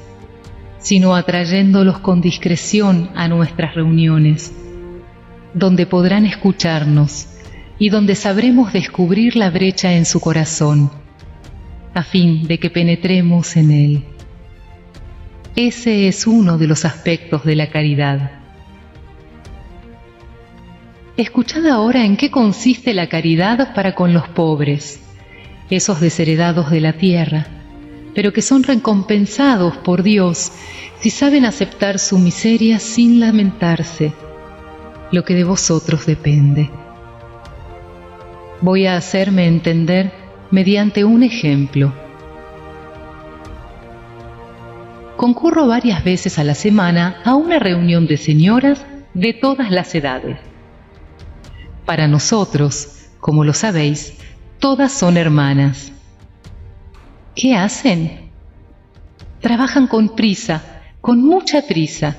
sino 0.80 1.14
atrayéndolos 1.14 1.98
con 1.98 2.20
discreción 2.20 3.10
a 3.14 3.28
nuestras 3.28 3.74
reuniones, 3.74 4.52
donde 5.54 5.86
podrán 5.86 6.26
escucharnos 6.26 7.28
y 7.78 7.90
donde 7.90 8.14
sabremos 8.14 8.72
descubrir 8.72 9.36
la 9.36 9.50
brecha 9.50 9.92
en 9.92 10.04
su 10.04 10.20
corazón 10.20 10.90
a 11.94 12.02
fin 12.02 12.46
de 12.46 12.58
que 12.58 12.70
penetremos 12.70 13.56
en 13.56 13.70
él. 13.70 14.04
Ese 15.56 16.08
es 16.08 16.26
uno 16.26 16.58
de 16.58 16.66
los 16.66 16.84
aspectos 16.84 17.44
de 17.44 17.56
la 17.56 17.68
caridad. 17.68 18.30
Escuchad 21.16 21.66
ahora 21.66 22.04
en 22.04 22.16
qué 22.16 22.30
consiste 22.30 22.94
la 22.94 23.08
caridad 23.08 23.74
para 23.74 23.94
con 23.94 24.14
los 24.14 24.28
pobres, 24.28 25.02
esos 25.68 26.00
desheredados 26.00 26.70
de 26.70 26.80
la 26.80 26.94
tierra, 26.94 27.46
pero 28.14 28.32
que 28.32 28.42
son 28.42 28.62
recompensados 28.62 29.76
por 29.78 30.02
Dios 30.02 30.52
si 31.00 31.10
saben 31.10 31.44
aceptar 31.44 31.98
su 31.98 32.18
miseria 32.18 32.78
sin 32.78 33.20
lamentarse, 33.20 34.12
lo 35.12 35.24
que 35.24 35.34
de 35.34 35.44
vosotros 35.44 36.06
depende. 36.06 36.70
Voy 38.60 38.86
a 38.86 38.96
hacerme 38.96 39.46
entender 39.46 40.12
mediante 40.50 41.04
un 41.04 41.22
ejemplo. 41.22 41.92
Concurro 45.16 45.66
varias 45.66 46.04
veces 46.04 46.38
a 46.38 46.44
la 46.44 46.54
semana 46.54 47.20
a 47.24 47.34
una 47.34 47.58
reunión 47.58 48.06
de 48.06 48.16
señoras 48.16 48.84
de 49.14 49.32
todas 49.32 49.70
las 49.70 49.94
edades. 49.94 50.38
Para 51.86 52.08
nosotros, 52.08 53.08
como 53.18 53.44
lo 53.44 53.52
sabéis, 53.52 54.14
todas 54.58 54.92
son 54.92 55.16
hermanas. 55.16 55.92
¿Qué 57.40 57.56
hacen? 57.56 58.30
Trabajan 59.40 59.86
con 59.86 60.14
prisa, 60.14 60.82
con 61.00 61.22
mucha 61.24 61.62
prisa. 61.62 62.14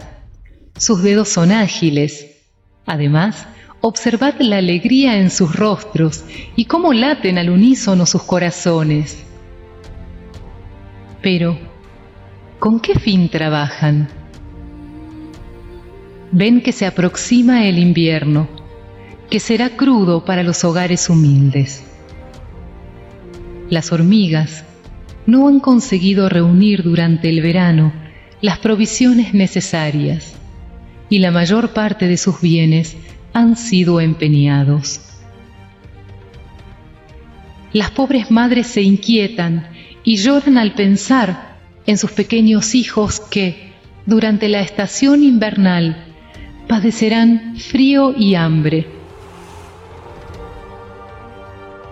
Sus 0.75 1.03
dedos 1.03 1.29
son 1.29 1.51
ágiles. 1.51 2.25
Además, 2.87 3.45
observad 3.81 4.39
la 4.39 4.57
alegría 4.57 5.19
en 5.19 5.29
sus 5.29 5.55
rostros 5.55 6.23
y 6.55 6.65
cómo 6.65 6.91
laten 6.91 7.37
al 7.37 7.51
unísono 7.51 8.07
sus 8.07 8.23
corazones. 8.23 9.21
Pero, 11.21 11.55
¿con 12.57 12.79
qué 12.79 12.97
fin 12.97 13.29
trabajan? 13.29 14.09
Ven 16.31 16.61
que 16.61 16.71
se 16.71 16.87
aproxima 16.87 17.67
el 17.67 17.77
invierno, 17.77 18.49
que 19.29 19.39
será 19.39 19.69
crudo 19.69 20.25
para 20.25 20.41
los 20.41 20.63
hogares 20.63 21.11
humildes. 21.11 21.83
Las 23.69 23.91
hormigas 23.91 24.65
no 25.25 25.47
han 25.47 25.59
conseguido 25.59 26.29
reunir 26.29 26.83
durante 26.83 27.29
el 27.29 27.41
verano 27.41 27.93
las 28.41 28.59
provisiones 28.59 29.33
necesarias 29.33 30.33
y 31.09 31.19
la 31.19 31.31
mayor 31.31 31.73
parte 31.73 32.07
de 32.07 32.17
sus 32.17 32.41
bienes 32.41 32.95
han 33.33 33.55
sido 33.55 34.01
empeñados. 34.01 35.01
Las 37.73 37.91
pobres 37.91 38.31
madres 38.31 38.67
se 38.67 38.81
inquietan 38.81 39.67
y 40.03 40.17
lloran 40.17 40.57
al 40.57 40.73
pensar 40.73 41.57
en 41.85 41.97
sus 41.97 42.11
pequeños 42.11 42.75
hijos 42.75 43.19
que, 43.19 43.71
durante 44.05 44.49
la 44.49 44.61
estación 44.61 45.23
invernal, 45.23 46.05
padecerán 46.67 47.55
frío 47.57 48.13
y 48.17 48.35
hambre 48.35 49.01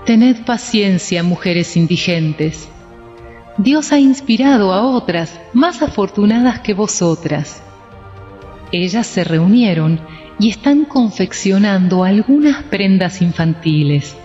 Tened 0.09 0.43
paciencia, 0.43 1.21
mujeres 1.21 1.77
indigentes. 1.77 2.67
Dios 3.59 3.91
ha 3.91 3.99
inspirado 3.99 4.71
a 4.71 4.87
otras 4.87 5.37
más 5.51 5.81
afortunadas 5.81 6.61
que 6.61 6.73
vosotras. 6.73 7.61
Ellas 8.71 9.05
se 9.05 9.25
reunieron 9.25 9.99
y 10.39 10.49
están 10.49 10.85
confeccionando 10.85 12.05
algunas 12.05 12.63
prendas 12.63 13.21
infantiles. 13.21 14.15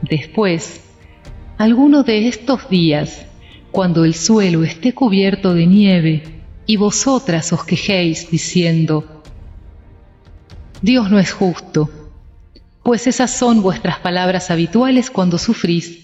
Después, 0.00 0.80
alguno 1.58 2.02
de 2.02 2.28
estos 2.28 2.66
días, 2.70 3.26
cuando 3.70 4.06
el 4.06 4.14
suelo 4.14 4.64
esté 4.64 4.94
cubierto 4.94 5.52
de 5.52 5.66
nieve 5.66 6.22
y 6.64 6.78
vosotras 6.78 7.52
os 7.52 7.62
quejéis 7.62 8.30
diciendo, 8.30 9.22
Dios 10.80 11.10
no 11.10 11.18
es 11.18 11.30
justo, 11.30 11.90
pues 12.82 13.06
esas 13.06 13.30
son 13.32 13.60
vuestras 13.60 13.98
palabras 13.98 14.50
habituales 14.50 15.10
cuando 15.10 15.36
sufrís. 15.36 16.01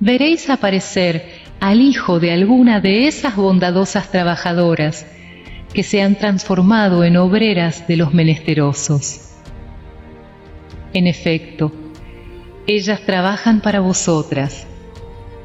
Veréis 0.00 0.50
aparecer 0.50 1.44
al 1.60 1.80
hijo 1.80 2.20
de 2.20 2.32
alguna 2.32 2.80
de 2.80 3.06
esas 3.06 3.36
bondadosas 3.36 4.10
trabajadoras 4.10 5.06
que 5.72 5.82
se 5.82 6.02
han 6.02 6.16
transformado 6.16 7.04
en 7.04 7.16
obreras 7.16 7.86
de 7.86 7.96
los 7.96 8.12
menesterosos. 8.12 9.20
En 10.92 11.06
efecto, 11.06 11.72
ellas 12.66 13.00
trabajan 13.04 13.60
para 13.60 13.80
vosotras. 13.80 14.66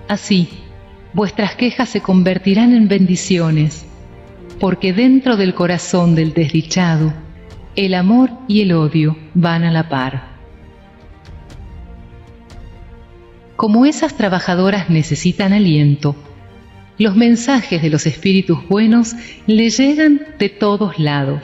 Así, 0.08 0.50
vuestras 1.14 1.56
quejas 1.56 1.89
se 1.89 2.02
convertirán 2.02 2.74
en 2.74 2.88
bendiciones, 2.88 3.86
porque 4.60 4.93
dentro 4.93 5.38
del 5.38 5.54
corazón 5.54 6.16
del 6.16 6.34
desdichado, 6.34 7.14
el 7.76 7.93
amor 7.93 8.32
y 8.47 8.62
el 8.62 8.74
odio 8.74 9.18
van 9.34 9.64
a 9.64 9.72
la 9.72 9.89
par. 9.89 10.28
Como 13.60 13.86
esas 13.86 14.16
trabajadoras 14.16 14.89
necesitan 14.89 15.51
aliento, 15.51 16.16
los 16.97 17.18
mensajes 17.18 17.82
de 17.82 17.89
los 17.89 18.05
espíritus 18.05 18.66
buenos 18.70 19.18
le 19.47 19.70
llegan 19.70 20.22
de 20.39 20.47
todos 20.47 20.97
lados. 20.97 21.41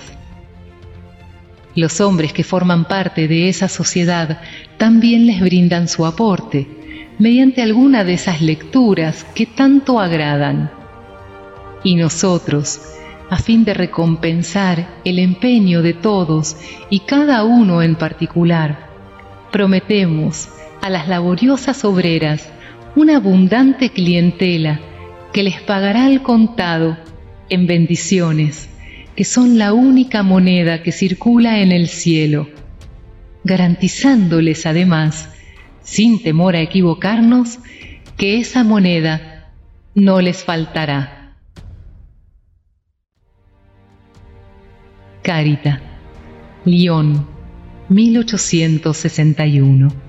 Los 1.76 2.00
hombres 2.00 2.32
que 2.32 2.46
forman 2.46 2.86
parte 2.86 3.28
de 3.28 3.50
esa 3.50 3.68
sociedad 3.68 4.40
también 4.78 5.28
les 5.28 5.42
brindan 5.42 5.90
su 5.90 6.06
aporte 6.06 6.70
mediante 7.20 7.62
alguna 7.62 8.06
de 8.06 8.14
esas 8.14 8.42
lecturas 8.42 9.26
que 9.36 9.46
tanto 9.46 10.00
agradan. 10.00 10.72
Y 11.84 11.96
nosotros, 11.96 12.80
a 13.30 13.36
fin 13.40 13.66
de 13.66 13.74
recompensar 13.74 15.02
el 15.04 15.20
empeño 15.20 15.82
de 15.82 15.94
todos 15.94 16.56
y 16.90 17.02
cada 17.02 17.44
uno 17.44 17.82
en 17.82 17.96
particular, 17.96 18.88
prometemos 19.52 20.48
a 20.86 20.90
las 20.92 21.08
laboriosas 21.08 21.84
obreras 21.84 22.48
una 22.96 23.16
abundante 23.16 23.90
clientela 23.90 24.80
que 25.34 25.42
les 25.42 25.60
pagará 25.60 26.06
al 26.06 26.22
contado 26.22 26.96
en 27.50 27.66
bendiciones, 27.66 28.70
que 29.16 29.24
son 29.24 29.58
la 29.58 29.74
única 29.74 30.22
moneda 30.22 30.84
que 30.84 30.92
circula 30.92 31.62
en 31.62 31.72
el 31.72 31.88
cielo, 31.88 32.48
garantizándoles 33.44 34.68
además, 34.68 35.28
sin 35.82 36.22
temor 36.22 36.56
a 36.56 36.62
equivocarnos, 36.62 37.58
que 38.16 38.38
esa 38.38 38.64
moneda 38.64 39.50
no 39.96 40.22
les 40.22 40.44
faltará. 40.44 41.34
Carita, 45.24 45.82
Lyon, 46.64 47.26
1861 47.90 50.05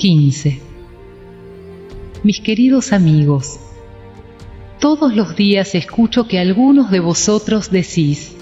15. 0.00 0.58
Mis 2.22 2.40
queridos 2.40 2.94
amigos, 2.94 3.60
todos 4.78 5.14
los 5.14 5.36
días 5.36 5.74
escucho 5.74 6.26
que 6.26 6.38
algunos 6.38 6.90
de 6.90 7.00
vosotros 7.00 7.70
decís, 7.70 8.34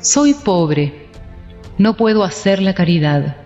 soy 0.00 0.32
pobre, 0.32 1.08
no 1.76 1.98
puedo 1.98 2.24
hacer 2.24 2.62
la 2.62 2.72
caridad. 2.72 3.36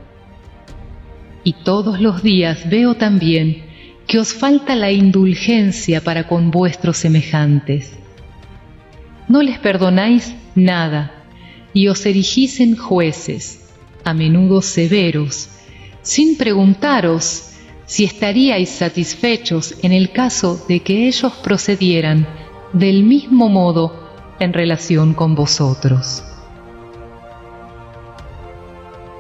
Y 1.43 1.55
todos 1.64 2.01
los 2.01 2.22
días 2.22 2.70
veo 2.70 2.95
también 2.95 3.64
que 4.07 4.20
os 4.20 4.33
falta 4.33 4.76
la 4.76 4.93
indulgencia 4.93 6.01
para 6.01 6.29
con 6.29 6.53
vuestros 6.53 6.97
semejantes. 6.97 7.91
No 9.26 9.43
les 9.43 9.59
perdonáis 9.59 10.33
nada 10.55 11.24
y 11.74 11.89
os 11.89 12.07
erigís 12.07 12.61
en 12.61 12.76
jueces, 12.76 13.68
a 14.05 14.14
menudo 14.14 14.62
severos, 14.62 15.58
sin 16.09 16.39
preguntaros 16.39 17.51
si 17.85 18.05
estaríais 18.05 18.71
satisfechos 18.71 19.75
en 19.83 19.93
el 19.93 20.11
caso 20.11 20.59
de 20.67 20.81
que 20.81 21.07
ellos 21.07 21.35
procedieran 21.45 22.27
del 22.73 23.03
mismo 23.03 23.51
modo 23.51 24.09
en 24.41 24.55
relación 24.55 25.13
con 25.13 25.35
vosotros. 25.35 26.25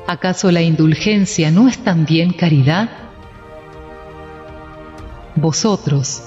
¿Acaso 0.06 0.50
la 0.50 0.62
indulgencia 0.62 1.50
no 1.50 1.68
es 1.68 1.76
también 1.76 2.32
caridad? 2.32 2.88
Vosotros, 5.36 6.22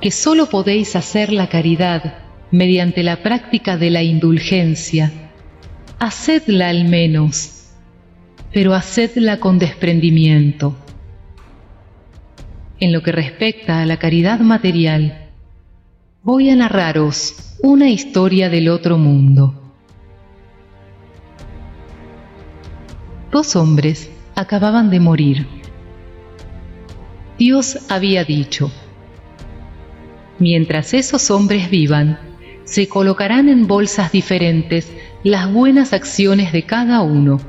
que 0.00 0.10
sólo 0.10 0.46
podéis 0.46 0.96
hacer 0.96 1.32
la 1.32 1.48
caridad 1.48 2.18
mediante 2.50 3.04
la 3.04 3.22
práctica 3.22 3.76
de 3.76 3.90
la 3.90 4.02
indulgencia, 4.02 5.12
hacedla 6.00 6.68
al 6.68 6.86
menos 6.86 7.57
pero 8.52 8.74
hacedla 8.74 9.40
con 9.40 9.58
desprendimiento. 9.58 10.76
En 12.80 12.92
lo 12.92 13.02
que 13.02 13.12
respecta 13.12 13.82
a 13.82 13.86
la 13.86 13.98
caridad 13.98 14.40
material, 14.40 15.28
voy 16.22 16.50
a 16.50 16.56
narraros 16.56 17.56
una 17.62 17.90
historia 17.90 18.48
del 18.48 18.68
otro 18.68 18.98
mundo. 18.98 19.54
Dos 23.30 23.56
hombres 23.56 24.10
acababan 24.34 24.90
de 24.90 25.00
morir. 25.00 25.46
Dios 27.38 27.78
había 27.88 28.24
dicho, 28.24 28.72
mientras 30.38 30.94
esos 30.94 31.30
hombres 31.30 31.70
vivan, 31.70 32.18
se 32.64 32.88
colocarán 32.88 33.48
en 33.48 33.66
bolsas 33.66 34.12
diferentes 34.12 34.90
las 35.24 35.52
buenas 35.52 35.92
acciones 35.92 36.52
de 36.52 36.62
cada 36.64 37.02
uno 37.02 37.40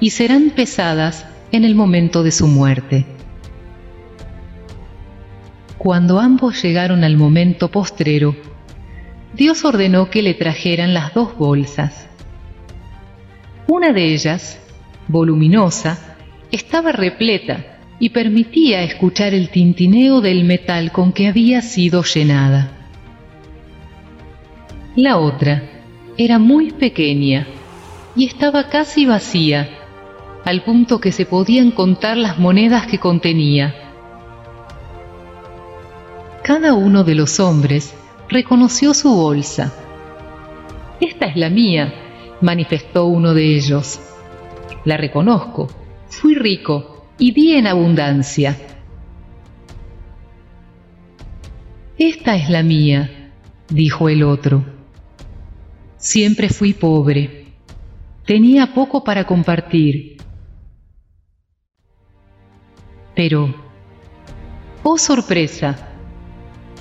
y 0.00 0.10
serán 0.10 0.50
pesadas 0.50 1.26
en 1.52 1.64
el 1.64 1.74
momento 1.74 2.22
de 2.22 2.30
su 2.30 2.46
muerte. 2.46 3.06
Cuando 5.78 6.18
ambos 6.18 6.62
llegaron 6.62 7.04
al 7.04 7.16
momento 7.16 7.70
postrero, 7.70 8.34
Dios 9.34 9.64
ordenó 9.64 10.10
que 10.10 10.22
le 10.22 10.34
trajeran 10.34 10.94
las 10.94 11.14
dos 11.14 11.36
bolsas. 11.36 12.08
Una 13.68 13.92
de 13.92 14.12
ellas, 14.12 14.60
voluminosa, 15.06 16.16
estaba 16.50 16.92
repleta 16.92 17.78
y 18.00 18.10
permitía 18.10 18.82
escuchar 18.82 19.34
el 19.34 19.50
tintineo 19.50 20.20
del 20.20 20.44
metal 20.44 20.92
con 20.92 21.12
que 21.12 21.28
había 21.28 21.62
sido 21.62 22.02
llenada. 22.02 22.72
La 24.96 25.18
otra 25.18 25.62
era 26.16 26.38
muy 26.38 26.72
pequeña 26.72 27.46
y 28.16 28.24
estaba 28.26 28.68
casi 28.68 29.06
vacía, 29.06 29.77
al 30.48 30.64
punto 30.64 30.98
que 30.98 31.12
se 31.12 31.26
podían 31.26 31.72
contar 31.72 32.16
las 32.16 32.38
monedas 32.38 32.86
que 32.86 32.98
contenía. 32.98 33.74
Cada 36.42 36.72
uno 36.72 37.04
de 37.04 37.14
los 37.14 37.38
hombres 37.38 37.94
reconoció 38.30 38.94
su 38.94 39.14
bolsa. 39.14 39.74
Esta 41.02 41.26
es 41.26 41.36
la 41.36 41.50
mía, 41.50 41.92
manifestó 42.40 43.04
uno 43.04 43.34
de 43.34 43.56
ellos. 43.56 44.00
La 44.86 44.96
reconozco, 44.96 45.68
fui 46.08 46.34
rico 46.34 47.04
y 47.18 47.32
di 47.32 47.52
en 47.52 47.66
abundancia. 47.66 48.56
Esta 51.98 52.36
es 52.36 52.48
la 52.48 52.62
mía, 52.62 53.32
dijo 53.68 54.08
el 54.08 54.22
otro. 54.22 54.64
Siempre 55.98 56.48
fui 56.48 56.72
pobre. 56.72 57.48
Tenía 58.24 58.72
poco 58.72 59.04
para 59.04 59.26
compartir. 59.26 60.17
Pero, 63.18 63.52
oh 64.84 64.96
sorpresa, 64.96 65.88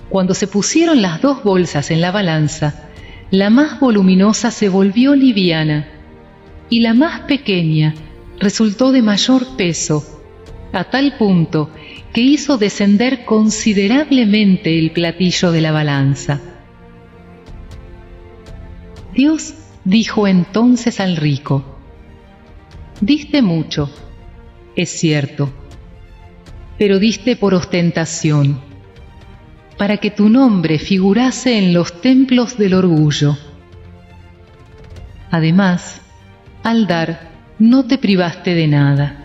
cuando 0.07 0.35
se 0.35 0.45
pusieron 0.45 1.01
las 1.01 1.19
dos 1.19 1.43
bolsas 1.43 1.89
en 1.89 1.99
la 1.99 2.11
balanza, 2.11 2.89
la 3.31 3.49
más 3.49 3.79
voluminosa 3.79 4.51
se 4.51 4.69
volvió 4.69 5.15
liviana 5.15 5.87
y 6.69 6.81
la 6.81 6.93
más 6.93 7.21
pequeña 7.21 7.95
resultó 8.39 8.91
de 8.91 9.01
mayor 9.01 9.57
peso, 9.57 10.03
a 10.73 10.83
tal 10.83 11.17
punto 11.17 11.71
que 12.13 12.21
hizo 12.21 12.59
descender 12.59 13.25
considerablemente 13.25 14.77
el 14.77 14.91
platillo 14.91 15.51
de 15.51 15.61
la 15.61 15.71
balanza. 15.71 16.39
Dios 19.15 19.55
dijo 19.85 20.27
entonces 20.27 20.99
al 20.99 21.15
rico, 21.17 21.79
Diste 23.01 23.41
mucho, 23.41 23.89
es 24.75 24.91
cierto, 24.91 25.51
pero 26.77 26.99
diste 26.99 27.35
por 27.35 27.53
ostentación, 27.53 28.59
para 29.77 29.97
que 29.97 30.11
tu 30.11 30.29
nombre 30.29 30.79
figurase 30.79 31.57
en 31.57 31.73
los 31.73 32.01
templos 32.01 32.57
del 32.57 32.73
orgullo. 32.73 33.37
Además, 35.31 36.01
al 36.63 36.87
dar, 36.87 37.31
no 37.59 37.85
te 37.85 37.97
privaste 37.97 38.53
de 38.53 38.67
nada. 38.67 39.23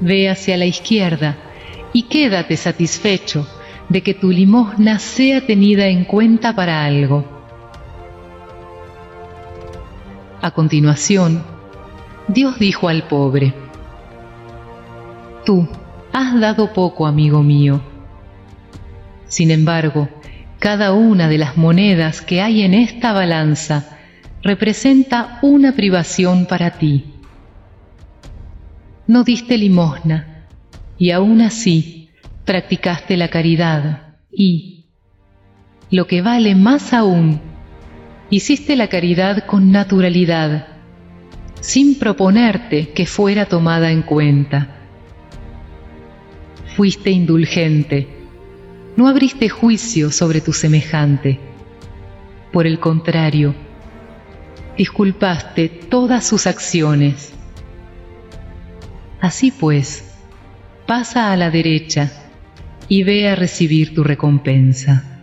Ve 0.00 0.28
hacia 0.28 0.56
la 0.56 0.66
izquierda 0.66 1.36
y 1.92 2.04
quédate 2.04 2.56
satisfecho 2.56 3.48
de 3.88 4.02
que 4.02 4.14
tu 4.14 4.30
limosna 4.30 4.98
sea 4.98 5.46
tenida 5.46 5.86
en 5.86 6.04
cuenta 6.04 6.54
para 6.54 6.84
algo. 6.84 7.24
A 10.42 10.50
continuación, 10.50 11.42
Dios 12.28 12.58
dijo 12.58 12.88
al 12.88 13.04
pobre, 13.04 13.54
Tú 15.44 15.68
has 16.12 16.40
dado 16.40 16.72
poco, 16.72 17.06
amigo 17.06 17.42
mío. 17.42 17.82
Sin 19.28 19.50
embargo, 19.50 20.08
cada 20.58 20.92
una 20.92 21.28
de 21.28 21.38
las 21.38 21.56
monedas 21.56 22.22
que 22.22 22.40
hay 22.40 22.62
en 22.62 22.72
esta 22.72 23.12
balanza 23.12 23.98
representa 24.42 25.38
una 25.42 25.72
privación 25.72 26.46
para 26.46 26.70
ti. 26.78 27.04
No 29.06 29.24
diste 29.24 29.58
limosna 29.58 30.46
y 30.96 31.10
aún 31.10 31.42
así 31.42 32.10
practicaste 32.44 33.16
la 33.16 33.28
caridad 33.28 34.16
y, 34.32 34.86
lo 35.90 36.06
que 36.06 36.22
vale 36.22 36.54
más 36.54 36.92
aún, 36.92 37.40
hiciste 38.30 38.76
la 38.76 38.88
caridad 38.88 39.44
con 39.44 39.72
naturalidad, 39.72 40.68
sin 41.60 41.98
proponerte 41.98 42.90
que 42.90 43.06
fuera 43.06 43.46
tomada 43.46 43.90
en 43.90 44.02
cuenta. 44.02 44.83
Fuiste 46.76 47.10
indulgente, 47.10 48.08
no 48.96 49.06
abriste 49.06 49.48
juicio 49.48 50.10
sobre 50.10 50.40
tu 50.40 50.52
semejante. 50.52 51.38
Por 52.52 52.66
el 52.66 52.80
contrario, 52.80 53.54
disculpaste 54.76 55.68
todas 55.68 56.26
sus 56.26 56.48
acciones. 56.48 57.32
Así 59.20 59.52
pues, 59.52 60.12
pasa 60.84 61.30
a 61.30 61.36
la 61.36 61.50
derecha 61.50 62.10
y 62.88 63.04
ve 63.04 63.28
a 63.28 63.36
recibir 63.36 63.94
tu 63.94 64.02
recompensa. 64.02 65.22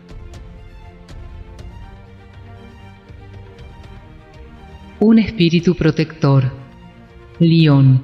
Un 5.02 5.20
espíritu 5.20 5.76
protector. 5.76 6.50
Lyon, 7.40 8.02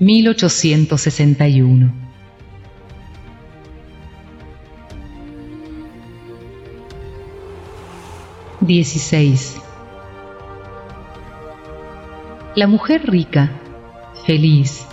1861. 0.00 2.01
Dieciséis. 8.66 9.56
La 12.54 12.68
mujer 12.68 13.10
rica, 13.10 13.50
feliz, 14.24 14.86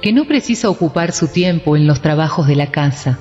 que 0.00 0.12
no 0.12 0.26
precisa 0.26 0.70
ocupar 0.70 1.10
su 1.10 1.26
tiempo 1.26 1.76
en 1.76 1.88
los 1.88 2.00
trabajos 2.02 2.46
de 2.46 2.54
la 2.54 2.70
casa, 2.70 3.18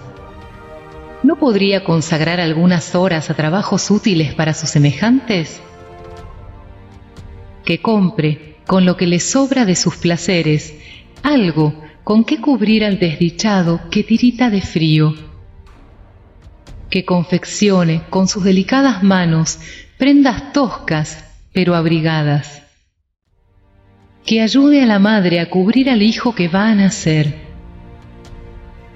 ¿no 1.24 1.38
podría 1.38 1.84
consagrar 1.84 2.40
algunas 2.40 2.94
horas 2.94 3.32
a 3.32 3.34
trabajos 3.34 3.90
útiles 3.90 4.36
para 4.36 4.53
sus 4.53 4.70
semejantes? 4.70 5.60
Que 7.66 7.82
compre, 7.82 8.57
con 8.68 8.86
lo 8.86 8.95
que 8.95 9.07
le 9.07 9.20
sobra 9.20 9.66
de 9.66 9.76
sus 9.76 9.95
placeres, 9.95 10.76
algo 11.24 11.74
con 12.03 12.26
que 12.26 12.40
cubrir 12.40 12.86
al 12.86 12.99
desdichado 12.99 13.82
que 13.90 14.03
tirita 14.03 14.52
de 14.52 14.61
frío. 14.61 15.28
Que 16.90 17.06
confeccione 17.06 18.03
con 18.10 18.28
sus 18.28 18.44
delicadas 18.44 19.03
manos 19.03 19.60
prendas 19.98 20.53
toscas 20.53 21.26
pero 21.53 21.76
abrigadas 21.76 22.60
que 24.30 24.41
ayude 24.41 24.84
a 24.84 24.86
la 24.86 24.99
madre 24.99 25.40
a 25.40 25.49
cubrir 25.49 25.90
al 25.90 26.03
hijo 26.03 26.36
que 26.36 26.48
va 26.48 26.68
a 26.68 26.76
nacer. 26.76 27.34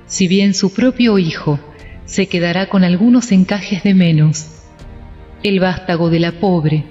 Si 0.05 0.27
bien 0.27 0.53
su 0.53 0.73
propio 0.73 1.17
hijo 1.17 1.59
se 2.05 2.27
quedará 2.27 2.69
con 2.69 2.83
algunos 2.83 3.31
encajes 3.31 3.81
de 3.81 3.95
menos, 3.95 4.61
el 5.41 5.59
vástago 5.59 6.11
de 6.11 6.19
la 6.19 6.33
pobre 6.33 6.83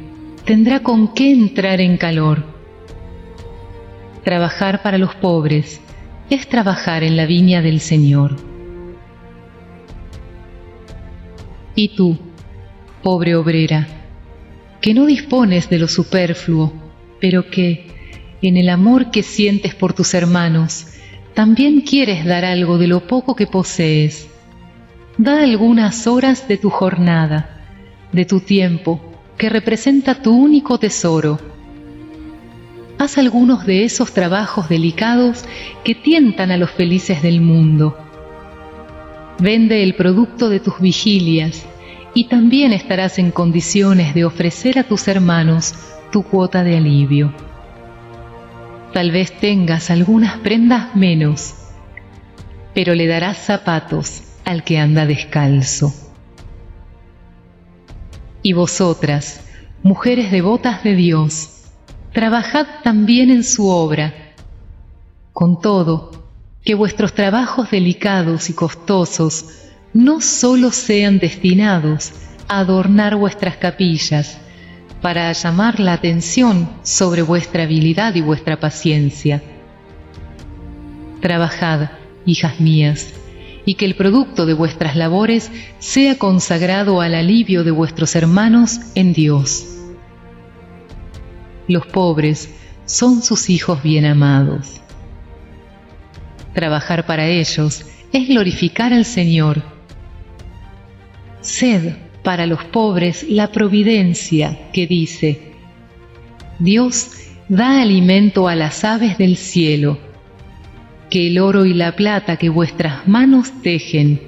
tendrá 0.45 0.81
con 0.81 1.15
qué 1.15 1.31
entrar 1.31 1.81
en 1.81 1.97
calor. 1.99 2.45
Trabajar 4.25 4.83
para 4.83 4.99
los 4.99 5.15
pobres 5.15 5.81
es 6.29 6.49
trabajar 6.49 7.05
en 7.05 7.17
la 7.17 7.27
viña 7.27 7.63
del 7.63 7.79
Señor. 7.79 8.52
Y 11.75 11.89
tú, 11.97 12.19
pobre 13.03 13.35
obrera, 13.35 13.89
que 14.81 14.95
no 14.95 15.07
dispones 15.07 15.71
de 15.71 15.79
lo 15.79 15.89
superfluo, 15.89 16.73
pero 17.21 17.49
que, 17.49 17.87
en 18.43 18.57
el 18.57 18.69
amor 18.69 19.11
que 19.11 19.23
sientes 19.23 19.75
por 19.75 19.93
tus 19.93 20.13
hermanos, 20.15 20.87
también 21.35 21.81
quieres 21.81 22.25
dar 22.25 22.45
algo 22.45 22.79
de 22.79 22.89
lo 22.89 23.07
poco 23.07 23.35
que 23.35 23.47
posees. 23.47 24.29
Da 25.17 25.43
algunas 25.43 26.07
horas 26.07 26.49
de 26.49 26.59
tu 26.59 26.69
jornada, 26.69 27.61
de 28.13 28.25
tu 28.25 28.41
tiempo, 28.41 29.01
que 29.39 29.49
representa 29.49 30.21
tu 30.21 30.33
único 30.33 30.79
tesoro. 30.79 31.39
Haz 32.99 33.19
algunos 33.19 33.67
de 33.67 33.85
esos 33.85 34.13
trabajos 34.13 34.69
delicados 34.69 35.45
que 35.85 35.95
tientan 35.95 36.51
a 36.51 36.57
los 36.57 36.71
felices 36.71 37.23
del 37.23 37.41
mundo. 37.41 37.97
Vende 39.43 39.83
el 39.83 39.97
producto 39.97 40.49
de 40.49 40.61
tus 40.61 40.79
vigilias 40.79 41.65
y 42.15 42.29
también 42.29 42.73
estarás 42.73 43.19
en 43.19 43.33
condiciones 43.33 44.15
de 44.15 44.25
ofrecer 44.25 44.79
a 44.79 44.85
tus 44.85 45.09
hermanos 45.09 45.75
tu 46.13 46.23
cuota 46.23 46.63
de 46.63 46.77
alivio. 46.77 47.35
Tal 48.93 49.11
vez 49.11 49.33
tengas 49.33 49.91
algunas 49.91 50.39
prendas 50.39 50.95
menos, 50.95 51.55
pero 52.73 52.95
le 52.95 53.09
darás 53.09 53.37
zapatos 53.37 54.23
al 54.45 54.63
que 54.63 54.79
anda 54.79 55.07
descalzo. 55.07 55.93
Y 58.43 58.53
vosotras, 58.53 59.41
mujeres 59.83 60.31
devotas 60.31 60.85
de 60.85 60.95
Dios, 60.95 61.65
trabajad 62.13 62.67
también 62.85 63.29
en 63.29 63.43
su 63.43 63.67
obra. 63.67 64.15
Con 65.33 65.61
todo, 65.61 66.22
que 66.65 66.75
vuestros 66.75 67.15
trabajos 67.15 67.71
delicados 67.71 68.49
y 68.51 68.53
costosos 68.53 69.47
no 69.93 70.21
sólo 70.21 70.71
sean 70.73 71.19
destinados 71.19 72.13
a 72.49 72.61
adornar 72.61 73.17
vuestras 73.17 73.57
capillas, 73.57 74.39
para 75.01 75.33
llamar 75.33 75.81
la 75.81 75.95
atención 75.95 76.71
sobre 76.85 77.23
vuestra 77.23 77.65
habilidad 77.65 78.15
y 78.15 78.21
vuestra 78.21 78.61
paciencia. 78.61 79.43
Trabajad, 81.21 81.91
hijas 82.25 82.61
mías, 82.61 83.13
y 83.65 83.75
que 83.75 83.85
el 83.85 83.97
producto 83.97 84.47
de 84.47 84.55
vuestras 84.55 84.95
labores 84.95 85.51
sea 85.81 86.19
consagrado 86.19 87.01
al 87.01 87.17
alivio 87.17 87.65
de 87.65 87.73
vuestros 87.73 88.15
hermanos 88.15 88.81
en 88.95 89.13
Dios. 89.13 89.67
Los 91.67 91.87
pobres 91.87 92.55
son 92.87 93.23
sus 93.23 93.51
hijos 93.51 93.83
bien 93.83 94.05
amados. 94.05 94.82
Trabajar 96.55 97.07
para 97.07 97.27
ellos 97.27 97.87
es 98.13 98.29
glorificar 98.29 98.93
al 98.93 99.05
Señor. 99.05 99.63
Sed 101.41 101.95
para 102.23 102.47
los 102.47 102.65
pobres 102.65 103.25
la 103.29 103.51
providencia 103.51 104.71
que 104.73 104.87
dice, 104.87 105.53
Dios 106.59 107.11
da 107.49 107.83
alimento 107.83 108.49
a 108.49 108.55
las 108.55 108.85
aves 108.85 109.19
del 109.19 109.37
cielo, 109.37 109.99
que 111.11 111.29
el 111.29 111.39
oro 111.39 111.65
y 111.67 111.75
la 111.75 111.97
plata 111.97 112.37
que 112.37 112.49
vuestras 112.49 113.09
manos 113.09 113.51
tejen 113.63 114.21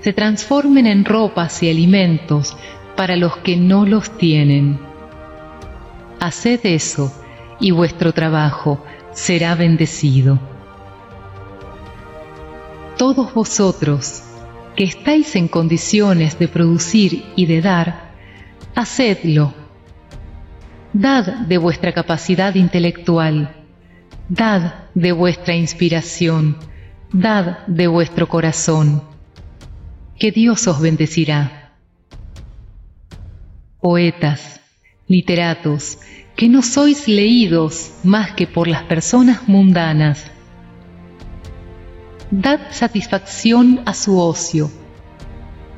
se 0.00 0.12
transformen 0.12 0.86
en 0.86 1.04
ropas 1.04 1.62
y 1.62 1.70
alimentos 1.70 2.56
para 2.96 3.16
los 3.16 3.36
que 3.38 3.56
no 3.56 3.84
los 3.84 4.16
tienen. 4.16 4.78
Haced 6.20 6.60
eso 6.64 7.12
y 7.60 7.70
vuestro 7.70 8.12
trabajo 8.12 8.84
será 9.12 9.54
bendecido. 9.54 10.53
Todos 12.96 13.34
vosotros 13.34 14.22
que 14.76 14.84
estáis 14.84 15.34
en 15.36 15.48
condiciones 15.48 16.38
de 16.38 16.48
producir 16.48 17.24
y 17.34 17.46
de 17.46 17.60
dar, 17.60 18.12
hacedlo. 18.74 19.52
Dad 20.92 21.46
de 21.46 21.58
vuestra 21.58 21.92
capacidad 21.92 22.54
intelectual, 22.54 23.64
dad 24.28 24.74
de 24.94 25.10
vuestra 25.10 25.54
inspiración, 25.54 26.56
dad 27.12 27.66
de 27.66 27.88
vuestro 27.88 28.28
corazón, 28.28 29.02
que 30.18 30.30
Dios 30.30 30.66
os 30.68 30.80
bendecirá. 30.80 31.72
Poetas, 33.80 34.60
literatos, 35.08 35.98
que 36.36 36.48
no 36.48 36.62
sois 36.62 37.08
leídos 37.08 37.92
más 38.04 38.32
que 38.32 38.46
por 38.46 38.68
las 38.68 38.84
personas 38.84 39.48
mundanas. 39.48 40.30
Dad 42.36 42.58
satisfacción 42.72 43.82
a 43.86 43.94
su 43.94 44.18
ocio, 44.18 44.68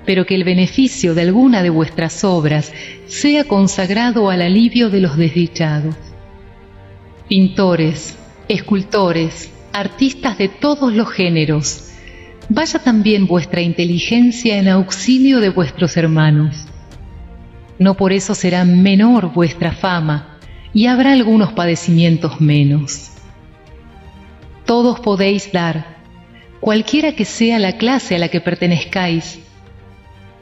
pero 0.07 0.25
que 0.25 0.35
el 0.35 0.43
beneficio 0.43 1.15
de 1.15 1.21
alguna 1.21 1.63
de 1.63 1.69
vuestras 1.69 2.25
obras 2.25 2.73
sea 3.09 3.45
consagrado 3.45 4.31
al 4.31 4.41
alivio 4.41 4.89
de 4.89 5.03
los 5.03 5.19
desdichados. 5.19 5.95
Pintores, 7.29 8.17
escultores, 8.49 9.51
artistas 9.75 10.39
de 10.39 10.49
todos 10.49 10.95
los 10.95 11.11
géneros, 11.11 11.91
vaya 12.49 12.79
también 12.79 13.27
vuestra 13.27 13.61
inteligencia 13.61 14.57
en 14.57 14.69
auxilio 14.69 15.41
de 15.41 15.51
vuestros 15.51 15.99
hermanos. 15.99 16.57
No 17.79 17.99
por 17.99 18.15
eso 18.15 18.35
será 18.35 18.65
menor 18.65 19.35
vuestra 19.35 19.73
fama, 19.73 20.39
y 20.73 20.87
habrá 20.87 21.13
algunos 21.13 21.53
padecimientos 21.53 22.41
menos. 22.41 23.11
Todos 24.65 25.01
podéis 25.01 25.53
dar, 25.53 25.96
cualquiera 26.61 27.13
que 27.13 27.25
sea 27.25 27.59
la 27.59 27.77
clase 27.77 28.17
a 28.17 28.19
la 28.19 28.29
que 28.29 28.41
pertenezcáis, 28.41 29.39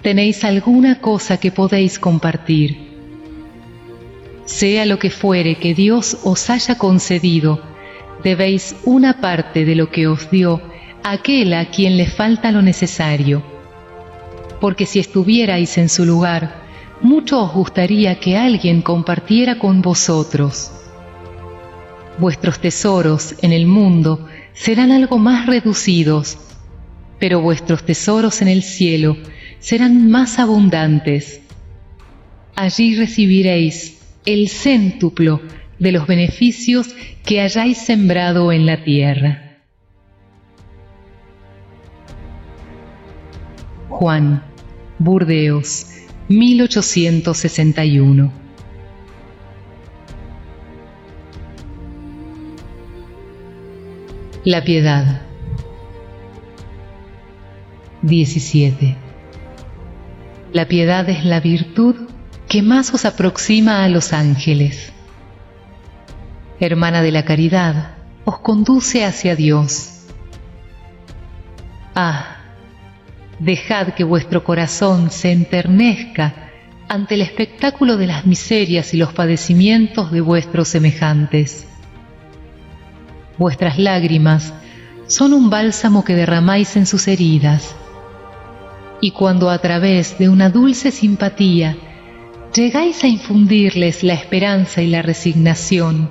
tenéis 0.03 0.45
alguna 0.45 1.01
cosa 1.01 1.39
que 1.39 1.51
podéis 1.51 1.99
compartir. 1.99 2.77
Sea 4.45 4.85
lo 4.85 4.99
que 4.99 5.11
fuere 5.11 5.57
que 5.57 5.75
Dios 5.75 6.19
os 6.25 6.51
haya 6.51 6.77
concedido, 6.77 7.61
debéis 8.23 8.77
una 8.85 9.21
parte 9.21 9.65
de 9.65 9.75
lo 9.75 9.91
que 9.91 10.07
os 10.07 10.31
dio 10.31 10.61
aquel 11.03 11.55
a 11.55 11.67
quien 11.67 11.97
le 11.97 12.07
falta 12.07 12.53
lo 12.53 12.63
necesario. 12.63 13.43
Porque 14.61 14.87
si 14.87 14.99
estuvierais 14.99 15.77
en 15.79 15.89
su 15.89 16.05
lugar, 16.05 16.63
mucho 17.01 17.43
os 17.43 17.53
gustaría 17.53 18.19
que 18.19 18.37
alguien 18.37 18.83
compartiera 18.83 19.59
con 19.59 19.83
vosotros. 19.83 20.71
Vuestros 22.19 22.59
tesoros 22.61 23.35
en 23.43 23.53
el 23.53 23.67
mundo 23.67 24.27
serán 24.55 24.93
algo 24.93 25.19
más 25.19 25.47
reducidos, 25.47 26.39
pero 27.19 27.41
vuestros 27.41 27.85
tesoros 27.85 28.41
en 28.41 28.49
el 28.49 28.63
cielo 28.63 29.17
serán 29.59 30.11
más 30.11 30.39
abundantes. 30.39 31.41
Allí 32.55 32.97
recibiréis 32.97 33.99
el 34.25 34.49
céntuplo 34.49 35.43
de 35.79 35.93
los 35.93 36.07
beneficios 36.07 36.95
que 37.25 37.41
hayáis 37.41 37.79
sembrado 37.79 38.53
en 38.53 38.67
la 38.67 38.85
tierra. 38.85 39.41
Juan, 43.89 44.45
Burdeos, 44.99 45.87
1861. 46.29 48.44
La 54.45 54.63
piedad. 54.63 55.23
17. 58.03 58.95
La 60.53 60.69
piedad 60.69 61.09
es 61.09 61.25
la 61.25 61.41
virtud 61.41 62.11
que 62.47 62.61
más 62.61 62.93
os 62.93 63.07
aproxima 63.07 63.85
a 63.85 63.89
los 63.89 64.13
ángeles. 64.13 64.93
Hermana 66.61 67.01
de 67.01 67.11
la 67.11 67.25
caridad, 67.25 67.95
os 68.27 68.41
conduce 68.41 69.07
hacia 69.07 69.35
Dios. 69.35 70.03
Ah, 71.95 72.37
dejad 73.39 73.95
que 73.95 74.05
vuestro 74.05 74.45
corazón 74.45 75.11
se 75.11 75.33
enternezca 75.33 76.51
ante 76.87 77.15
el 77.15 77.23
espectáculo 77.23 77.97
de 77.97 78.09
las 78.09 78.27
miserias 78.27 78.93
y 78.93 78.99
los 78.99 79.15
padecimientos 79.15 80.13
de 80.13 80.21
vuestros 80.21 80.69
semejantes. 80.69 81.67
Vuestras 83.39 83.79
lágrimas 83.79 84.53
son 85.07 85.33
un 85.33 85.51
bálsamo 85.51 86.05
que 86.05 86.15
derramáis 86.15 86.77
en 86.77 86.87
sus 86.87 87.09
heridas, 87.09 87.75
y 89.01 89.11
cuando 89.11 89.51
a 89.51 89.59
través 89.59 90.19
de 90.19 90.29
una 90.29 90.51
dulce 90.51 90.91
simpatía 90.91 91.77
llegáis 92.55 93.03
a 93.03 93.09
infundirles 93.09 94.03
la 94.03 94.15
esperanza 94.15 94.83
y 94.83 94.87
la 94.87 95.03
resignación, 95.03 96.09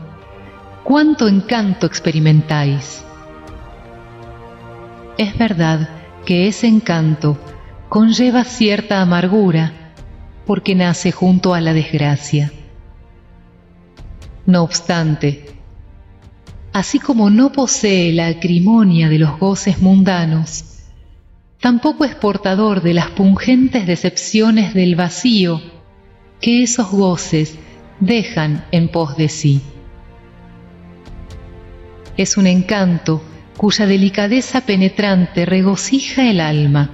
cuánto 0.84 1.28
encanto 1.28 1.88
experimentáis. 1.88 3.04
Es 5.18 5.38
verdad 5.38 5.90
que 6.26 6.48
ese 6.48 6.68
encanto 6.68 7.38
conlleva 7.88 8.44
cierta 8.44 9.02
amargura 9.02 9.94
porque 10.46 10.76
nace 10.76 11.12
junto 11.12 11.54
a 11.54 11.62
la 11.62 11.74
desgracia. 11.74 12.52
No 14.46 14.64
obstante, 14.64 15.53
así 16.74 17.00
como 17.00 17.30
no 17.30 17.52
posee 17.52 18.12
la 18.12 18.28
acrimonia 18.28 19.08
de 19.08 19.20
los 19.20 19.40
goces 19.40 19.80
mundanos, 19.80 20.66
tampoco 21.62 22.04
es 22.04 22.16
portador 22.16 22.82
de 22.82 22.96
las 22.96 23.12
pungentes 23.12 23.86
decepciones 23.86 24.74
del 24.74 24.96
vacío 24.96 25.62
que 26.42 26.64
esos 26.64 26.92
goces 26.92 27.58
dejan 28.00 28.66
en 28.72 28.90
pos 28.90 29.16
de 29.16 29.30
sí. 29.30 29.62
Es 32.18 32.38
un 32.38 32.48
encanto 32.48 33.22
cuya 33.56 33.86
delicadeza 33.86 34.62
penetrante 34.62 35.46
regocija 35.46 36.30
el 36.30 36.42
alma. 36.42 36.90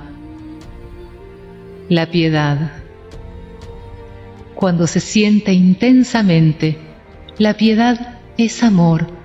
La 1.88 2.06
piedad. 2.12 2.74
Cuando 4.56 4.88
se 4.88 5.00
siente 5.00 5.54
intensamente, 5.54 6.78
la 7.38 7.56
piedad 7.56 8.20
es 8.38 8.62
amor. 8.62 9.19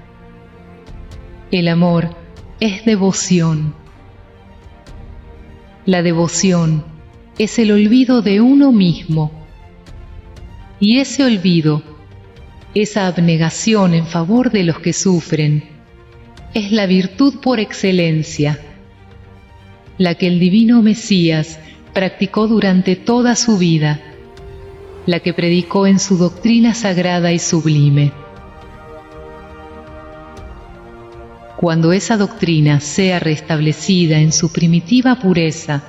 El 1.55 1.69
amor 1.69 2.11
es 2.59 2.85
devoción. 2.85 3.77
La 5.87 6.03
devoción 6.03 6.85
es 7.39 7.61
el 7.61 7.71
olvido 7.71 8.23
de 8.23 8.41
uno 8.41 8.73
mismo. 8.73 9.31
Y 10.81 10.99
ese 10.99 11.23
olvido, 11.23 11.85
esa 12.75 13.07
abnegación 13.07 13.95
en 13.95 14.05
favor 14.05 14.51
de 14.51 14.65
los 14.65 14.81
que 14.81 14.93
sufren, 14.93 15.63
es 16.55 16.73
la 16.73 16.87
virtud 16.87 17.35
por 17.41 17.61
excelencia, 17.61 18.59
la 19.97 20.17
que 20.17 20.27
el 20.27 20.41
divino 20.41 20.83
Mesías 20.83 21.61
practicó 21.93 22.49
durante 22.49 22.97
toda 22.97 23.37
su 23.37 23.59
vida, 23.59 24.01
la 25.07 25.21
que 25.21 25.33
predicó 25.33 25.87
en 25.87 26.01
su 26.01 26.17
doctrina 26.19 26.75
sagrada 26.75 27.33
y 27.33 27.39
sublime. 27.39 28.24
Cuando 31.65 31.95
esa 31.95 32.19
doctrina 32.19 32.79
sea 32.81 33.21
restablecida 33.21 34.19
en 34.19 34.33
su 34.33 34.53
primitiva 34.53 35.15
pureza, 35.15 35.81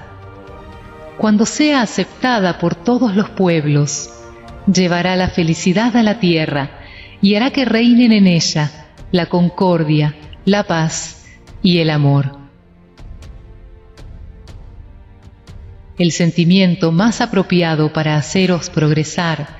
cuando 1.17 1.45
sea 1.45 1.81
aceptada 1.81 2.59
por 2.59 2.75
todos 2.75 3.13
los 3.13 3.31
pueblos, 3.31 4.09
llevará 4.73 5.17
la 5.17 5.27
felicidad 5.27 5.97
a 5.97 6.01
la 6.01 6.21
tierra 6.21 6.79
y 7.21 7.35
hará 7.35 7.51
que 7.51 7.65
reinen 7.65 8.13
en 8.13 8.25
ella 8.25 8.71
la 9.11 9.25
concordia, 9.25 10.15
la 10.45 10.63
paz 10.63 11.25
y 11.61 11.79
el 11.79 11.89
amor. 11.89 12.37
El 15.97 16.13
sentimiento 16.13 16.93
más 16.93 17.19
apropiado 17.19 17.91
para 17.91 18.15
haceros 18.15 18.69
progresar, 18.69 19.57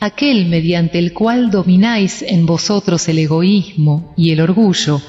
aquel 0.00 0.44
mediante 0.50 0.98
el 0.98 1.14
cual 1.14 1.50
domináis 1.50 2.20
en 2.20 2.44
vosotros 2.44 3.08
el 3.08 3.20
egoísmo 3.20 4.12
y 4.18 4.32
el 4.32 4.42
orgullo, 4.42 5.00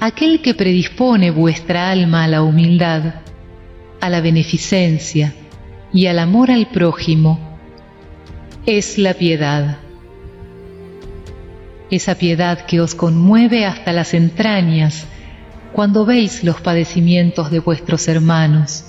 aquel 0.00 0.42
que 0.42 0.54
predispone 0.54 1.30
vuestra 1.30 1.90
alma 1.90 2.24
a 2.24 2.28
la 2.28 2.42
humildad, 2.42 3.14
a 4.00 4.08
la 4.08 4.20
beneficencia 4.20 5.34
y 5.92 6.06
al 6.06 6.18
amor 6.18 6.50
al 6.50 6.66
prójimo, 6.66 7.58
es 8.66 8.98
la 8.98 9.14
piedad. 9.14 9.78
Esa 11.90 12.16
piedad 12.16 12.66
que 12.66 12.80
os 12.80 12.94
conmueve 12.94 13.64
hasta 13.64 13.92
las 13.92 14.14
entrañas 14.14 15.06
cuando 15.72 16.04
veis 16.04 16.44
los 16.44 16.60
padecimientos 16.60 17.50
de 17.50 17.60
vuestros 17.60 18.08
hermanos, 18.08 18.84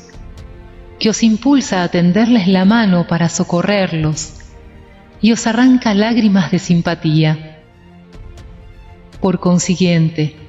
que 1.00 1.10
os 1.10 1.24
impulsa 1.24 1.84
a 1.84 1.88
tenderles 1.88 2.48
la 2.48 2.66
mano 2.66 3.08
para 3.08 3.30
socorrerlos 3.30 4.34
y 5.22 5.32
os 5.32 5.48
arranca 5.48 5.94
lágrimas 5.94 6.52
de 6.52 6.60
simpatía. 6.60 7.62
Por 9.22 9.40
consiguiente, 9.40 10.49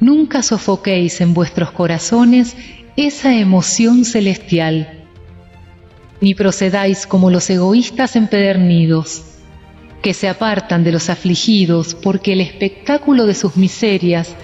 nunca 0.00 0.42
sofoquéis 0.42 1.20
en 1.20 1.34
vuestros 1.34 1.70
corazones 1.72 2.56
esa 2.96 3.34
emoción 3.34 4.04
celestial, 4.04 5.04
ni 6.20 6.34
procedáis 6.34 7.06
como 7.06 7.30
los 7.30 7.48
egoístas 7.50 8.16
empedernidos, 8.16 9.22
que 10.02 10.14
se 10.14 10.28
apartan 10.28 10.84
de 10.84 10.92
los 10.92 11.10
afligidos 11.10 11.94
porque 11.94 12.34
el 12.34 12.40
espectáculo 12.40 13.26
de 13.26 13.34
sus 13.34 13.56
miserias 13.56 14.34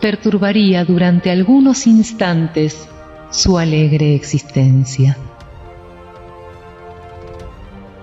perturbaría 0.00 0.84
durante 0.84 1.30
algunos 1.30 1.86
instantes 1.86 2.88
su 3.30 3.56
alegre 3.56 4.14
existencia. 4.14 5.16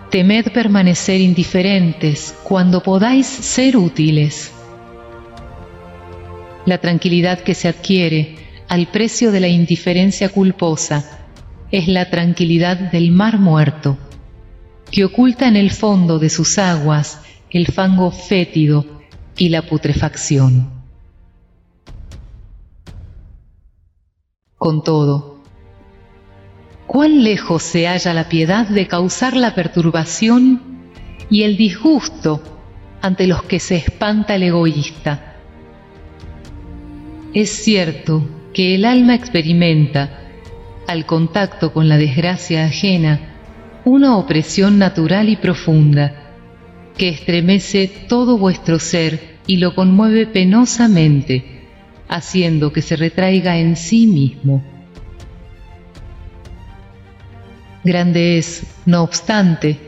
Temed 0.10 0.54
permanecer 0.54 1.20
indiferentes 1.22 2.36
cuando 2.44 2.82
podáis 2.82 3.28
ser 3.28 3.76
útiles. 3.76 4.53
La 6.66 6.78
tranquilidad 6.78 7.40
que 7.40 7.56
se 7.56 7.68
adquiere 7.68 8.36
al 8.70 8.88
precio 8.88 9.32
de 9.32 9.42
la 9.42 9.50
indiferencia 9.50 10.30
culposa 10.30 11.20
es 11.72 11.88
la 11.88 12.10
tranquilidad 12.10 12.78
del 12.92 13.12
mar 13.12 13.38
muerto, 13.40 13.98
que 14.90 15.04
oculta 15.04 15.48
en 15.48 15.58
el 15.58 15.72
fondo 15.72 16.20
de 16.20 16.30
sus 16.30 16.58
aguas 16.58 17.22
el 17.50 17.68
fango 17.68 18.12
fétido 18.12 18.86
y 19.38 19.50
la 19.50 19.64
putrefacción. 19.64 20.70
Con 24.56 24.84
todo, 24.84 25.44
cuán 26.88 27.24
lejos 27.24 27.64
se 27.64 27.88
halla 27.88 28.14
la 28.14 28.30
piedad 28.30 28.68
de 28.68 28.88
causar 28.88 29.36
la 29.36 29.54
perturbación 29.54 30.62
y 31.30 31.44
el 31.44 31.58
disgusto 31.58 32.42
ante 33.02 33.28
los 33.28 33.44
que 33.44 33.60
se 33.60 33.76
espanta 33.76 34.36
el 34.36 34.44
egoísta. 34.44 35.33
Es 37.34 37.50
cierto 37.50 38.24
que 38.54 38.76
el 38.76 38.86
alma 38.86 39.16
experimenta, 39.16 40.20
al 40.88 41.08
contacto 41.08 41.74
con 41.74 41.90
la 41.90 41.98
desgracia 41.98 42.66
ajena, 42.66 43.82
una 43.86 44.18
opresión 44.18 44.78
natural 44.78 45.30
y 45.30 45.36
profunda, 45.38 46.32
que 46.96 47.10
estremece 47.10 47.88
todo 48.08 48.38
vuestro 48.38 48.78
ser 48.78 49.38
y 49.48 49.58
lo 49.58 49.74
conmueve 49.74 50.28
penosamente, 50.28 51.64
haciendo 52.08 52.72
que 52.72 52.84
se 52.84 52.98
retraiga 52.98 53.58
en 53.58 53.78
sí 53.78 54.06
mismo. 54.06 54.64
Grande 57.84 58.38
es, 58.38 58.64
no 58.86 59.02
obstante, 59.02 59.80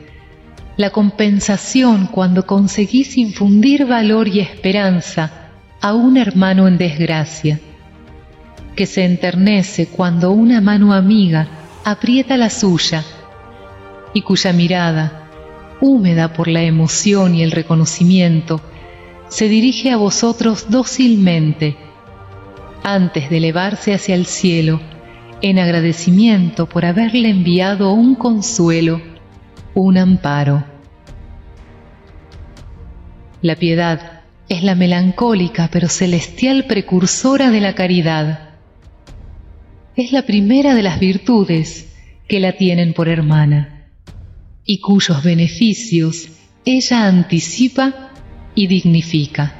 la 0.77 0.89
compensación 0.89 2.07
cuando 2.07 2.47
conseguís 2.47 3.17
infundir 3.17 3.85
valor 3.85 4.27
y 4.27 4.39
esperanza 4.39 5.44
a 5.81 5.93
un 5.93 6.17
hermano 6.17 6.67
en 6.67 6.77
desgracia 6.77 7.59
que 8.75 8.85
se 8.85 9.05
enternece 9.05 9.87
cuando 9.87 10.31
una 10.31 10.61
mano 10.61 10.93
amiga 10.93 11.47
aprieta 11.83 12.37
la 12.37 12.49
suya 12.49 13.03
y 14.13 14.21
cuya 14.21 14.53
mirada, 14.53 15.29
húmeda 15.81 16.33
por 16.33 16.47
la 16.47 16.63
emoción 16.63 17.35
y 17.35 17.43
el 17.43 17.51
reconocimiento, 17.51 18.61
se 19.27 19.49
dirige 19.49 19.91
a 19.91 19.97
vosotros 19.97 20.67
dócilmente 20.69 21.77
antes 22.83 23.29
de 23.29 23.37
elevarse 23.37 23.93
hacia 23.93 24.15
el 24.15 24.25
cielo 24.25 24.79
en 25.41 25.59
agradecimiento 25.59 26.67
por 26.67 26.85
haberle 26.85 27.29
enviado 27.29 27.91
un 27.91 28.15
consuelo, 28.15 29.01
un 29.73 29.97
amparo. 29.97 30.63
La 33.41 33.55
piedad 33.55 34.14
es 34.49 34.63
la 34.63 34.75
melancólica 34.75 35.69
pero 35.71 35.89
celestial 35.89 36.65
precursora 36.65 37.51
de 37.51 37.61
la 37.61 37.75
caridad 37.75 38.55
es 39.95 40.11
la 40.11 40.23
primera 40.23 40.75
de 40.75 40.83
las 40.83 40.99
virtudes 40.99 41.93
que 42.27 42.39
la 42.39 42.53
tienen 42.53 42.93
por 42.93 43.07
hermana 43.07 43.89
y 44.65 44.79
cuyos 44.79 45.23
beneficios 45.23 46.29
ella 46.65 47.07
anticipa 47.07 48.11
y 48.55 48.67
dignifica. 48.67 49.53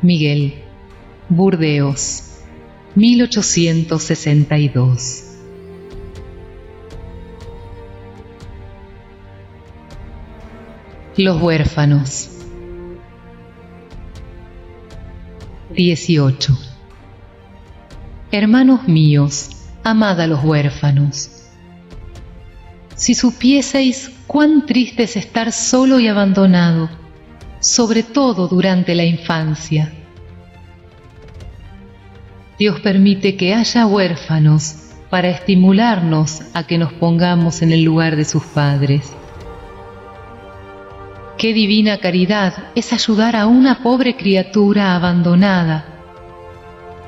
Miguel, 0.00 0.54
Burdeos, 1.28 2.38
1862 2.94 5.29
Los 11.22 11.42
huérfanos 11.42 12.30
18. 15.74 16.58
Hermanos 18.32 18.88
míos, 18.88 19.50
amad 19.84 20.18
a 20.22 20.26
los 20.26 20.42
huérfanos. 20.42 21.30
Si 22.94 23.14
supieseis 23.14 24.10
cuán 24.26 24.64
triste 24.64 25.02
es 25.02 25.18
estar 25.18 25.52
solo 25.52 26.00
y 26.00 26.08
abandonado, 26.08 26.88
sobre 27.58 28.02
todo 28.02 28.48
durante 28.48 28.94
la 28.94 29.04
infancia. 29.04 29.92
Dios 32.58 32.80
permite 32.80 33.36
que 33.36 33.52
haya 33.52 33.84
huérfanos 33.84 34.86
para 35.10 35.28
estimularnos 35.28 36.40
a 36.54 36.66
que 36.66 36.78
nos 36.78 36.94
pongamos 36.94 37.60
en 37.60 37.72
el 37.72 37.82
lugar 37.82 38.16
de 38.16 38.24
sus 38.24 38.42
padres. 38.44 39.19
Qué 41.40 41.54
divina 41.54 41.96
caridad 41.96 42.52
es 42.74 42.92
ayudar 42.92 43.34
a 43.34 43.46
una 43.46 43.82
pobre 43.82 44.14
criatura 44.14 44.94
abandonada, 44.94 45.86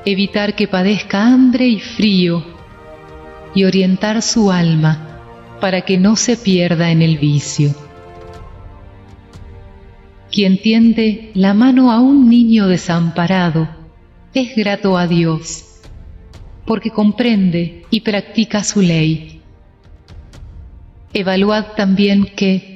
evitar 0.05 0.55
que 0.55 0.67
padezca 0.67 1.27
hambre 1.27 1.67
y 1.67 1.79
frío 1.79 2.43
y 3.53 3.63
orientar 3.65 4.23
su 4.23 4.51
alma 4.51 5.19
para 5.61 5.81
que 5.81 5.99
no 5.99 6.15
se 6.15 6.35
pierda 6.35 6.89
en 6.89 7.03
el 7.03 7.19
vicio. 7.19 7.75
Quien 10.31 10.59
tiende 10.59 11.29
la 11.35 11.53
mano 11.53 11.91
a 11.91 11.99
un 11.99 12.27
niño 12.27 12.67
desamparado 12.67 13.69
es 14.33 14.55
grato 14.55 14.97
a 14.97 15.05
Dios, 15.05 15.79
porque 16.65 16.89
comprende 16.89 17.85
y 17.91 18.01
practica 18.01 18.63
su 18.63 18.81
ley. 18.81 19.41
Evaluad 21.13 21.73
también 21.77 22.25
que, 22.35 22.72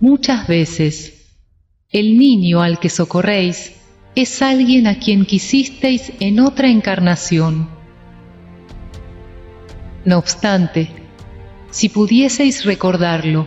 Muchas 0.00 0.46
veces, 0.46 1.28
el 1.90 2.16
niño 2.16 2.62
al 2.62 2.80
que 2.80 2.88
socorréis 2.88 3.74
es 4.14 4.40
alguien 4.40 4.86
a 4.86 4.98
quien 4.98 5.26
quisisteis 5.26 6.14
en 6.20 6.40
otra 6.40 6.70
encarnación. 6.70 7.68
No 10.06 10.16
obstante, 10.16 10.88
si 11.70 11.90
pudieseis 11.90 12.64
recordarlo, 12.64 13.46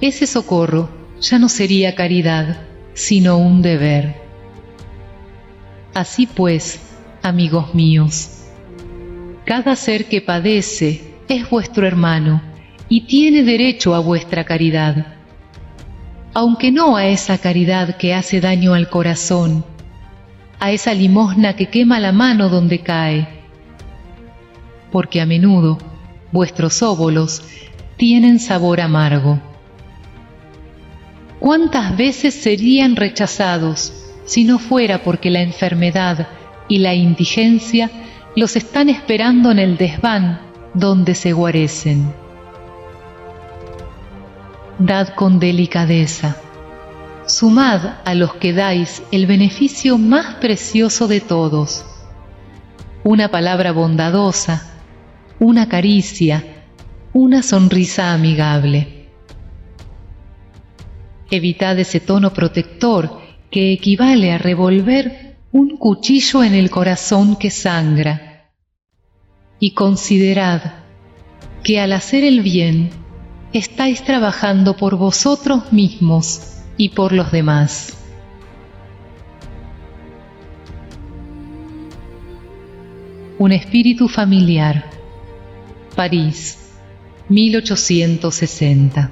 ese 0.00 0.26
socorro 0.26 0.88
ya 1.20 1.38
no 1.38 1.50
sería 1.50 1.94
caridad, 1.94 2.62
sino 2.94 3.36
un 3.36 3.60
deber. 3.60 4.14
Así 5.92 6.26
pues, 6.26 6.80
amigos 7.20 7.74
míos, 7.74 8.46
cada 9.44 9.76
ser 9.76 10.06
que 10.06 10.22
padece 10.22 11.16
es 11.28 11.50
vuestro 11.50 11.86
hermano 11.86 12.40
y 12.88 13.02
tiene 13.02 13.42
derecho 13.42 13.94
a 13.94 13.98
vuestra 13.98 14.44
caridad 14.44 15.19
aunque 16.32 16.70
no 16.70 16.96
a 16.96 17.06
esa 17.06 17.38
caridad 17.38 17.96
que 17.96 18.14
hace 18.14 18.40
daño 18.40 18.74
al 18.74 18.88
corazón, 18.88 19.64
a 20.60 20.70
esa 20.70 20.94
limosna 20.94 21.56
que 21.56 21.66
quema 21.66 21.98
la 21.98 22.12
mano 22.12 22.48
donde 22.48 22.80
cae. 22.80 23.28
porque 24.92 25.20
a 25.20 25.26
menudo 25.26 25.78
vuestros 26.32 26.82
óvulos 26.82 27.42
tienen 27.96 28.40
sabor 28.40 28.80
amargo. 28.80 29.38
¿Cuántas 31.38 31.96
veces 31.96 32.34
serían 32.34 32.96
rechazados 32.96 33.92
si 34.24 34.42
no 34.44 34.58
fuera 34.58 35.02
porque 35.04 35.30
la 35.30 35.42
enfermedad 35.42 36.28
y 36.68 36.78
la 36.78 36.94
indigencia 36.94 37.88
los 38.34 38.56
están 38.56 38.88
esperando 38.88 39.50
en 39.52 39.60
el 39.60 39.76
desván 39.76 40.40
donde 40.74 41.14
se 41.14 41.32
guarecen? 41.32 42.12
Dad 44.82 45.10
con 45.14 45.38
delicadeza. 45.38 46.38
Sumad 47.26 47.98
a 48.06 48.14
los 48.14 48.36
que 48.36 48.54
dais 48.54 49.02
el 49.12 49.26
beneficio 49.26 49.98
más 49.98 50.36
precioso 50.36 51.06
de 51.06 51.20
todos. 51.20 51.84
Una 53.04 53.30
palabra 53.30 53.72
bondadosa, 53.72 54.72
una 55.38 55.68
caricia, 55.68 56.64
una 57.12 57.42
sonrisa 57.42 58.14
amigable. 58.14 59.10
Evitad 61.30 61.78
ese 61.78 62.00
tono 62.00 62.32
protector 62.32 63.20
que 63.50 63.74
equivale 63.74 64.32
a 64.32 64.38
revolver 64.38 65.36
un 65.52 65.76
cuchillo 65.76 66.42
en 66.42 66.54
el 66.54 66.70
corazón 66.70 67.36
que 67.36 67.50
sangra. 67.50 68.50
Y 69.58 69.72
considerad 69.72 70.62
que 71.62 71.80
al 71.80 71.92
hacer 71.92 72.24
el 72.24 72.40
bien 72.40 72.99
estáis 73.52 74.04
trabajando 74.04 74.76
por 74.76 74.96
vosotros 74.96 75.72
mismos 75.72 76.58
y 76.76 76.90
por 76.90 77.12
los 77.12 77.32
demás. 77.32 77.96
Un 83.38 83.52
espíritu 83.52 84.06
familiar. 84.08 84.90
París, 85.96 86.58
1860. 87.28 89.10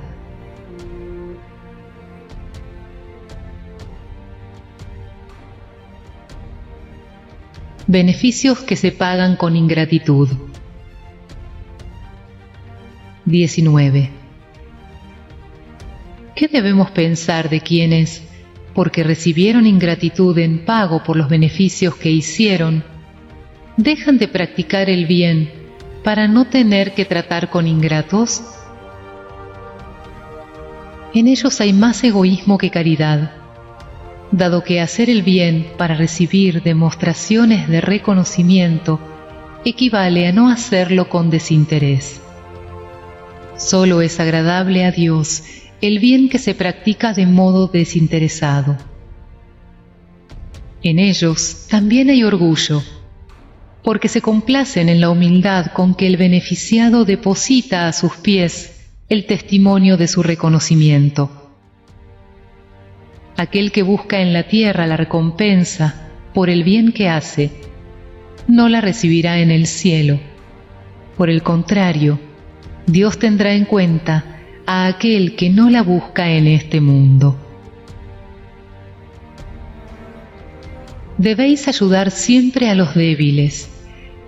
Beneficios 7.86 8.58
que 8.60 8.76
se 8.76 8.92
pagan 8.92 9.36
con 9.36 9.56
ingratitud. 9.56 10.28
19. 13.24 14.17
¿Qué 16.38 16.46
debemos 16.46 16.92
pensar 16.92 17.50
de 17.50 17.60
quienes, 17.60 18.22
porque 18.72 19.02
recibieron 19.02 19.66
ingratitud 19.66 20.38
en 20.38 20.64
pago 20.64 21.02
por 21.02 21.16
los 21.16 21.28
beneficios 21.28 21.96
que 21.96 22.12
hicieron, 22.12 22.84
dejan 23.76 24.18
de 24.18 24.28
practicar 24.28 24.88
el 24.88 25.06
bien 25.06 25.50
para 26.04 26.28
no 26.28 26.44
tener 26.44 26.94
que 26.94 27.04
tratar 27.04 27.50
con 27.50 27.66
ingratos? 27.66 28.44
En 31.12 31.26
ellos 31.26 31.60
hay 31.60 31.72
más 31.72 32.04
egoísmo 32.04 32.56
que 32.56 32.70
caridad 32.70 33.32
dado 34.30 34.62
que 34.62 34.80
hacer 34.80 35.10
el 35.10 35.24
bien 35.24 35.72
para 35.76 35.96
recibir 35.96 36.62
demostraciones 36.62 37.66
de 37.68 37.80
reconocimiento 37.80 39.00
equivale 39.64 40.28
a 40.28 40.32
no 40.32 40.50
hacerlo 40.50 41.08
con 41.08 41.30
desinterés. 41.30 42.20
Solo 43.56 44.02
es 44.02 44.20
agradable 44.20 44.84
a 44.84 44.92
Dios 44.92 45.42
el 45.80 45.98
bien 45.98 46.28
que 46.28 46.38
se 46.38 46.54
practica 46.54 47.12
de 47.12 47.26
modo 47.26 47.68
desinteresado. 47.68 48.76
En 50.82 50.98
ellos 50.98 51.66
también 51.68 52.10
hay 52.10 52.24
orgullo, 52.24 52.82
porque 53.82 54.08
se 54.08 54.20
complacen 54.20 54.88
en 54.88 55.00
la 55.00 55.10
humildad 55.10 55.72
con 55.72 55.94
que 55.94 56.06
el 56.06 56.16
beneficiado 56.16 57.04
deposita 57.04 57.88
a 57.88 57.92
sus 57.92 58.16
pies 58.16 58.86
el 59.08 59.26
testimonio 59.26 59.96
de 59.96 60.08
su 60.08 60.22
reconocimiento 60.22 61.38
aquel 63.38 63.70
que 63.70 63.84
busca 63.84 64.20
en 64.20 64.32
la 64.32 64.42
tierra 64.42 64.86
la 64.86 64.96
recompensa 64.96 66.08
por 66.34 66.50
el 66.50 66.64
bien 66.64 66.92
que 66.92 67.08
hace, 67.08 67.52
no 68.48 68.68
la 68.68 68.80
recibirá 68.80 69.38
en 69.38 69.52
el 69.52 69.66
cielo. 69.66 70.18
Por 71.16 71.30
el 71.30 71.42
contrario, 71.42 72.18
Dios 72.86 73.18
tendrá 73.18 73.52
en 73.54 73.64
cuenta 73.64 74.37
a 74.70 74.86
aquel 74.86 75.34
que 75.34 75.48
no 75.48 75.70
la 75.70 75.82
busca 75.82 76.30
en 76.30 76.46
este 76.46 76.82
mundo. 76.82 77.34
Debéis 81.16 81.66
ayudar 81.68 82.10
siempre 82.10 82.68
a 82.68 82.74
los 82.74 82.94
débiles, 82.94 83.70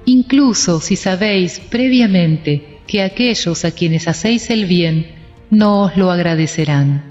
incluso 0.06 0.80
si 0.80 0.96
sabéis 0.96 1.60
previamente 1.60 2.78
que 2.86 3.02
aquellos 3.02 3.66
a 3.66 3.72
quienes 3.72 4.08
hacéis 4.08 4.48
el 4.48 4.64
bien 4.64 5.08
no 5.50 5.82
os 5.82 5.98
lo 5.98 6.10
agradecerán. 6.10 7.04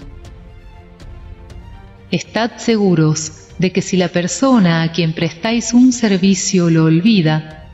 Estad 2.10 2.56
seguros 2.56 3.50
de 3.60 3.70
que 3.70 3.80
si 3.80 3.96
la 3.96 4.08
persona 4.08 4.82
a 4.82 4.90
quien 4.90 5.12
prestáis 5.12 5.72
un 5.72 5.92
servicio 5.92 6.68
lo 6.68 6.86
olvida, 6.86 7.68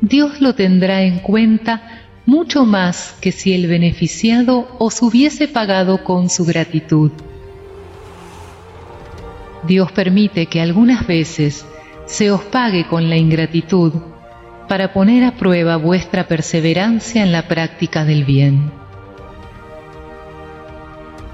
Dios 0.00 0.40
lo 0.40 0.56
tendrá 0.56 1.02
en 1.02 1.20
cuenta 1.20 2.07
mucho 2.28 2.66
más 2.66 3.16
que 3.22 3.32
si 3.32 3.54
el 3.54 3.66
beneficiado 3.68 4.68
os 4.78 5.00
hubiese 5.00 5.48
pagado 5.48 6.04
con 6.04 6.28
su 6.28 6.44
gratitud. 6.44 7.10
Dios 9.66 9.90
permite 9.92 10.44
que 10.44 10.60
algunas 10.60 11.06
veces 11.06 11.64
se 12.04 12.30
os 12.30 12.42
pague 12.42 12.86
con 12.86 13.08
la 13.08 13.16
ingratitud 13.16 13.94
para 14.68 14.92
poner 14.92 15.24
a 15.24 15.38
prueba 15.38 15.76
vuestra 15.78 16.28
perseverancia 16.28 17.22
en 17.22 17.32
la 17.32 17.48
práctica 17.48 18.04
del 18.04 18.26
bien. 18.26 18.72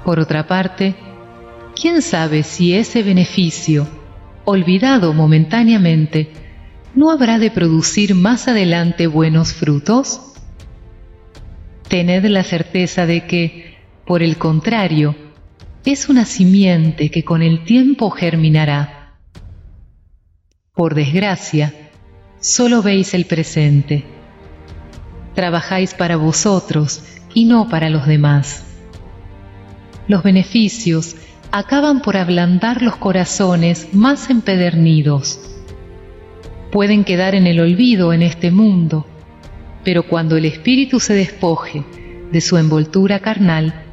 Por 0.05 0.21
otra 0.21 0.47
parte, 0.47 0.95
¿quién 1.75 2.01
sabe 2.01 2.41
si 2.43 2.73
ese 2.73 3.03
beneficio, 3.03 3.85
olvidado 4.45 5.11
momentáneamente, 5.11 6.29
no 6.93 7.11
habrá 7.11 7.37
de 7.37 7.51
producir 7.51 8.15
más 8.15 8.47
adelante 8.47 9.07
buenos 9.07 9.51
frutos? 9.51 10.31
Tened 11.87 12.25
la 12.25 12.43
certeza 12.43 13.05
de 13.05 13.25
que, 13.25 13.77
por 14.05 14.23
el 14.23 14.37
contrario, 14.37 15.15
es 15.85 16.09
una 16.09 16.25
simiente 16.25 17.09
que 17.09 17.23
con 17.23 17.41
el 17.41 17.63
tiempo 17.63 18.09
germinará. 18.09 19.17
Por 20.73 20.95
desgracia, 20.95 21.73
solo 22.39 22.81
veis 22.81 23.13
el 23.13 23.25
presente. 23.25 24.03
Trabajáis 25.35 25.93
para 25.93 26.17
vosotros 26.17 27.03
y 27.33 27.45
no 27.45 27.69
para 27.69 27.89
los 27.89 28.07
demás. 28.07 28.63
Los 30.07 30.23
beneficios 30.23 31.15
acaban 31.51 32.01
por 32.01 32.17
ablandar 32.17 32.81
los 32.81 32.95
corazones 32.95 33.93
más 33.93 34.29
empedernidos. 34.29 35.39
Pueden 36.71 37.03
quedar 37.03 37.35
en 37.35 37.47
el 37.47 37.59
olvido 37.59 38.11
en 38.11 38.23
este 38.23 38.51
mundo, 38.51 39.07
pero 39.85 40.03
cuando 40.03 40.35
el 40.35 40.45
espíritu 40.45 40.99
se 40.99 41.13
despoje 41.13 41.85
de 42.31 42.41
su 42.41 42.57
envoltura 42.57 43.19
carnal, 43.19 43.85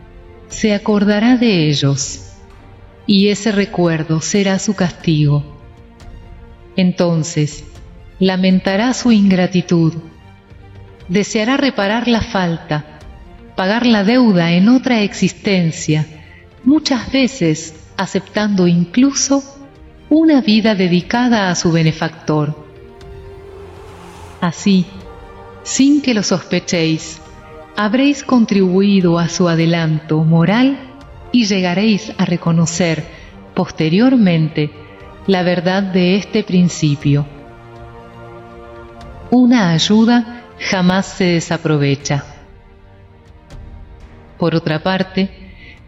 se 0.48 0.74
acordará 0.74 1.36
de 1.36 1.68
ellos, 1.68 2.32
y 3.06 3.28
ese 3.28 3.52
recuerdo 3.52 4.22
será 4.22 4.58
su 4.58 4.74
castigo. 4.74 5.44
Entonces, 6.76 7.64
lamentará 8.18 8.94
su 8.94 9.12
ingratitud, 9.12 9.92
deseará 11.08 11.58
reparar 11.58 12.08
la 12.08 12.22
falta, 12.22 12.98
pagar 13.54 13.84
la 13.84 14.02
deuda 14.02 14.52
en 14.52 14.70
otra 14.70 15.02
existencia, 15.02 16.06
muchas 16.64 17.12
veces 17.12 17.74
aceptando 17.98 18.66
incluso 18.66 19.44
una 20.08 20.40
vida 20.40 20.74
dedicada 20.74 21.50
a 21.50 21.54
su 21.54 21.70
benefactor. 21.70 22.66
Así, 24.40 24.86
sin 25.62 26.02
que 26.02 26.14
lo 26.14 26.22
sospechéis, 26.22 27.20
habréis 27.76 28.22
contribuido 28.24 29.18
a 29.18 29.28
su 29.28 29.48
adelanto 29.48 30.24
moral 30.24 30.78
y 31.32 31.44
llegaréis 31.44 32.12
a 32.18 32.24
reconocer 32.24 33.04
posteriormente 33.54 34.70
la 35.26 35.42
verdad 35.42 35.82
de 35.82 36.16
este 36.16 36.42
principio. 36.42 37.26
Una 39.30 39.70
ayuda 39.70 40.44
jamás 40.58 41.06
se 41.06 41.24
desaprovecha. 41.24 42.24
Por 44.38 44.54
otra 44.54 44.82
parte, 44.82 45.30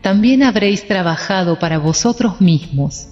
también 0.01 0.43
habréis 0.43 0.87
trabajado 0.87 1.59
para 1.59 1.79
vosotros 1.79 2.41
mismos, 2.41 3.09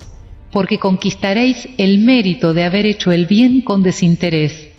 porque 0.50 0.78
conquistaréis 0.78 1.68
el 1.78 1.98
mérito 1.98 2.54
de 2.54 2.64
haber 2.64 2.86
hecho 2.86 3.12
el 3.12 3.26
bien 3.26 3.62
con 3.62 3.82
desinterés, 3.82 4.71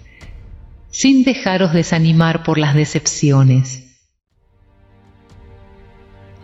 sin 0.93 1.23
dejaros 1.23 1.73
desanimar 1.73 2.43
por 2.43 2.59
las 2.59 2.75
decepciones. 2.75 3.97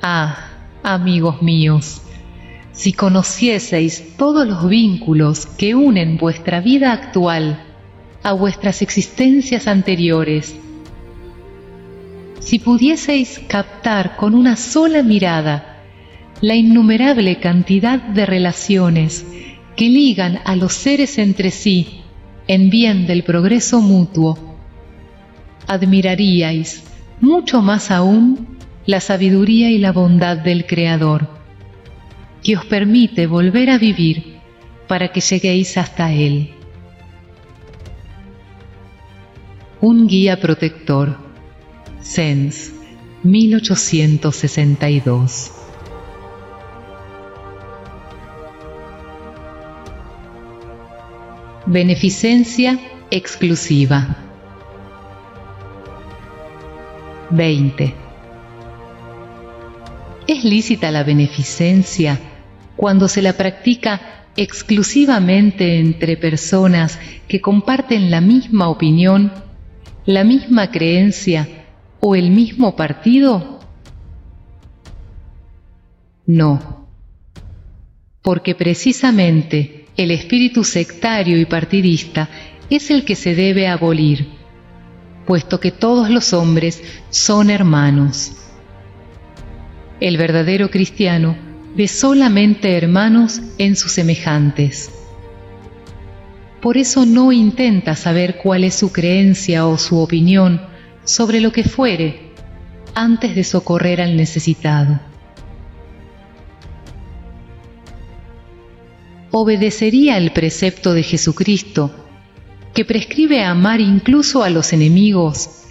Ah, 0.02 0.50
amigos 0.82 1.44
míos, 1.44 2.02
si 2.72 2.94
conocieseis 2.94 4.18
todos 4.18 4.48
los 4.48 4.68
vínculos 4.68 5.46
que 5.46 5.76
unen 5.76 6.18
vuestra 6.18 6.62
vida 6.62 6.94
actual 6.94 7.64
a 8.24 8.34
vuestras 8.34 8.82
existencias 8.82 9.68
anteriores. 9.68 10.56
Si 12.40 12.58
pudieseis 12.58 13.40
captar 13.48 14.16
con 14.16 14.34
una 14.34 14.56
sola 14.56 15.04
mirada 15.04 15.84
la 16.42 16.56
innumerable 16.56 17.40
cantidad 17.40 18.00
de 18.00 18.26
relaciones 18.26 19.28
que 19.76 19.90
ligan 19.90 20.40
a 20.44 20.56
los 20.56 20.74
seres 20.74 21.20
entre 21.20 21.52
sí 21.52 21.99
en 22.50 22.70
bien 22.72 23.06
del 23.06 23.24
progreso 23.24 23.80
mutuo, 23.80 24.58
admiraríais 25.68 26.84
mucho 27.22 27.62
más 27.62 27.92
aún 27.92 28.58
la 28.88 29.00
sabiduría 29.00 29.70
y 29.70 29.78
la 29.78 29.92
bondad 29.92 30.36
del 30.36 30.66
Creador, 30.66 31.28
que 32.44 32.58
os 32.58 32.66
permite 32.66 33.28
volver 33.28 33.70
a 33.70 33.78
vivir 33.78 34.40
para 34.88 35.12
que 35.12 35.22
lleguéis 35.22 35.78
hasta 35.78 36.12
Él. 36.12 36.50
Un 39.80 40.08
guía 40.08 40.42
protector, 40.42 41.20
Sens, 42.02 42.74
1862. 43.22 45.59
Beneficencia 51.72 52.80
exclusiva. 53.12 54.18
20. 57.30 57.94
¿Es 60.26 60.44
lícita 60.44 60.90
la 60.90 61.04
beneficencia 61.04 62.20
cuando 62.76 63.08
se 63.08 63.22
la 63.22 63.34
practica 63.34 64.02
exclusivamente 64.36 65.80
entre 65.80 66.18
personas 66.18 66.98
que 67.28 67.40
comparten 67.40 68.10
la 68.10 68.20
misma 68.20 68.68
opinión, 68.68 69.32
la 70.08 70.24
misma 70.24 70.72
creencia 70.72 71.48
o 72.00 72.16
el 72.16 72.32
mismo 72.32 72.76
partido? 72.76 73.60
No, 76.26 76.88
porque 78.24 78.56
precisamente 78.56 79.79
el 80.00 80.12
espíritu 80.12 80.64
sectario 80.64 81.38
y 81.38 81.44
partidista 81.44 82.30
es 82.70 82.90
el 82.90 83.04
que 83.04 83.16
se 83.16 83.36
debe 83.36 83.68
abolir, 83.68 84.30
puesto 85.26 85.60
que 85.60 85.72
todos 85.72 86.10
los 86.10 86.32
hombres 86.32 86.82
son 87.10 87.50
hermanos. 87.50 88.32
El 90.00 90.16
verdadero 90.16 90.72
cristiano 90.72 91.36
ve 91.76 91.90
solamente 91.90 92.78
hermanos 92.78 93.42
en 93.58 93.76
sus 93.76 93.92
semejantes. 93.92 94.90
Por 96.62 96.78
eso 96.78 97.06
no 97.06 97.34
intenta 97.34 97.98
saber 97.98 98.38
cuál 98.38 98.64
es 98.64 98.76
su 98.76 98.94
creencia 98.94 99.68
o 99.68 99.78
su 99.78 100.00
opinión 100.00 100.62
sobre 101.04 101.42
lo 101.42 101.52
que 101.52 101.66
fuere 101.66 102.32
antes 102.96 103.36
de 103.36 103.44
socorrer 103.44 104.00
al 104.00 104.16
necesitado. 104.16 105.09
Obedecería 109.32 110.18
el 110.18 110.32
precepto 110.32 110.94
de 110.94 111.04
Jesucristo, 111.04 111.92
que 112.74 112.86
prescribe 112.86 113.44
amar 113.44 113.82
incluso 113.82 114.44
a 114.44 114.50
los 114.50 114.74
enemigos, 114.74 115.66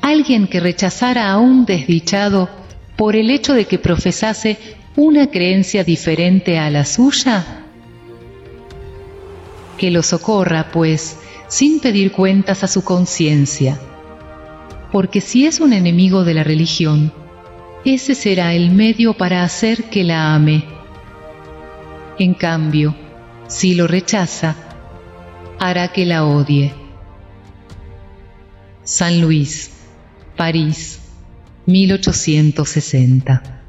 alguien 0.00 0.46
que 0.46 0.60
rechazara 0.60 1.30
a 1.30 1.38
un 1.38 1.64
desdichado 1.64 2.48
por 2.96 3.16
el 3.16 3.30
hecho 3.30 3.54
de 3.54 3.64
que 3.64 3.78
profesase 3.78 4.58
una 4.96 5.28
creencia 5.28 5.84
diferente 5.84 6.58
a 6.58 6.70
la 6.70 6.84
suya? 6.84 7.64
Que 9.78 9.90
lo 9.90 10.02
socorra, 10.02 10.70
pues, 10.70 11.18
sin 11.48 11.80
pedir 11.80 12.12
cuentas 12.12 12.62
a 12.64 12.68
su 12.68 12.84
conciencia, 12.84 13.80
porque 14.90 15.20
si 15.20 15.46
es 15.46 15.60
un 15.60 15.72
enemigo 15.72 16.24
de 16.24 16.34
la 16.34 16.44
religión, 16.44 17.12
ese 17.84 18.14
será 18.14 18.54
el 18.54 18.70
medio 18.70 19.14
para 19.14 19.42
hacer 19.42 19.84
que 19.84 20.04
la 20.04 20.34
ame. 20.34 20.64
En 22.18 22.34
cambio, 22.34 22.94
si 23.52 23.74
lo 23.74 23.86
rechaza, 23.86 24.56
hará 25.58 25.88
que 25.88 26.06
la 26.06 26.24
odie. 26.24 26.72
San 28.82 29.20
Luis, 29.20 29.70
París, 30.36 30.98
1860 31.66 33.61